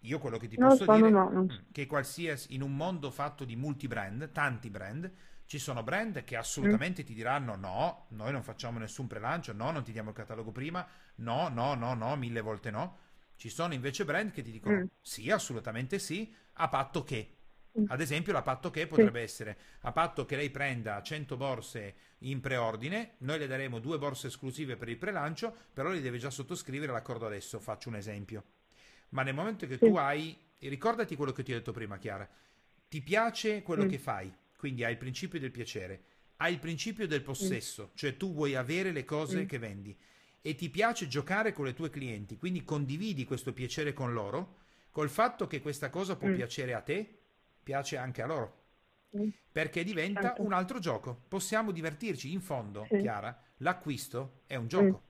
Io 0.04 0.18
quello 0.18 0.38
che 0.38 0.48
ti 0.48 0.56
non 0.56 0.70
posso 0.70 0.84
so, 0.84 0.94
dire 0.94 1.10
no, 1.10 1.28
no. 1.28 1.46
è 1.46 1.64
che 1.72 1.86
qualsiasi 1.86 2.54
in 2.54 2.62
un 2.62 2.74
mondo 2.74 3.10
fatto 3.10 3.44
di 3.44 3.54
multi 3.54 3.86
brand, 3.86 4.32
tanti 4.32 4.70
brand, 4.70 5.10
ci 5.50 5.58
sono 5.58 5.82
brand 5.82 6.22
che 6.22 6.36
assolutamente 6.36 7.02
mm. 7.02 7.04
ti 7.06 7.12
diranno 7.12 7.56
no, 7.56 8.06
noi 8.10 8.30
non 8.30 8.44
facciamo 8.44 8.78
nessun 8.78 9.08
prelancio, 9.08 9.52
no, 9.52 9.72
non 9.72 9.82
ti 9.82 9.90
diamo 9.90 10.10
il 10.10 10.14
catalogo 10.14 10.52
prima, 10.52 10.86
no, 11.16 11.48
no, 11.48 11.74
no, 11.74 11.92
no, 11.94 12.14
mille 12.14 12.40
volte 12.40 12.70
no. 12.70 12.98
Ci 13.34 13.48
sono 13.48 13.74
invece 13.74 14.04
brand 14.04 14.30
che 14.30 14.42
ti 14.42 14.52
dicono 14.52 14.76
mm. 14.76 14.84
sì, 15.00 15.28
assolutamente 15.28 15.98
sì, 15.98 16.32
a 16.52 16.68
patto 16.68 17.02
che. 17.02 17.38
Mm. 17.76 17.86
Ad 17.88 18.00
esempio, 18.00 18.32
la 18.32 18.42
patto 18.42 18.70
che 18.70 18.86
potrebbe 18.86 19.18
sì. 19.18 19.24
essere 19.24 19.58
a 19.80 19.90
patto 19.90 20.24
che 20.24 20.36
lei 20.36 20.50
prenda 20.50 21.02
100 21.02 21.36
borse 21.36 21.94
in 22.18 22.40
preordine, 22.40 23.14
noi 23.18 23.40
le 23.40 23.48
daremo 23.48 23.80
due 23.80 23.98
borse 23.98 24.28
esclusive 24.28 24.76
per 24.76 24.88
il 24.88 24.98
prelancio, 24.98 25.52
però 25.72 25.88
lei 25.88 26.00
deve 26.00 26.18
già 26.18 26.30
sottoscrivere 26.30 26.92
l'accordo 26.92 27.26
adesso. 27.26 27.58
Faccio 27.58 27.88
un 27.88 27.96
esempio. 27.96 28.44
Ma 29.08 29.24
nel 29.24 29.34
momento 29.34 29.66
che 29.66 29.78
sì. 29.78 29.84
tu 29.84 29.96
hai, 29.96 30.38
ricordati 30.60 31.16
quello 31.16 31.32
che 31.32 31.42
ti 31.42 31.50
ho 31.50 31.56
detto 31.56 31.72
prima, 31.72 31.98
Chiara, 31.98 32.28
ti 32.88 33.00
piace 33.00 33.64
quello 33.64 33.86
mm. 33.86 33.88
che 33.88 33.98
fai, 33.98 34.32
quindi 34.60 34.84
hai 34.84 34.92
il 34.92 34.98
principio 34.98 35.40
del 35.40 35.50
piacere, 35.50 36.02
hai 36.36 36.52
il 36.52 36.58
principio 36.58 37.06
del 37.06 37.22
possesso, 37.22 37.92
cioè 37.94 38.18
tu 38.18 38.34
vuoi 38.34 38.56
avere 38.56 38.92
le 38.92 39.06
cose 39.06 39.44
mm. 39.44 39.46
che 39.46 39.58
vendi 39.58 39.96
e 40.42 40.54
ti 40.54 40.68
piace 40.68 41.08
giocare 41.08 41.54
con 41.54 41.64
le 41.64 41.72
tue 41.72 41.88
clienti, 41.88 42.36
quindi 42.36 42.62
condividi 42.62 43.24
questo 43.24 43.54
piacere 43.54 43.94
con 43.94 44.12
loro, 44.12 44.58
col 44.90 45.08
fatto 45.08 45.46
che 45.46 45.62
questa 45.62 45.88
cosa 45.88 46.16
può 46.16 46.28
mm. 46.28 46.34
piacere 46.34 46.74
a 46.74 46.82
te, 46.82 47.20
piace 47.62 47.96
anche 47.96 48.20
a 48.20 48.26
loro. 48.26 48.64
Mm. 49.16 49.30
Perché 49.50 49.82
diventa 49.82 50.20
certo. 50.20 50.42
un 50.42 50.52
altro 50.52 50.78
gioco. 50.78 51.22
Possiamo 51.26 51.70
divertirci. 51.70 52.30
In 52.30 52.42
fondo, 52.42 52.86
sì. 52.90 52.98
Chiara, 52.98 53.42
l'acquisto 53.58 54.42
è 54.46 54.56
un 54.56 54.68
gioco. 54.68 55.02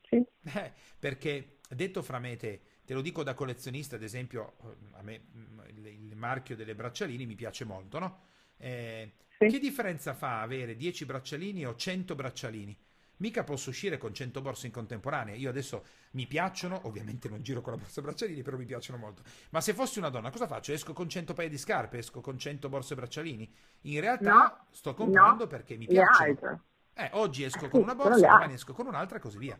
Sì. 0.00 0.16
Eh, 0.16 0.72
perché 0.98 1.58
detto 1.68 2.00
fra 2.00 2.18
me 2.18 2.32
e 2.32 2.36
te, 2.36 2.62
te 2.84 2.94
lo 2.94 3.00
dico 3.00 3.22
da 3.22 3.34
collezionista, 3.34 3.96
ad 3.96 4.02
esempio, 4.02 4.56
a 4.92 5.02
me 5.02 5.22
il 5.68 6.14
marchio 6.16 6.56
delle 6.56 6.74
braccialini 6.74 7.26
mi 7.26 7.34
piace 7.34 7.64
molto, 7.64 7.98
no? 7.98 8.20
Eh, 8.56 9.12
sì. 9.38 9.48
Che 9.48 9.58
differenza 9.58 10.14
fa 10.14 10.40
avere 10.40 10.76
10 10.76 11.04
braccialini 11.06 11.66
o 11.66 11.74
100 11.74 12.14
braccialini? 12.14 12.78
Mica 13.18 13.44
posso 13.44 13.70
uscire 13.70 13.96
con 13.96 14.12
100 14.12 14.40
borse 14.40 14.66
in 14.66 14.72
contemporanea. 14.72 15.34
Io 15.34 15.48
adesso 15.48 15.84
mi 16.12 16.26
piacciono, 16.26 16.80
ovviamente 16.84 17.28
non 17.28 17.42
giro 17.42 17.60
con 17.60 17.72
la 17.72 17.78
borsa 17.78 18.02
braccialini, 18.02 18.42
però 18.42 18.56
mi 18.56 18.64
piacciono 18.64 18.98
molto. 18.98 19.22
Ma 19.50 19.60
se 19.60 19.72
fossi 19.72 19.98
una 19.98 20.08
donna, 20.08 20.30
cosa 20.30 20.46
faccio? 20.46 20.72
Esco 20.72 20.92
con 20.92 21.08
100 21.08 21.32
paia 21.32 21.48
di 21.48 21.58
scarpe, 21.58 21.98
esco 21.98 22.20
con 22.20 22.36
100 22.38 22.68
borse 22.68 22.94
braccialini? 22.94 23.52
In 23.82 24.00
realtà 24.00 24.32
no, 24.32 24.66
sto 24.70 24.94
comprando 24.94 25.44
no, 25.44 25.48
perché 25.48 25.76
mi 25.76 25.86
piacciono. 25.86 26.64
Eh, 26.92 27.10
oggi 27.12 27.44
esco 27.44 27.68
con 27.68 27.82
una 27.82 27.94
borsa, 27.94 28.20
domani 28.20 28.54
esco 28.54 28.72
con 28.72 28.86
un'altra 28.86 29.18
e 29.18 29.20
così 29.20 29.38
via. 29.38 29.58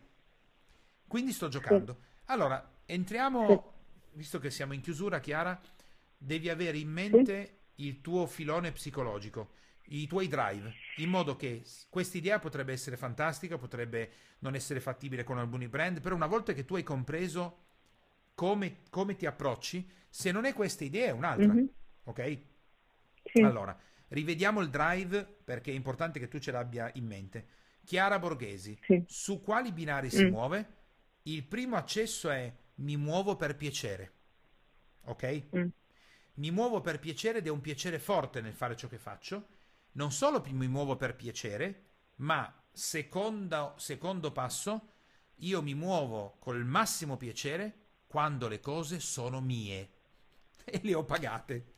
Quindi 1.07 1.33
sto 1.33 1.49
giocando. 1.49 1.99
Allora, 2.27 2.74
entriamo, 2.87 3.49
sì. 3.49 4.16
visto 4.16 4.39
che 4.39 4.51
siamo 4.51 4.72
in 4.72 4.80
chiusura, 4.80 5.20
Chiara, 5.20 5.61
devi 6.16 6.49
avere 6.49 6.78
in 6.78 6.91
mente 6.91 7.45
sì. 7.74 7.87
il 7.87 8.01
tuo 8.01 8.26
filone 8.26 8.72
psicologico, 8.72 9.53
i 9.89 10.07
tuoi 10.07 10.28
drive, 10.28 10.72
in 10.97 11.11
modo 11.11 11.37
che 11.37 11.62
questa 11.89 12.16
idea 12.16 12.39
potrebbe 12.39 12.72
essere 12.72 12.97
fantastica, 12.97 13.59
potrebbe 13.59 14.11
non 14.39 14.55
essere 14.55 14.80
fattibile 14.80 15.24
con 15.24 15.39
alcuni 15.39 15.68
brand, 15.68 16.01
però 16.01 16.14
una 16.14 16.26
volta 16.26 16.53
che 16.53 16.64
tu 16.64 16.76
hai 16.76 16.82
compreso 16.82 17.62
come, 18.35 18.78
come 18.91 19.16
ti 19.16 19.26
approcci, 19.26 19.89
se 20.09 20.32
non 20.32 20.45
è 20.45 20.53
questa 20.53 20.85
idea 20.85 21.09
è 21.09 21.12
un'altra, 21.12 21.53
mm-hmm. 21.53 21.66
ok? 22.05 22.39
Sì. 23.24 23.43
Allora, 23.43 23.76
rivediamo 24.09 24.61
il 24.61 24.70
drive 24.70 25.24
perché 25.45 25.70
è 25.70 25.74
importante 25.74 26.18
che 26.18 26.28
tu 26.28 26.39
ce 26.39 26.51
l'abbia 26.51 26.91
in 26.95 27.07
mente. 27.07 27.47
Chiara 27.85 28.18
Borghesi, 28.18 28.78
sì. 28.82 29.03
su 29.07 29.41
quali 29.41 29.72
binari 29.72 30.07
mm. 30.07 30.11
si 30.11 30.24
muove? 30.26 30.66
Il 31.22 31.45
primo 31.45 31.76
accesso 31.76 32.30
è 32.30 32.53
mi 32.77 32.97
muovo 32.97 33.37
per 33.37 33.57
piacere, 33.57 34.12
ok? 35.05 35.43
Mm 35.57 35.68
mi 36.35 36.51
muovo 36.51 36.81
per 36.81 36.99
piacere 36.99 37.39
ed 37.39 37.47
è 37.47 37.51
un 37.51 37.61
piacere 37.61 37.99
forte 37.99 38.41
nel 38.41 38.55
fare 38.55 38.77
ciò 38.77 38.89
che 38.89 38.99
faccio. 38.99 39.47
Non 39.93 40.11
solo 40.11 40.43
mi 40.51 40.66
muovo 40.66 40.97
per 40.97 41.14
piacere, 41.14 41.85
ma 42.16 42.53
secondo, 42.72 43.75
secondo 43.77 44.33
passo, 44.33 44.89
io 45.37 45.62
mi 45.62 45.75
muovo 45.75 46.37
col 46.41 46.64
massimo 46.64 47.16
piacere 47.16 47.83
quando 48.07 48.49
le 48.49 48.59
cose 48.59 48.99
sono 48.99 49.41
mie 49.41 49.91
e 50.64 50.81
le 50.83 50.95
ho 50.95 51.05
pagate. 51.05 51.72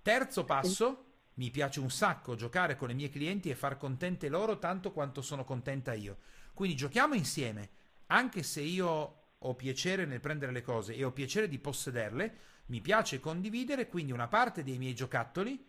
Terzo 0.00 0.44
passo, 0.44 1.04
mi 1.34 1.50
piace 1.50 1.80
un 1.80 1.90
sacco 1.90 2.34
giocare 2.36 2.76
con 2.76 2.90
i 2.90 2.94
miei 2.94 3.10
clienti 3.10 3.50
e 3.50 3.54
far 3.54 3.76
contente 3.76 4.30
loro 4.30 4.58
tanto 4.58 4.92
quanto 4.92 5.20
sono 5.20 5.44
contenta 5.44 5.92
io. 5.92 6.18
Quindi 6.54 6.76
giochiamo 6.76 7.12
insieme, 7.12 7.70
anche 8.06 8.42
se 8.42 8.62
io 8.62 9.19
ho 9.42 9.54
piacere 9.54 10.04
nel 10.04 10.20
prendere 10.20 10.52
le 10.52 10.62
cose 10.62 10.94
e 10.94 11.04
ho 11.04 11.12
piacere 11.12 11.48
di 11.48 11.58
possederle, 11.58 12.34
mi 12.66 12.80
piace 12.80 13.20
condividere, 13.20 13.88
quindi 13.88 14.12
una 14.12 14.28
parte 14.28 14.62
dei 14.62 14.78
miei 14.78 14.94
giocattoli 14.94 15.66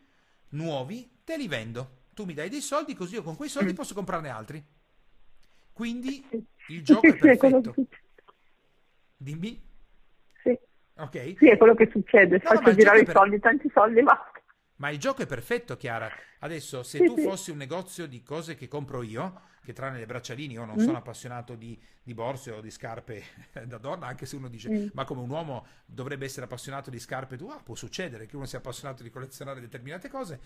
nuovi 0.49 1.19
te 1.23 1.37
li 1.37 1.47
vendo. 1.47 1.99
Tu 2.13 2.25
mi 2.25 2.33
dai 2.33 2.49
dei 2.49 2.61
soldi, 2.61 2.93
così 2.93 3.15
io 3.15 3.23
con 3.23 3.35
quei 3.35 3.49
soldi 3.49 3.71
mm. 3.71 3.75
posso 3.75 3.93
comprarne 3.93 4.29
altri. 4.29 4.63
Quindi 5.71 6.23
il 6.67 6.83
gioco 6.83 7.07
è 7.07 7.15
perfetto. 7.15 7.73
Dimmi. 9.15 9.61
Sì. 10.43 10.57
Ok. 10.97 11.35
Sì, 11.37 11.49
è 11.49 11.57
quello 11.57 11.73
che 11.73 11.89
succede. 11.91 12.41
No, 12.43 12.49
Faccio 12.49 12.75
girare 12.75 13.01
i 13.01 13.07
soldi, 13.09 13.39
tanti 13.39 13.69
soldi, 13.73 14.03
basta. 14.03 14.40
Ma 14.81 14.89
il 14.89 14.97
gioco 14.97 15.21
è 15.21 15.27
perfetto, 15.27 15.77
Chiara. 15.77 16.11
Adesso, 16.39 16.81
se 16.81 16.97
sì, 16.97 17.05
tu 17.05 17.15
sì. 17.15 17.21
fossi 17.21 17.51
un 17.51 17.57
negozio 17.57 18.07
di 18.07 18.23
cose 18.23 18.55
che 18.55 18.67
compro 18.67 19.03
io, 19.03 19.41
che 19.63 19.73
tranne 19.73 19.99
le 19.99 20.07
braccialini, 20.07 20.55
io 20.55 20.65
non 20.65 20.75
mm. 20.75 20.83
sono 20.83 20.97
appassionato 20.97 21.53
di, 21.53 21.79
di, 22.01 22.15
borse 22.15 22.49
o 22.49 22.61
di 22.61 22.71
scarpe 22.71 23.23
da 23.67 23.77
donna, 23.77 24.07
anche 24.07 24.25
se 24.25 24.35
uno 24.37 24.49
dice, 24.49 24.71
mm. 24.71 24.87
ma 24.93 25.05
come 25.05 25.21
un 25.21 25.29
uomo 25.29 25.67
dovrebbe 25.85 26.25
essere 26.25 26.45
appassionato 26.45 26.89
di 26.89 26.97
scarpe, 26.97 27.37
tu, 27.37 27.45
ah, 27.45 27.61
può 27.61 27.75
succedere 27.75 28.25
che 28.25 28.35
uno 28.35 28.47
sia 28.47 28.57
appassionato 28.57 29.03
di 29.03 29.11
collezionare 29.11 29.61
determinate 29.61 30.09
cose. 30.09 30.39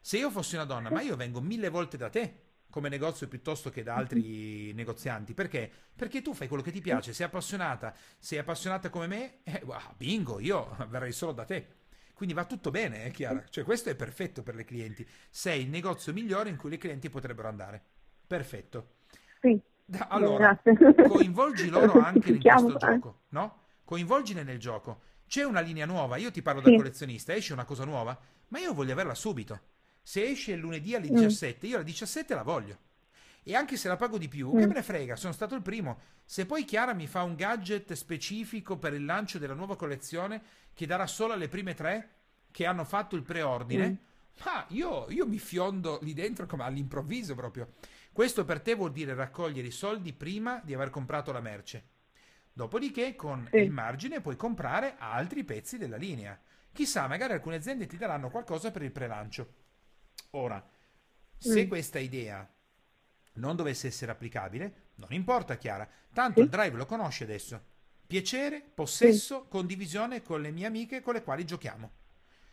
Se 0.00 0.16
io 0.16 0.30
fossi 0.30 0.54
una 0.54 0.64
donna, 0.64 0.88
ma 0.88 1.02
io 1.02 1.14
vengo 1.14 1.42
mille 1.42 1.68
volte 1.68 1.98
da 1.98 2.08
te 2.08 2.44
come 2.70 2.88
negozio 2.88 3.28
piuttosto 3.28 3.68
che 3.68 3.82
da 3.82 3.96
altri 3.96 4.72
negozianti. 4.72 5.34
Perché? 5.34 5.70
Perché 5.94 6.22
tu 6.22 6.32
fai 6.32 6.48
quello 6.48 6.62
che 6.62 6.72
ti 6.72 6.80
piace, 6.80 7.12
sei 7.12 7.26
appassionata, 7.26 7.94
sei 8.18 8.38
appassionata 8.38 8.88
come 8.88 9.06
me, 9.06 9.42
eh, 9.42 9.60
wow, 9.66 9.92
bingo, 9.98 10.40
io 10.40 10.74
verrei 10.88 11.12
solo 11.12 11.32
da 11.32 11.44
te. 11.44 11.80
Quindi 12.22 12.38
va 12.40 12.46
tutto 12.46 12.70
bene, 12.70 13.02
è 13.02 13.10
chiaro. 13.10 13.42
Cioè, 13.50 13.64
questo 13.64 13.90
è 13.90 13.96
perfetto 13.96 14.44
per 14.44 14.54
le 14.54 14.62
clienti. 14.62 15.04
Sei 15.28 15.62
il 15.62 15.68
negozio 15.68 16.12
migliore 16.12 16.50
in 16.50 16.56
cui 16.56 16.70
le 16.70 16.78
clienti 16.78 17.10
potrebbero 17.10 17.48
andare. 17.48 17.82
Perfetto. 18.24 18.90
Sì. 19.40 19.60
Allora, 20.06 20.56
coinvolgi 21.08 21.68
loro 21.68 21.98
anche 21.98 22.30
in 22.30 22.40
questo 22.40 22.76
gioco, 22.76 23.22
no? 23.30 23.62
Coinvolgine 23.82 24.44
nel 24.44 24.60
gioco. 24.60 25.00
C'è 25.26 25.42
una 25.42 25.58
linea 25.58 25.84
nuova, 25.84 26.16
io 26.16 26.30
ti 26.30 26.42
parlo 26.42 26.60
da 26.60 26.72
collezionista, 26.72 27.34
esce 27.34 27.54
una 27.54 27.64
cosa 27.64 27.84
nuova, 27.84 28.16
ma 28.48 28.60
io 28.60 28.72
voglio 28.72 28.92
averla 28.92 29.16
subito. 29.16 29.58
Se 30.00 30.22
esce 30.22 30.52
il 30.52 30.60
lunedì 30.60 30.94
alle 30.94 31.08
17, 31.08 31.66
mm. 31.66 31.70
io 31.70 31.74
alle 31.74 31.84
17 31.84 32.34
la 32.36 32.44
voglio. 32.44 32.78
E 33.44 33.56
anche 33.56 33.76
se 33.76 33.88
la 33.88 33.96
pago 33.96 34.18
di 34.18 34.28
più, 34.28 34.52
mm. 34.52 34.58
che 34.58 34.66
me 34.66 34.74
ne 34.74 34.82
frega, 34.82 35.16
sono 35.16 35.32
stato 35.32 35.54
il 35.54 35.62
primo. 35.62 35.98
Se 36.24 36.46
poi 36.46 36.64
Chiara 36.64 36.94
mi 36.94 37.06
fa 37.06 37.22
un 37.22 37.34
gadget 37.34 37.92
specifico 37.94 38.78
per 38.78 38.94
il 38.94 39.04
lancio 39.04 39.38
della 39.38 39.54
nuova 39.54 39.76
collezione 39.76 40.42
che 40.74 40.86
darà 40.86 41.06
solo 41.06 41.32
alle 41.32 41.48
prime 41.48 41.74
tre 41.74 42.10
che 42.50 42.66
hanno 42.66 42.84
fatto 42.84 43.16
il 43.16 43.22
preordine, 43.22 43.88
mm. 43.88 43.94
ah, 44.44 44.66
io, 44.68 45.06
io 45.10 45.26
mi 45.26 45.38
fiondo 45.38 45.98
lì 46.02 46.12
dentro 46.12 46.46
come 46.46 46.64
all'improvviso 46.64 47.34
proprio. 47.34 47.72
Questo 48.12 48.44
per 48.44 48.60
te 48.60 48.74
vuol 48.74 48.92
dire 48.92 49.14
raccogliere 49.14 49.66
i 49.66 49.72
soldi 49.72 50.12
prima 50.12 50.60
di 50.62 50.74
aver 50.74 50.90
comprato 50.90 51.32
la 51.32 51.40
merce. 51.40 51.88
Dopodiché 52.52 53.16
con 53.16 53.48
sì. 53.50 53.56
il 53.56 53.70
margine 53.70 54.20
puoi 54.20 54.36
comprare 54.36 54.96
altri 54.98 55.42
pezzi 55.42 55.78
della 55.78 55.96
linea. 55.96 56.38
Chissà, 56.70 57.06
magari 57.06 57.32
alcune 57.32 57.56
aziende 57.56 57.86
ti 57.86 57.96
daranno 57.96 58.30
qualcosa 58.30 58.70
per 58.70 58.82
il 58.82 58.92
prelancio. 58.92 59.54
Ora, 60.32 60.62
se 61.38 61.64
mm. 61.64 61.68
questa 61.68 61.98
idea 61.98 62.48
non 63.34 63.56
dovesse 63.56 63.86
essere 63.86 64.12
applicabile, 64.12 64.90
non 64.96 65.12
importa 65.12 65.56
Chiara, 65.56 65.88
tanto 66.12 66.40
sì. 66.40 66.44
il 66.44 66.50
drive 66.50 66.76
lo 66.76 66.86
conosci 66.86 67.22
adesso. 67.22 67.70
Piacere, 68.06 68.62
possesso, 68.74 69.42
sì. 69.42 69.48
condivisione 69.48 70.22
con 70.22 70.42
le 70.42 70.50
mie 70.50 70.66
amiche 70.66 71.00
con 71.00 71.14
le 71.14 71.22
quali 71.22 71.44
giochiamo. 71.44 71.90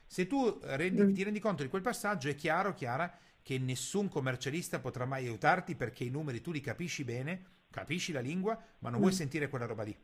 Se 0.05 0.25
tu 0.25 0.59
rendi, 0.63 1.01
mm. 1.01 1.13
ti 1.13 1.23
rendi 1.23 1.39
conto 1.39 1.63
di 1.63 1.69
quel 1.69 1.81
passaggio, 1.81 2.29
è 2.29 2.35
chiaro, 2.35 2.73
Chiara, 2.73 3.13
che 3.41 3.57
nessun 3.59 4.07
commercialista 4.07 4.79
potrà 4.79 5.05
mai 5.05 5.25
aiutarti 5.25 5.75
perché 5.75 6.03
i 6.03 6.09
numeri 6.09 6.41
tu 6.41 6.51
li 6.51 6.61
capisci 6.61 7.03
bene, 7.03 7.45
capisci 7.69 8.11
la 8.11 8.19
lingua, 8.19 8.59
ma 8.79 8.89
non 8.89 8.99
mm. 8.99 9.01
vuoi 9.01 9.13
sentire 9.13 9.49
quella 9.49 9.65
roba 9.65 9.83
lì. 9.83 9.95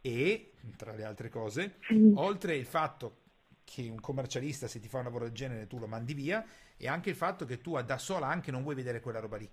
E, 0.00 0.52
tra 0.76 0.94
le 0.94 1.04
altre 1.04 1.28
cose, 1.28 1.76
mm. 1.92 2.16
oltre 2.16 2.56
il 2.56 2.66
fatto 2.66 3.20
che 3.64 3.88
un 3.88 4.00
commercialista 4.00 4.66
se 4.66 4.80
ti 4.80 4.88
fa 4.88 4.98
un 4.98 5.04
lavoro 5.04 5.24
del 5.24 5.34
genere 5.34 5.66
tu 5.66 5.78
lo 5.78 5.86
mandi 5.86 6.14
via 6.14 6.44
e 6.76 6.88
anche 6.88 7.10
il 7.10 7.16
fatto 7.16 7.44
che 7.44 7.60
tu 7.60 7.80
da 7.80 7.96
sola 7.96 8.26
anche 8.26 8.50
non 8.50 8.62
vuoi 8.62 8.74
vedere 8.74 9.00
quella 9.00 9.20
roba 9.20 9.36
lì. 9.36 9.50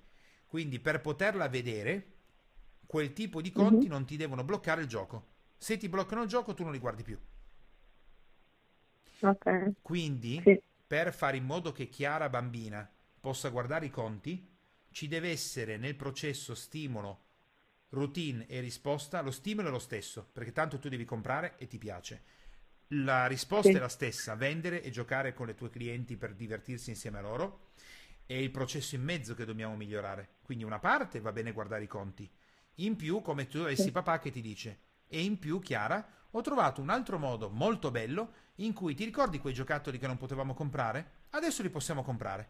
Quindi 0.49 0.79
per 0.79 0.99
poterla 0.99 1.47
vedere, 1.47 2.13
quel 2.85 3.13
tipo 3.13 3.41
di 3.41 3.51
conti 3.51 3.75
mm-hmm. 3.75 3.89
non 3.89 4.05
ti 4.05 4.17
devono 4.17 4.43
bloccare 4.43 4.81
il 4.81 4.87
gioco. 4.87 5.27
Se 5.55 5.77
ti 5.77 5.87
bloccano 5.87 6.23
il 6.23 6.27
gioco 6.27 6.53
tu 6.53 6.63
non 6.63 6.71
li 6.71 6.79
guardi 6.79 7.03
più. 7.03 7.17
Ok. 9.21 9.73
Quindi 9.81 10.41
sì. 10.43 10.59
per 10.87 11.13
fare 11.13 11.37
in 11.37 11.45
modo 11.45 11.71
che 11.71 11.87
Chiara 11.87 12.29
bambina 12.29 12.89
possa 13.19 13.49
guardare 13.49 13.85
i 13.85 13.91
conti, 13.91 14.45
ci 14.89 15.07
deve 15.07 15.29
essere 15.29 15.77
nel 15.77 15.95
processo 15.95 16.55
stimolo, 16.55 17.25
routine 17.89 18.47
e 18.47 18.59
risposta, 18.59 19.21
lo 19.21 19.31
stimolo 19.31 19.67
è 19.67 19.71
lo 19.71 19.79
stesso, 19.79 20.27
perché 20.33 20.51
tanto 20.51 20.79
tu 20.79 20.89
devi 20.89 21.05
comprare 21.05 21.55
e 21.57 21.67
ti 21.67 21.77
piace 21.77 22.23
la 22.93 23.27
risposta 23.27 23.69
sì. 23.69 23.75
è 23.75 23.79
la 23.79 23.89
stessa, 23.89 24.35
vendere 24.35 24.81
e 24.81 24.89
giocare 24.89 25.33
con 25.33 25.45
le 25.45 25.55
tue 25.55 25.69
clienti 25.69 26.17
per 26.17 26.33
divertirsi 26.33 26.89
insieme 26.89 27.19
a 27.19 27.21
loro. 27.21 27.67
È 28.29 28.35
il 28.35 28.51
processo 28.51 28.93
in 28.93 29.01
mezzo 29.01 29.33
che 29.33 29.43
dobbiamo 29.43 29.75
migliorare. 29.75 30.35
Quindi 30.43 30.63
una 30.63 30.77
parte 30.77 31.19
va 31.19 31.31
bene 31.31 31.51
guardare 31.51 31.85
i 31.85 31.87
conti. 31.87 32.29
In 32.75 32.95
più, 32.95 33.21
come 33.21 33.47
tu 33.47 33.57
avessi 33.57 33.89
papà 33.89 34.19
che 34.19 34.29
ti 34.29 34.39
dice, 34.39 34.81
e 35.07 35.23
in 35.23 35.39
più, 35.39 35.59
Chiara, 35.59 36.07
ho 36.29 36.41
trovato 36.41 36.79
un 36.79 36.89
altro 36.89 37.17
modo 37.17 37.49
molto 37.49 37.89
bello 37.89 38.33
in 38.57 38.73
cui 38.73 38.93
ti 38.93 39.03
ricordi 39.03 39.39
quei 39.39 39.55
giocattoli 39.55 39.97
che 39.97 40.05
non 40.05 40.17
potevamo 40.17 40.53
comprare? 40.53 41.23
Adesso 41.31 41.63
li 41.63 41.71
possiamo 41.71 42.03
comprare. 42.03 42.49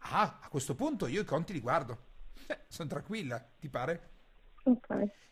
Ah, 0.00 0.40
a 0.42 0.48
questo 0.50 0.74
punto 0.74 1.06
io 1.06 1.22
i 1.22 1.24
conti 1.24 1.54
li 1.54 1.60
guardo. 1.60 2.04
Eh, 2.48 2.58
sono 2.68 2.90
tranquilla, 2.90 3.38
ti 3.58 3.70
pare? 3.70 4.10
Ok. 4.64 4.86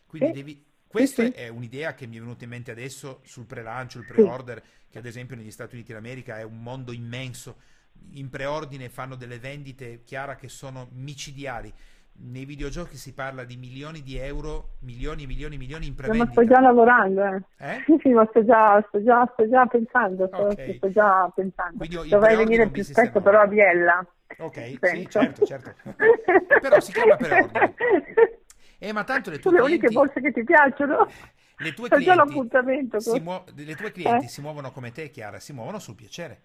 Quindi 0.07 0.29
sì. 0.29 0.33
devi 0.33 0.65
questa 0.87 1.23
sì, 1.23 1.31
sì. 1.31 1.37
è 1.37 1.47
un'idea 1.47 1.93
che 1.93 2.07
mi 2.07 2.17
è 2.17 2.19
venuta 2.19 2.43
in 2.43 2.49
mente 2.49 2.71
adesso 2.71 3.21
sul 3.23 3.45
pre-lancio, 3.45 3.99
il 3.99 4.07
pre-order, 4.07 4.61
sì. 4.63 4.69
che 4.89 4.97
ad 4.97 5.05
esempio 5.05 5.35
negli 5.35 5.51
Stati 5.51 5.75
Uniti 5.75 5.93
d'America 5.93 6.39
è 6.39 6.43
un 6.43 6.63
mondo 6.63 6.91
immenso. 6.91 7.57
In 8.13 8.29
preordine 8.29 8.89
fanno 8.89 9.15
delle 9.15 9.39
vendite, 9.39 10.03
Chiara, 10.03 10.35
che 10.35 10.47
sono 10.47 10.87
micidiali. 10.91 11.73
Nei 12.17 12.45
videogiochi 12.45 12.95
si 12.95 13.13
parla 13.13 13.43
di 13.43 13.57
milioni 13.57 14.01
di 14.01 14.17
euro, 14.17 14.75
milioni 14.81 15.23
e 15.23 15.27
milioni 15.27 15.55
e 15.55 15.57
milioni 15.57 15.87
in 15.87 15.95
prevendita. 15.95 16.25
Ma 16.25 16.31
sto 16.31 16.45
già 16.45 16.61
lavorando, 16.61 17.23
eh. 17.25 17.43
eh? 17.57 17.83
Sì, 18.01 18.09
ma 18.09 18.25
sto 18.29 18.45
già, 18.45 18.81
sto 18.87 19.03
già, 19.03 19.29
sto 19.33 19.49
già 19.49 19.65
pensando, 19.65 20.27
sto, 20.27 20.47
okay. 20.47 20.77
sto 20.77 20.89
già 20.91 21.29
pensando. 21.35 21.85
Dovrei 22.07 22.37
venire 22.37 22.69
più 22.69 22.83
spesso 22.83 23.19
però 23.19 23.41
a 23.41 23.47
Biella. 23.47 24.07
Ok, 24.37 24.77
sì, 24.81 25.07
certo, 25.09 25.45
certo. 25.45 25.73
però 26.61 26.79
si 26.79 26.93
chiama 26.93 27.17
preordine. 27.17 27.73
Eh, 28.79 28.93
ma 28.93 29.03
tanto 29.03 29.29
le 29.29 29.39
tue 29.39 29.51
le 29.51 29.57
clienti... 29.57 29.85
uniche 29.85 29.93
borse 29.93 30.21
che 30.21 30.31
ti 30.31 30.43
piacciono. 30.43 31.09
Le 31.57 31.73
tue 31.73 31.89
clienti, 31.89 32.99
si, 32.99 33.19
muo... 33.19 33.43
le 33.55 33.75
tue 33.75 33.91
clienti 33.91 34.25
eh? 34.25 34.29
si 34.29 34.41
muovono 34.41 34.71
come 34.71 34.91
te, 34.91 35.09
Chiara, 35.09 35.39
si 35.39 35.53
muovono 35.53 35.79
sul 35.79 35.95
piacere. 35.95 36.41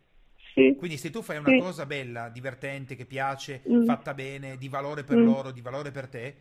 Sì. 0.53 0.75
Quindi 0.77 0.97
se 0.97 1.11
tu 1.11 1.23
fai 1.23 1.39
una 1.39 1.49
sì. 1.49 1.59
cosa 1.59 1.87
bella, 1.87 2.29
divertente, 2.29 2.97
che 2.97 3.07
piace, 3.07 3.63
mm. 3.69 3.85
fatta 3.85 4.15
bene, 4.15 4.57
di 4.57 4.69
valore 4.69 5.05
per 5.05 5.17
mm. 5.17 5.25
loro, 5.25 5.51
di 5.51 5.61
valore 5.61 5.91
per 5.91 6.09
te, 6.09 6.37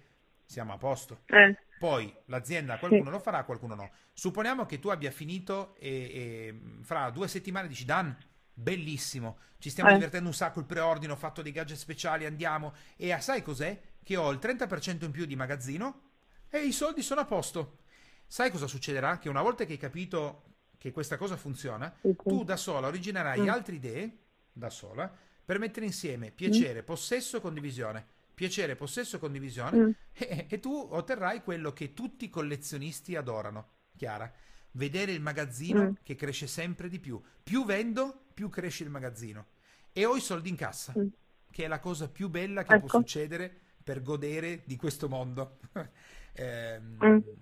siamo 0.46 0.74
a 0.74 0.78
posto. 0.78 1.22
Eh. 1.28 1.58
Poi 1.78 2.14
l'azienda, 2.26 2.78
qualcuno 2.78 3.06
sì. 3.06 3.12
lo 3.12 3.20
farà, 3.20 3.44
qualcuno 3.44 3.76
no. 3.76 3.90
Supponiamo 4.14 4.66
che 4.66 4.80
tu 4.80 4.90
abbia 4.90 5.12
finito 5.12 5.76
e, 5.80 5.90
e 5.90 6.60
fra 6.82 7.10
due 7.10 7.28
settimane 7.28 7.68
dici, 7.68 7.86
Dan, 7.86 8.16
bellissimo, 8.54 9.38
ci 9.60 9.70
stiamo 9.70 9.92
eh. 9.92 9.94
divertendo 9.94 10.28
un 10.28 10.34
sacco, 10.34 10.60
il 10.60 10.66
preordine, 10.66 11.14
ho 11.14 11.18
fatto 11.18 11.42
dei 11.42 11.52
gadget 11.52 11.78
speciali, 11.78 12.26
andiamo. 12.26 12.74
E 12.98 13.12
ah, 13.12 13.22
sai 13.22 13.42
cos'è? 13.42 13.80
che 14.10 14.18
ho 14.18 14.32
il 14.32 14.40
30% 14.42 15.06
in 15.06 15.12
più 15.12 15.26
di 15.26 15.36
magazzino 15.36 16.02
e 16.50 16.66
i 16.66 16.72
soldi 16.72 17.04
sono 17.04 17.22
a 17.22 17.26
posto. 17.26 17.82
Sai 18.26 18.50
cosa 18.50 18.66
succederà? 18.66 19.20
Che 19.20 19.30
una 19.30 19.44
volta 19.44 19.66
che 19.66 19.74
hai 19.74 19.78
capito 19.78 20.49
che 20.80 20.92
questa 20.92 21.18
cosa 21.18 21.36
funziona, 21.36 21.94
tu 22.24 22.46
da 22.46 22.56
sola 22.56 22.88
originerai 22.88 23.42
mm. 23.42 23.50
altre 23.50 23.76
idee, 23.76 24.18
da 24.54 24.70
sola, 24.70 25.14
per 25.44 25.60
mettere 25.60 25.86
insieme 25.86 26.32
piacere, 26.32 26.82
mm. 26.82 26.86
possesso 26.86 27.38
e 27.38 27.42
condivisione. 27.42 28.06
Piacere, 28.34 28.78
possesso 28.78 29.18
e 29.18 29.20
condivisione. 29.20 29.78
Mm. 29.78 29.90
E, 30.20 30.48
e 30.50 30.60
tu 30.60 30.74
otterrai 30.92 31.44
quello 31.44 31.72
che 31.72 31.94
tutti 31.94 32.26
i 32.26 32.30
collezionisti 32.30 33.16
adorano, 33.16 33.68
Chiara. 33.96 34.32
Vedere 34.72 35.12
il 35.12 35.22
magazzino 35.22 35.84
mm. 35.84 35.94
che 36.04 36.16
cresce 36.16 36.48
sempre 36.48 36.88
di 36.88 37.00
più. 37.00 37.22
Più 37.44 37.66
vendo, 37.66 38.26
più 38.34 38.48
cresce 38.50 38.84
il 38.84 38.90
magazzino. 38.90 39.48
E 39.92 40.06
ho 40.06 40.16
i 40.16 40.22
soldi 40.22 40.48
in 40.48 40.56
cassa, 40.56 40.94
mm. 40.98 41.08
che 41.52 41.66
è 41.66 41.68
la 41.68 41.80
cosa 41.80 42.08
più 42.08 42.30
bella 42.30 42.64
che 42.64 42.76
ecco. 42.76 42.86
può 42.88 43.00
succedere 43.00 43.54
per 43.84 44.02
godere 44.02 44.62
di 44.66 44.78
questo 44.78 45.10
mondo. 45.10 45.58
eh, 46.34 46.80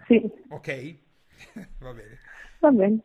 sì. 0.08 0.32
Ok? 0.50 0.96
Va 1.80 1.94
bene. 1.94 2.20
Va 2.60 2.72
bene. 2.72 3.00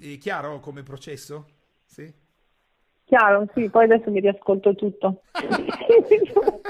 È 0.00 0.18
chiaro 0.18 0.60
come 0.60 0.82
processo? 0.82 1.46
Sì? 1.84 2.12
Chiaro, 3.04 3.46
sì, 3.54 3.68
poi 3.68 3.84
adesso 3.84 4.10
mi 4.10 4.20
riascolto 4.20 4.74
tutto. 4.74 5.22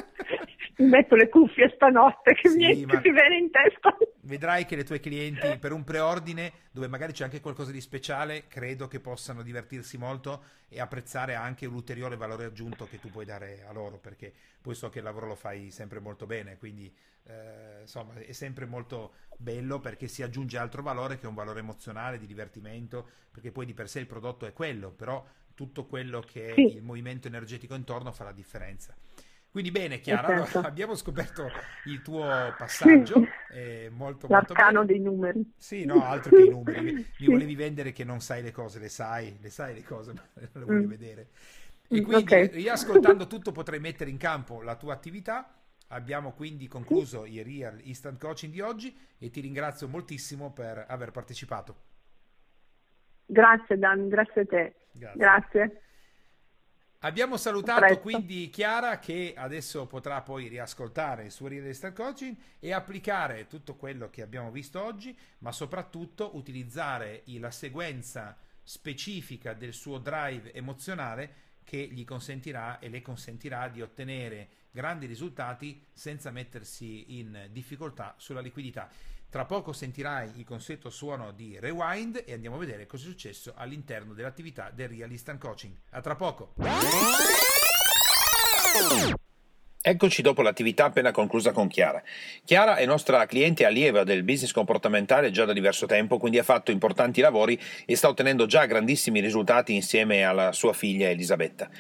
mi 0.82 0.88
metto 0.88 1.14
le 1.14 1.28
cuffie 1.28 1.70
stanotte 1.74 2.34
che 2.34 2.48
sì, 2.48 2.58
mi 2.58 2.84
viene 2.84 3.36
in 3.38 3.50
testa. 3.50 3.96
Vedrai 4.22 4.64
che 4.64 4.76
le 4.76 4.84
tue 4.84 5.00
clienti 5.00 5.56
per 5.58 5.72
un 5.72 5.84
preordine 5.84 6.52
dove 6.70 6.88
magari 6.88 7.12
c'è 7.12 7.24
anche 7.24 7.40
qualcosa 7.40 7.70
di 7.70 7.80
speciale, 7.80 8.46
credo 8.48 8.88
che 8.88 9.00
possano 9.00 9.42
divertirsi 9.42 9.96
molto 9.96 10.42
e 10.68 10.80
apprezzare 10.80 11.34
anche 11.34 11.66
l'ulteriore 11.66 12.16
valore 12.16 12.44
aggiunto 12.44 12.86
che 12.86 12.98
tu 12.98 13.10
puoi 13.10 13.24
dare 13.24 13.64
a 13.66 13.72
loro, 13.72 13.98
perché 13.98 14.32
poi 14.60 14.74
so 14.74 14.88
che 14.88 14.98
il 14.98 15.04
lavoro 15.04 15.26
lo 15.26 15.34
fai 15.36 15.70
sempre 15.70 16.00
molto 16.00 16.26
bene, 16.26 16.56
quindi 16.56 16.92
eh, 17.24 17.82
insomma 17.82 18.14
è 18.14 18.32
sempre 18.32 18.66
molto 18.66 19.12
bello 19.36 19.78
perché 19.78 20.08
si 20.08 20.22
aggiunge 20.22 20.58
altro 20.58 20.82
valore 20.82 21.16
che 21.16 21.26
è 21.26 21.28
un 21.28 21.34
valore 21.34 21.60
emozionale, 21.60 22.18
di 22.18 22.26
divertimento, 22.26 23.06
perché 23.30 23.52
poi 23.52 23.66
di 23.66 23.74
per 23.74 23.88
sé 23.88 24.00
il 24.00 24.06
prodotto 24.06 24.46
è 24.46 24.52
quello, 24.52 24.90
però 24.90 25.24
tutto 25.54 25.84
quello 25.84 26.20
che 26.20 26.50
è 26.50 26.54
sì. 26.54 26.76
il 26.76 26.82
movimento 26.82 27.28
energetico 27.28 27.74
intorno 27.74 28.10
fa 28.12 28.24
la 28.24 28.32
differenza. 28.32 28.94
Quindi 29.53 29.70
bene 29.70 30.00
Chiara, 30.00 30.46
certo. 30.46 30.61
abbiamo 30.66 30.94
scoperto 30.94 31.46
il 31.84 32.00
tuo 32.00 32.24
passaggio, 32.57 33.26
eh, 33.53 33.90
molto, 33.92 34.26
L'arcano 34.26 34.78
molto 34.78 34.92
dei 34.92 34.98
numeri. 34.98 35.53
Sì, 35.59 35.84
no, 35.84 36.03
altro 36.03 36.34
che 36.34 36.44
i 36.44 36.48
numeri. 36.48 36.80
Mi, 36.96 37.07
sì. 37.12 37.26
volevi 37.26 37.55
vendere 37.55 37.92
che 37.92 38.03
non 38.03 38.20
sai 38.20 38.42
le 38.42 38.50
cose, 38.50 38.78
le 38.78 38.88
sai, 38.88 39.36
le 39.42 39.50
sai 39.50 39.74
le 39.74 39.82
cose, 39.82 40.14
ma 40.16 40.22
non 40.32 40.48
le 40.53 40.64
voglio 40.64 40.86
mm. 40.86 40.88
vedere. 40.88 41.28
E 41.86 42.00
mm, 42.00 42.03
quindi 42.03 42.22
okay. 42.22 42.46
riascoltando 42.46 43.26
tutto 43.26 43.53
potrai 43.53 43.78
mettere 43.78 44.09
in 44.09 44.16
campo 44.16 44.62
la 44.62 44.74
tua 44.74 44.94
attività. 44.94 45.55
Abbiamo 45.88 46.32
quindi 46.32 46.66
concluso 46.66 47.26
il 47.26 47.44
Real 47.44 47.78
Instant 47.82 48.18
Coaching 48.18 48.50
di 48.50 48.62
oggi 48.62 48.96
e 49.18 49.28
ti 49.28 49.42
ringrazio 49.42 49.86
moltissimo 49.86 50.50
per 50.50 50.86
aver 50.88 51.11
partecipato. 51.11 51.76
Grazie 53.26 53.76
Dan, 53.76 54.09
grazie 54.09 54.40
a 54.40 54.46
te. 54.46 54.74
Grazie. 54.92 55.18
grazie. 55.18 55.82
Abbiamo 57.05 57.36
salutato 57.36 57.98
quindi 57.98 58.48
Chiara 58.48 59.00
che 59.00 59.34
adesso 59.36 59.86
potrà 59.86 60.22
poi 60.22 60.46
riascoltare 60.46 61.24
il 61.24 61.32
suo 61.32 61.48
Real 61.48 61.66
Estate 61.66 61.94
Coaching 61.94 62.36
e 62.61 62.72
applicare 62.72 63.48
tutto 63.48 63.74
quello 63.74 64.09
che 64.09 64.22
abbiamo 64.22 64.53
visto 64.53 64.80
oggi, 64.80 65.16
ma 65.38 65.50
soprattutto 65.50 66.36
utilizzare 66.36 67.24
la 67.24 67.50
sequenza 67.50 68.36
specifica 68.62 69.53
del 69.53 69.72
suo 69.72 69.98
drive 69.98 70.55
emozionale 70.55 71.34
che 71.64 71.88
gli 71.90 72.05
consentirà 72.05 72.78
e 72.78 72.88
le 72.88 73.03
consentirà 73.03 73.66
di 73.66 73.82
ottenere 73.82 74.48
grandi 74.70 75.07
risultati 75.07 75.84
senza 75.92 76.30
mettersi 76.30 77.18
in 77.18 77.48
difficoltà 77.50 78.14
sulla 78.16 78.40
liquidità. 78.40 78.88
Tra 79.32 79.46
poco 79.46 79.72
sentirai 79.72 80.32
il 80.36 80.44
consueto 80.44 80.90
suono 80.90 81.32
di 81.32 81.56
rewind 81.58 82.22
e 82.26 82.34
andiamo 82.34 82.56
a 82.56 82.58
vedere 82.58 82.84
cosa 82.86 83.04
è 83.04 83.08
successo 83.08 83.54
all'interno 83.56 84.12
dell'attività 84.12 84.70
del 84.70 84.90
Real 84.90 85.10
Instant 85.10 85.40
Coaching. 85.40 85.72
A 85.92 86.02
tra 86.02 86.14
poco! 86.16 86.52
Eccoci 89.80 90.20
dopo 90.20 90.42
l'attività 90.42 90.84
appena 90.84 91.12
conclusa 91.12 91.52
con 91.52 91.68
Chiara. 91.68 92.02
Chiara 92.44 92.76
è 92.76 92.84
nostra 92.84 93.24
cliente 93.24 93.64
allieva 93.64 94.04
del 94.04 94.22
business 94.22 94.52
comportamentale 94.52 95.30
già 95.30 95.46
da 95.46 95.54
diverso 95.54 95.86
tempo, 95.86 96.18
quindi 96.18 96.38
ha 96.38 96.42
fatto 96.42 96.70
importanti 96.70 97.22
lavori 97.22 97.58
e 97.86 97.96
sta 97.96 98.08
ottenendo 98.08 98.44
già 98.44 98.66
grandissimi 98.66 99.20
risultati 99.20 99.74
insieme 99.74 100.24
alla 100.24 100.52
sua 100.52 100.74
figlia 100.74 101.08
Elisabetta. 101.08 101.70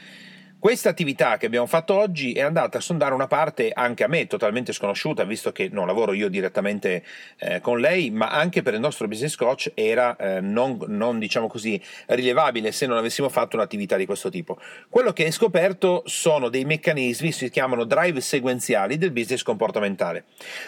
Questa 0.62 0.88
attività 0.88 1.38
che 1.38 1.46
abbiamo 1.46 1.66
fatto 1.66 1.92
oggi 1.92 2.34
è 2.34 2.40
andata 2.40 2.78
a 2.78 2.80
sondare 2.80 3.14
una 3.14 3.26
parte 3.26 3.72
anche 3.74 4.04
a 4.04 4.06
me 4.06 4.28
totalmente 4.28 4.72
sconosciuta, 4.72 5.24
visto 5.24 5.50
che 5.50 5.68
non 5.72 5.88
lavoro 5.88 6.12
io 6.12 6.28
direttamente 6.28 7.02
eh, 7.38 7.60
con 7.60 7.80
lei, 7.80 8.12
ma 8.12 8.28
anche 8.28 8.62
per 8.62 8.74
il 8.74 8.78
nostro 8.78 9.08
business 9.08 9.34
coach 9.34 9.72
era 9.74 10.14
eh, 10.14 10.40
non, 10.40 10.78
non, 10.86 11.18
diciamo 11.18 11.48
così 11.48 11.82
rilevabile 12.06 12.70
se 12.70 12.86
non 12.86 12.96
avessimo 12.96 13.28
fatto 13.28 13.56
un'attività 13.56 13.96
di 13.96 14.06
questo 14.06 14.30
tipo. 14.30 14.56
Quello 14.88 15.12
che 15.12 15.24
hai 15.24 15.32
scoperto 15.32 16.04
sono 16.06 16.48
dei 16.48 16.64
meccanismi, 16.64 17.32
si 17.32 17.50
chiamano 17.50 17.82
drive 17.82 18.20
sequenziali 18.20 18.98
del 18.98 19.10
business 19.10 19.42
comportamentale. 19.42 20.26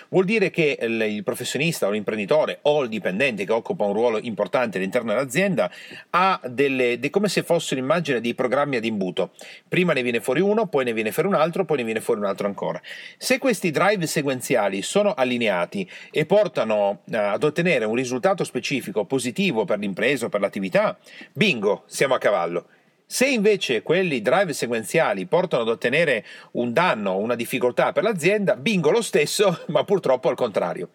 Vuol 0.08 0.24
dire 0.24 0.50
che 0.50 0.76
il, 0.82 1.22
professionista 1.22 1.86
o 1.86 1.90
l'imprenditore 1.90 2.58
o 2.62 2.82
il 2.82 2.88
dipendente 2.88 3.44
che 3.44 3.52
occupa 3.52 3.84
un 3.84 3.92
ruolo 3.92 4.18
importante 4.18 4.78
all'interno 4.78 5.12
dell'azienda 5.12 5.70
ha 6.10 6.40
delle, 6.48 6.98
de, 6.98 7.10
come 7.10 7.28
se 7.28 7.44
fosse 7.44 7.74
un'immagine 7.74 8.20
dei 8.20 8.34
programmi 8.34 8.74
ad 8.74 8.84
imbuto. 8.84 9.30
Prima 9.68 9.82
prima 9.84 9.92
ne 9.92 10.02
viene 10.02 10.20
fuori 10.20 10.40
uno, 10.40 10.66
poi 10.66 10.84
ne 10.84 10.94
viene 10.94 11.12
fuori 11.12 11.28
un 11.28 11.34
altro, 11.34 11.66
poi 11.66 11.76
ne 11.76 11.84
viene 11.84 12.00
fuori 12.00 12.20
un 12.20 12.26
altro 12.26 12.46
ancora. 12.46 12.80
Se 13.18 13.38
questi 13.38 13.70
drive 13.70 14.06
sequenziali 14.06 14.80
sono 14.80 15.12
allineati 15.12 15.88
e 16.10 16.24
portano 16.24 17.02
uh, 17.04 17.14
ad 17.14 17.44
ottenere 17.44 17.84
un 17.84 17.94
risultato 17.94 18.44
specifico 18.44 19.04
positivo 19.04 19.66
per 19.66 19.78
l'impresa 19.78 20.26
o 20.26 20.28
per 20.30 20.40
l'attività, 20.40 20.96
bingo, 21.32 21.82
siamo 21.86 22.14
a 22.14 22.18
cavallo. 22.18 22.66
Se 23.06 23.26
invece 23.26 23.82
quelli 23.82 24.22
drive 24.22 24.54
sequenziali 24.54 25.26
portano 25.26 25.62
ad 25.62 25.68
ottenere 25.68 26.24
un 26.52 26.72
danno 26.72 27.18
una 27.18 27.34
difficoltà 27.34 27.92
per 27.92 28.02
l'azienda, 28.02 28.56
bingo 28.56 28.90
lo 28.90 29.02
stesso, 29.02 29.64
ma 29.68 29.84
purtroppo 29.84 30.30
al 30.30 30.34
contrario. 30.34 30.88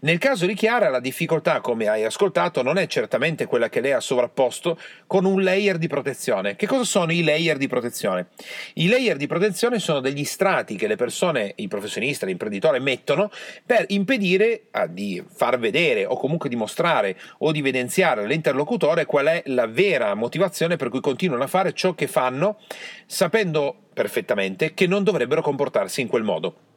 Nel 0.00 0.18
caso 0.18 0.46
di 0.46 0.54
Chiara 0.54 0.88
la 0.88 1.00
difficoltà, 1.00 1.60
come 1.60 1.88
hai 1.88 2.04
ascoltato, 2.04 2.62
non 2.62 2.78
è 2.78 2.86
certamente 2.86 3.46
quella 3.46 3.68
che 3.68 3.80
lei 3.80 3.92
ha 3.92 4.00
sovrapposto 4.00 4.78
con 5.06 5.24
un 5.24 5.42
layer 5.42 5.78
di 5.78 5.88
protezione. 5.88 6.56
Che 6.56 6.66
cosa 6.66 6.84
sono 6.84 7.12
i 7.12 7.22
layer 7.22 7.56
di 7.56 7.66
protezione? 7.66 8.28
I 8.74 8.88
layer 8.88 9.16
di 9.16 9.26
protezione 9.26 9.78
sono 9.78 10.00
degli 10.00 10.24
strati 10.24 10.76
che 10.76 10.86
le 10.86 10.96
persone, 10.96 11.52
i 11.56 11.68
professionisti, 11.68 12.26
l'imprenditore 12.26 12.78
mettono 12.78 13.30
per 13.64 13.84
impedire 13.88 14.62
ah, 14.70 14.86
di 14.86 15.22
far 15.28 15.58
vedere 15.58 16.06
o 16.06 16.16
comunque 16.16 16.48
dimostrare 16.48 17.18
o 17.38 17.52
di 17.52 17.58
evidenziare 17.58 18.24
all'interlocutore 18.24 19.04
qual 19.04 19.26
è 19.26 19.42
la 19.46 19.66
vera 19.66 20.14
motivazione 20.14 20.76
per 20.76 20.88
cui 20.88 21.00
continuano 21.00 21.44
a 21.44 21.48
fare 21.48 21.72
ciò 21.72 21.94
che 21.94 22.06
fanno 22.06 22.58
sapendo 23.06 23.76
perfettamente 23.92 24.72
che 24.74 24.86
non 24.86 25.02
dovrebbero 25.02 25.42
comportarsi 25.42 26.00
in 26.00 26.08
quel 26.08 26.22
modo 26.22 26.69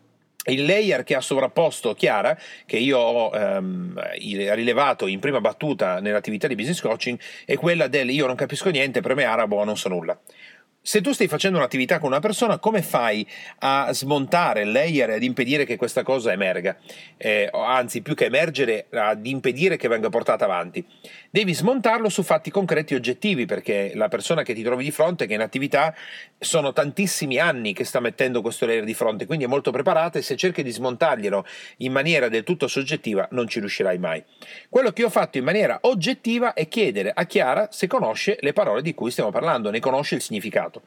il 0.46 0.66
layer 0.66 1.04
che 1.04 1.16
ha 1.16 1.22
sovrapposto 1.22 1.94
Chiara, 1.94 2.38
che 2.66 2.78
io 2.78 2.98
ho 3.00 3.34
ehm, 3.34 4.00
rilevato 4.54 5.08
in 5.08 5.20
prima 5.20 5.40
battuta 5.40 6.00
nell'attività 6.00 6.48
di 6.48 6.56
business 6.56 6.82
coaching, 6.82 7.18
è 7.46 7.56
quella 7.56 7.88
del 7.88 8.10
io 8.10 8.26
non 8.26 8.36
capisco 8.36 8.70
niente, 8.70 9.02
per 9.02 9.16
me 9.16 9.24
arabo 9.24 9.64
non 9.64 9.78
so 9.78 9.90
nulla. 9.90 10.20
Se 10.86 11.00
tu 11.00 11.14
stai 11.14 11.30
facendo 11.30 11.60
un'attività 11.60 11.98
con 11.98 12.10
una 12.10 12.20
persona, 12.20 12.60
come 12.60 12.82
fai 12.82 13.26
a 13.60 13.94
smontare 13.94 14.64
il 14.64 14.72
layer 14.74 15.12
e 15.12 15.14
ad 15.14 15.24
impedire 15.24 15.64
che 15.64 15.78
questa 15.78 16.04
cosa 16.04 16.34
emerga? 16.34 16.76
Eh, 17.16 17.50
anzi, 17.54 18.02
più 18.02 18.16
che 18.16 18.26
emergere, 18.26 18.88
ad 18.92 19.26
impedire 19.26 19.78
che 19.78 19.88
venga 19.88 20.10
portata 20.10 20.44
avanti. 20.44 20.86
Devi 21.34 21.56
smontarlo 21.56 22.10
su 22.10 22.22
fatti 22.22 22.52
concreti 22.52 22.94
e 22.94 22.98
oggettivi, 22.98 23.48
perché 23.48 23.94
la 23.96 24.08
persona 24.08 24.44
che 24.44 24.54
ti 24.54 24.62
trovi 24.62 24.84
di 24.84 24.92
fronte, 24.92 25.26
che 25.26 25.32
è 25.32 25.36
in 25.36 25.42
attività, 25.42 25.92
sono 26.38 26.74
tantissimi 26.74 27.40
anni 27.40 27.74
che 27.74 27.86
sta 27.86 28.00
mettendo 28.00 28.44
questo 28.44 28.68
layer 28.68 28.84
di 28.84 28.94
fronte, 28.94 29.26
quindi 29.26 29.46
è 29.46 29.48
molto 29.48 29.72
preparata 29.72 30.20
e 30.20 30.22
se 30.22 30.36
cerchi 30.36 30.62
di 30.62 30.70
smontarglielo 30.70 31.44
in 31.78 31.92
maniera 31.92 32.30
del 32.30 32.44
tutto 32.44 32.68
soggettiva 32.68 33.28
non 33.32 33.48
ci 33.48 33.58
riuscirai 33.58 33.98
mai. 33.98 34.24
Quello 34.70 34.92
che 34.92 35.04
ho 35.04 35.10
fatto 35.10 35.40
in 35.40 35.44
maniera 35.44 35.80
oggettiva 35.82 36.54
è 36.54 36.68
chiedere 36.68 37.12
a 37.12 37.26
Chiara 37.26 37.68
se 37.72 37.88
conosce 37.88 38.38
le 38.42 38.54
parole 38.54 38.84
di 38.84 38.94
cui 38.94 39.10
stiamo 39.10 39.32
parlando, 39.32 39.72
ne 39.72 39.80
conosce 39.80 40.14
il 40.14 40.22
significato. 40.22 40.84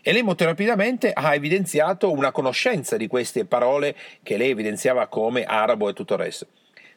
E 0.00 0.12
lei 0.12 0.22
molto 0.22 0.44
rapidamente 0.44 1.10
ha 1.12 1.34
evidenziato 1.34 2.12
una 2.12 2.30
conoscenza 2.30 2.96
di 2.96 3.08
queste 3.08 3.46
parole 3.46 3.96
che 4.22 4.36
lei 4.36 4.50
evidenziava 4.50 5.08
come 5.08 5.42
arabo 5.42 5.88
e 5.88 5.92
tutto 5.92 6.14
il 6.14 6.20
resto. 6.20 6.46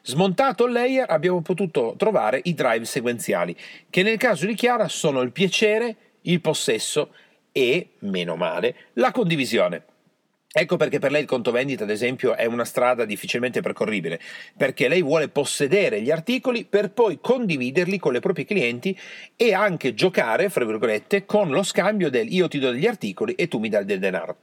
Smontato 0.03 0.65
il 0.65 0.71
layer 0.71 1.05
abbiamo 1.09 1.41
potuto 1.41 1.93
trovare 1.95 2.41
i 2.45 2.55
drive 2.55 2.85
sequenziali, 2.85 3.55
che 3.87 4.01
nel 4.01 4.17
caso 4.17 4.47
di 4.47 4.55
Chiara 4.55 4.87
sono 4.87 5.21
il 5.21 5.31
piacere, 5.31 5.95
il 6.21 6.41
possesso 6.41 7.13
e, 7.51 7.89
meno 7.99 8.35
male, 8.35 8.75
la 8.93 9.11
condivisione. 9.11 9.83
Ecco 10.53 10.75
perché 10.75 10.97
per 10.97 11.11
lei 11.11 11.21
il 11.21 11.27
conto 11.27 11.51
vendita, 11.51 11.83
ad 11.83 11.91
esempio, 11.91 12.35
è 12.35 12.45
una 12.45 12.65
strada 12.65 13.05
difficilmente 13.05 13.61
percorribile, 13.61 14.19
perché 14.57 14.87
lei 14.87 15.03
vuole 15.03 15.29
possedere 15.29 16.01
gli 16.01 16.11
articoli 16.11 16.65
per 16.65 16.91
poi 16.91 17.19
condividerli 17.21 17.99
con 17.99 18.15
i 18.15 18.19
propri 18.19 18.43
clienti 18.43 18.97
e 19.35 19.53
anche 19.53 19.93
giocare, 19.93 20.49
fra 20.49 20.65
virgolette, 20.65 21.25
con 21.25 21.51
lo 21.51 21.61
scambio 21.61 22.09
del 22.09 22.33
io 22.33 22.47
ti 22.47 22.57
do 22.57 22.71
degli 22.71 22.87
articoli 22.87 23.35
e 23.35 23.47
tu 23.47 23.59
mi 23.59 23.69
dai 23.69 23.85
del 23.85 23.99
denaro. 23.99 24.37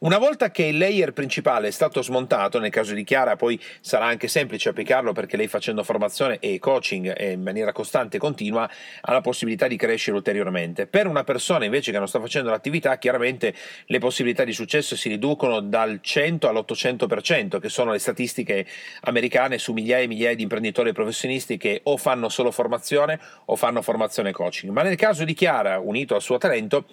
Una 0.00 0.18
volta 0.18 0.50
che 0.50 0.64
il 0.64 0.78
layer 0.78 1.12
principale 1.12 1.68
è 1.68 1.70
stato 1.70 2.02
smontato, 2.02 2.58
nel 2.58 2.70
caso 2.70 2.94
di 2.94 3.04
Chiara 3.04 3.36
poi 3.36 3.60
sarà 3.80 4.06
anche 4.06 4.28
semplice 4.28 4.70
applicarlo 4.70 5.12
perché 5.12 5.36
lei 5.36 5.48
facendo 5.48 5.82
formazione 5.84 6.38
e 6.38 6.58
coaching 6.58 7.20
in 7.20 7.42
maniera 7.42 7.72
costante 7.72 8.16
e 8.16 8.20
continua 8.20 8.68
ha 9.00 9.12
la 9.12 9.20
possibilità 9.20 9.66
di 9.66 9.76
crescere 9.76 10.16
ulteriormente. 10.16 10.86
Per 10.86 11.06
una 11.06 11.24
persona 11.24 11.64
invece 11.64 11.92
che 11.92 11.98
non 11.98 12.08
sta 12.08 12.20
facendo 12.20 12.50
l'attività, 12.50 12.98
chiaramente 12.98 13.54
le 13.86 13.98
possibilità 13.98 14.44
di 14.44 14.52
successo 14.52 14.96
si 14.96 15.08
riducono 15.08 15.60
dal 15.60 15.98
100 16.00 16.48
all'800%, 16.48 17.58
che 17.60 17.68
sono 17.68 17.92
le 17.92 17.98
statistiche 17.98 18.66
americane 19.02 19.58
su 19.58 19.72
migliaia 19.72 20.04
e 20.04 20.08
migliaia 20.08 20.34
di 20.34 20.42
imprenditori 20.42 20.90
e 20.90 20.92
professionisti 20.92 21.56
che 21.56 21.80
o 21.84 21.96
fanno 21.96 22.28
solo 22.28 22.50
formazione 22.50 23.20
o 23.46 23.56
fanno 23.56 23.82
formazione 23.82 24.32
coaching. 24.32 24.72
Ma 24.72 24.82
nel 24.82 24.96
caso 24.96 25.24
di 25.24 25.34
Chiara, 25.34 25.78
unito 25.78 26.14
al 26.14 26.22
suo 26.22 26.38
talento, 26.38 26.86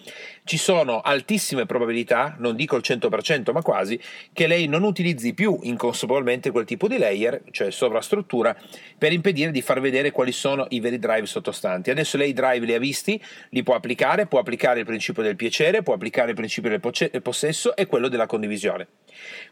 ci 0.43 0.57
sono 0.57 1.01
altissime 1.01 1.65
probabilità, 1.65 2.35
non 2.39 2.55
dico 2.55 2.66
dico 2.67 2.75
il 2.75 2.83
100%, 2.85 3.51
ma 3.53 3.61
quasi, 3.61 3.99
che 4.33 4.45
lei 4.45 4.67
non 4.67 4.83
utilizzi 4.83 5.33
più 5.33 5.57
inconsapevolmente 5.61 6.51
quel 6.51 6.65
tipo 6.65 6.87
di 6.89 6.97
layer, 6.97 7.41
cioè 7.51 7.71
sovrastruttura, 7.71 8.55
per 8.97 9.13
impedire 9.13 9.51
di 9.51 9.61
far 9.61 9.79
vedere 9.79 10.11
quali 10.11 10.33
sono 10.33 10.65
i 10.69 10.81
veri 10.81 10.99
drive 10.99 11.25
sottostanti. 11.25 11.89
Adesso 11.89 12.17
lei 12.17 12.29
i 12.29 12.33
drive 12.33 12.65
li 12.65 12.73
ha 12.73 12.79
visti, 12.79 13.21
li 13.49 13.63
può 13.63 13.75
applicare, 13.75 14.27
può 14.27 14.39
applicare 14.39 14.79
il 14.79 14.85
principio 14.85 15.23
del 15.23 15.37
piacere, 15.37 15.81
può 15.81 15.93
applicare 15.93 16.31
il 16.31 16.35
principio 16.35 16.69
del 16.69 17.21
possesso 17.21 17.75
e 17.75 17.85
quello 17.85 18.09
della 18.09 18.25
condivisione. 18.25 18.87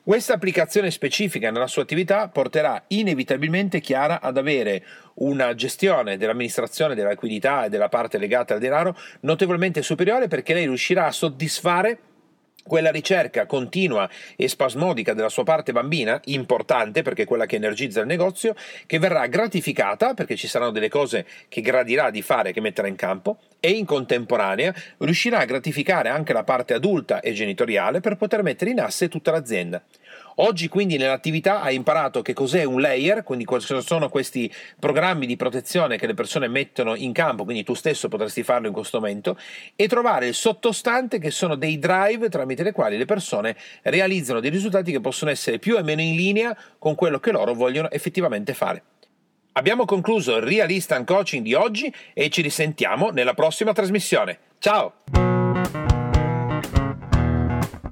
Questa 0.03 0.34
applicazione 0.34 0.91
specifica 0.91 1.49
nella 1.49 1.68
sua 1.68 1.84
attività 1.84 2.28
porterà 2.28 2.84
inevitabilmente 2.88 3.80
Chiara 3.80 4.22
ad 4.22 4.38
avere 4.38 4.84
una 5.16 5.55
gestione 5.55 6.18
dell'amministrazione 6.18 6.93
della 6.93 7.09
liquidità 7.11 7.66
e 7.66 7.70
della 7.70 7.89
parte 7.89 8.18
legata 8.18 8.53
al 8.53 8.59
denaro 8.59 8.97
notevolmente 9.22 9.82
superiore 9.82 10.28
perché 10.28 10.53
lei 10.53 10.66
riuscirà 10.66 11.05
a 11.05 11.11
soddisfare 11.11 11.97
quella 12.68 12.89
ricerca 12.89 13.45
continua 13.45 14.09
e 14.36 14.47
spasmodica 14.47 15.13
della 15.13 15.30
sua 15.30 15.43
parte 15.43 15.72
bambina, 15.72 16.20
importante 16.26 17.03
perché 17.03 17.24
è 17.24 17.26
quella 17.26 17.45
che 17.45 17.57
energizza 17.57 18.01
il 18.01 18.07
negozio, 18.07 18.55
che 18.88 18.97
verrà 18.97 19.28
gratificata 19.28 20.16
perché 20.16 20.36
ci 20.36 20.47
saranno 20.47 20.72
delle 20.72 20.89
cose 20.89 21.26
che 21.47 21.61
gradirà 21.61 22.09
di 22.09 22.24
fare, 22.24 22.51
che 22.51 22.61
metterà 22.61 22.88
in 22.88 22.95
campo, 22.95 23.38
e 23.59 23.70
in 23.70 23.86
contemporanea 23.86 24.74
riuscirà 24.99 25.39
a 25.39 25.45
gratificare 25.45 26.09
anche 26.09 26.34
la 26.34 26.43
parte 26.43 26.74
adulta 26.74 27.20
e 27.20 27.34
genitoriale 27.34 27.99
per 27.99 28.16
poter 28.16 28.41
mettere 28.41 28.72
in 28.72 28.80
asse 28.80 29.09
tutta 29.09 29.32
l'azienda. 29.32 29.82
Oggi 30.36 30.68
quindi 30.68 30.98
nell'attività 30.98 31.62
hai 31.62 31.76
imparato 31.76 32.22
che 32.22 32.34
cos'è 32.34 32.64
un 32.64 32.82
layer, 32.82 33.24
quindi 33.24 33.46
quali 33.46 33.64
sono 33.64 34.10
questi 34.10 34.52
programmi 34.80 35.26
di 35.26 35.38
protezione 35.38 35.98
che 35.98 36.08
le 36.08 36.14
persone 36.14 36.48
mettono 36.48 36.96
in 36.96 37.14
campo, 37.14 37.46
quindi 37.46 37.64
tu 37.64 37.74
stesso 37.74 38.10
potresti 38.10 38.44
farlo 38.44 38.68
in 38.68 38.74
questo 38.74 39.00
momento, 39.00 39.38
e 39.76 39.88
trovare 39.88 40.28
il 40.28 40.34
sottostante 40.34 41.20
che 41.20 41.32
sono 41.32 41.56
dei 41.56 41.80
drive 41.80 42.28
tramite 42.30 42.64
le 42.64 42.74
quali 42.74 42.98
le 42.98 43.06
persone 43.06 43.56
realizzano 43.84 44.42
dei 44.42 44.50
risultati 44.50 44.92
che 44.92 45.00
possono 45.00 45.32
essere 45.32 45.58
più 45.58 45.76
o 45.76 45.84
meno 45.84 46.02
in 46.02 46.16
linea 46.16 46.58
con 46.78 46.96
quello 46.96 47.20
che 47.20 47.32
loro 47.32 47.54
vogliono 47.54 47.90
effettivamente 47.92 48.54
fare. 48.54 48.84
Abbiamo 49.54 49.86
concluso 49.86 50.36
il 50.36 50.44
Real 50.44 50.70
Instant 50.70 51.08
Coaching 51.08 51.42
di 51.42 51.54
oggi 51.54 51.94
e 52.14 52.30
ci 52.30 52.42
risentiamo 52.42 53.10
nella 53.12 53.34
prossima 53.34 53.72
trasmissione. 53.72 54.38
Ciao! 54.60 55.35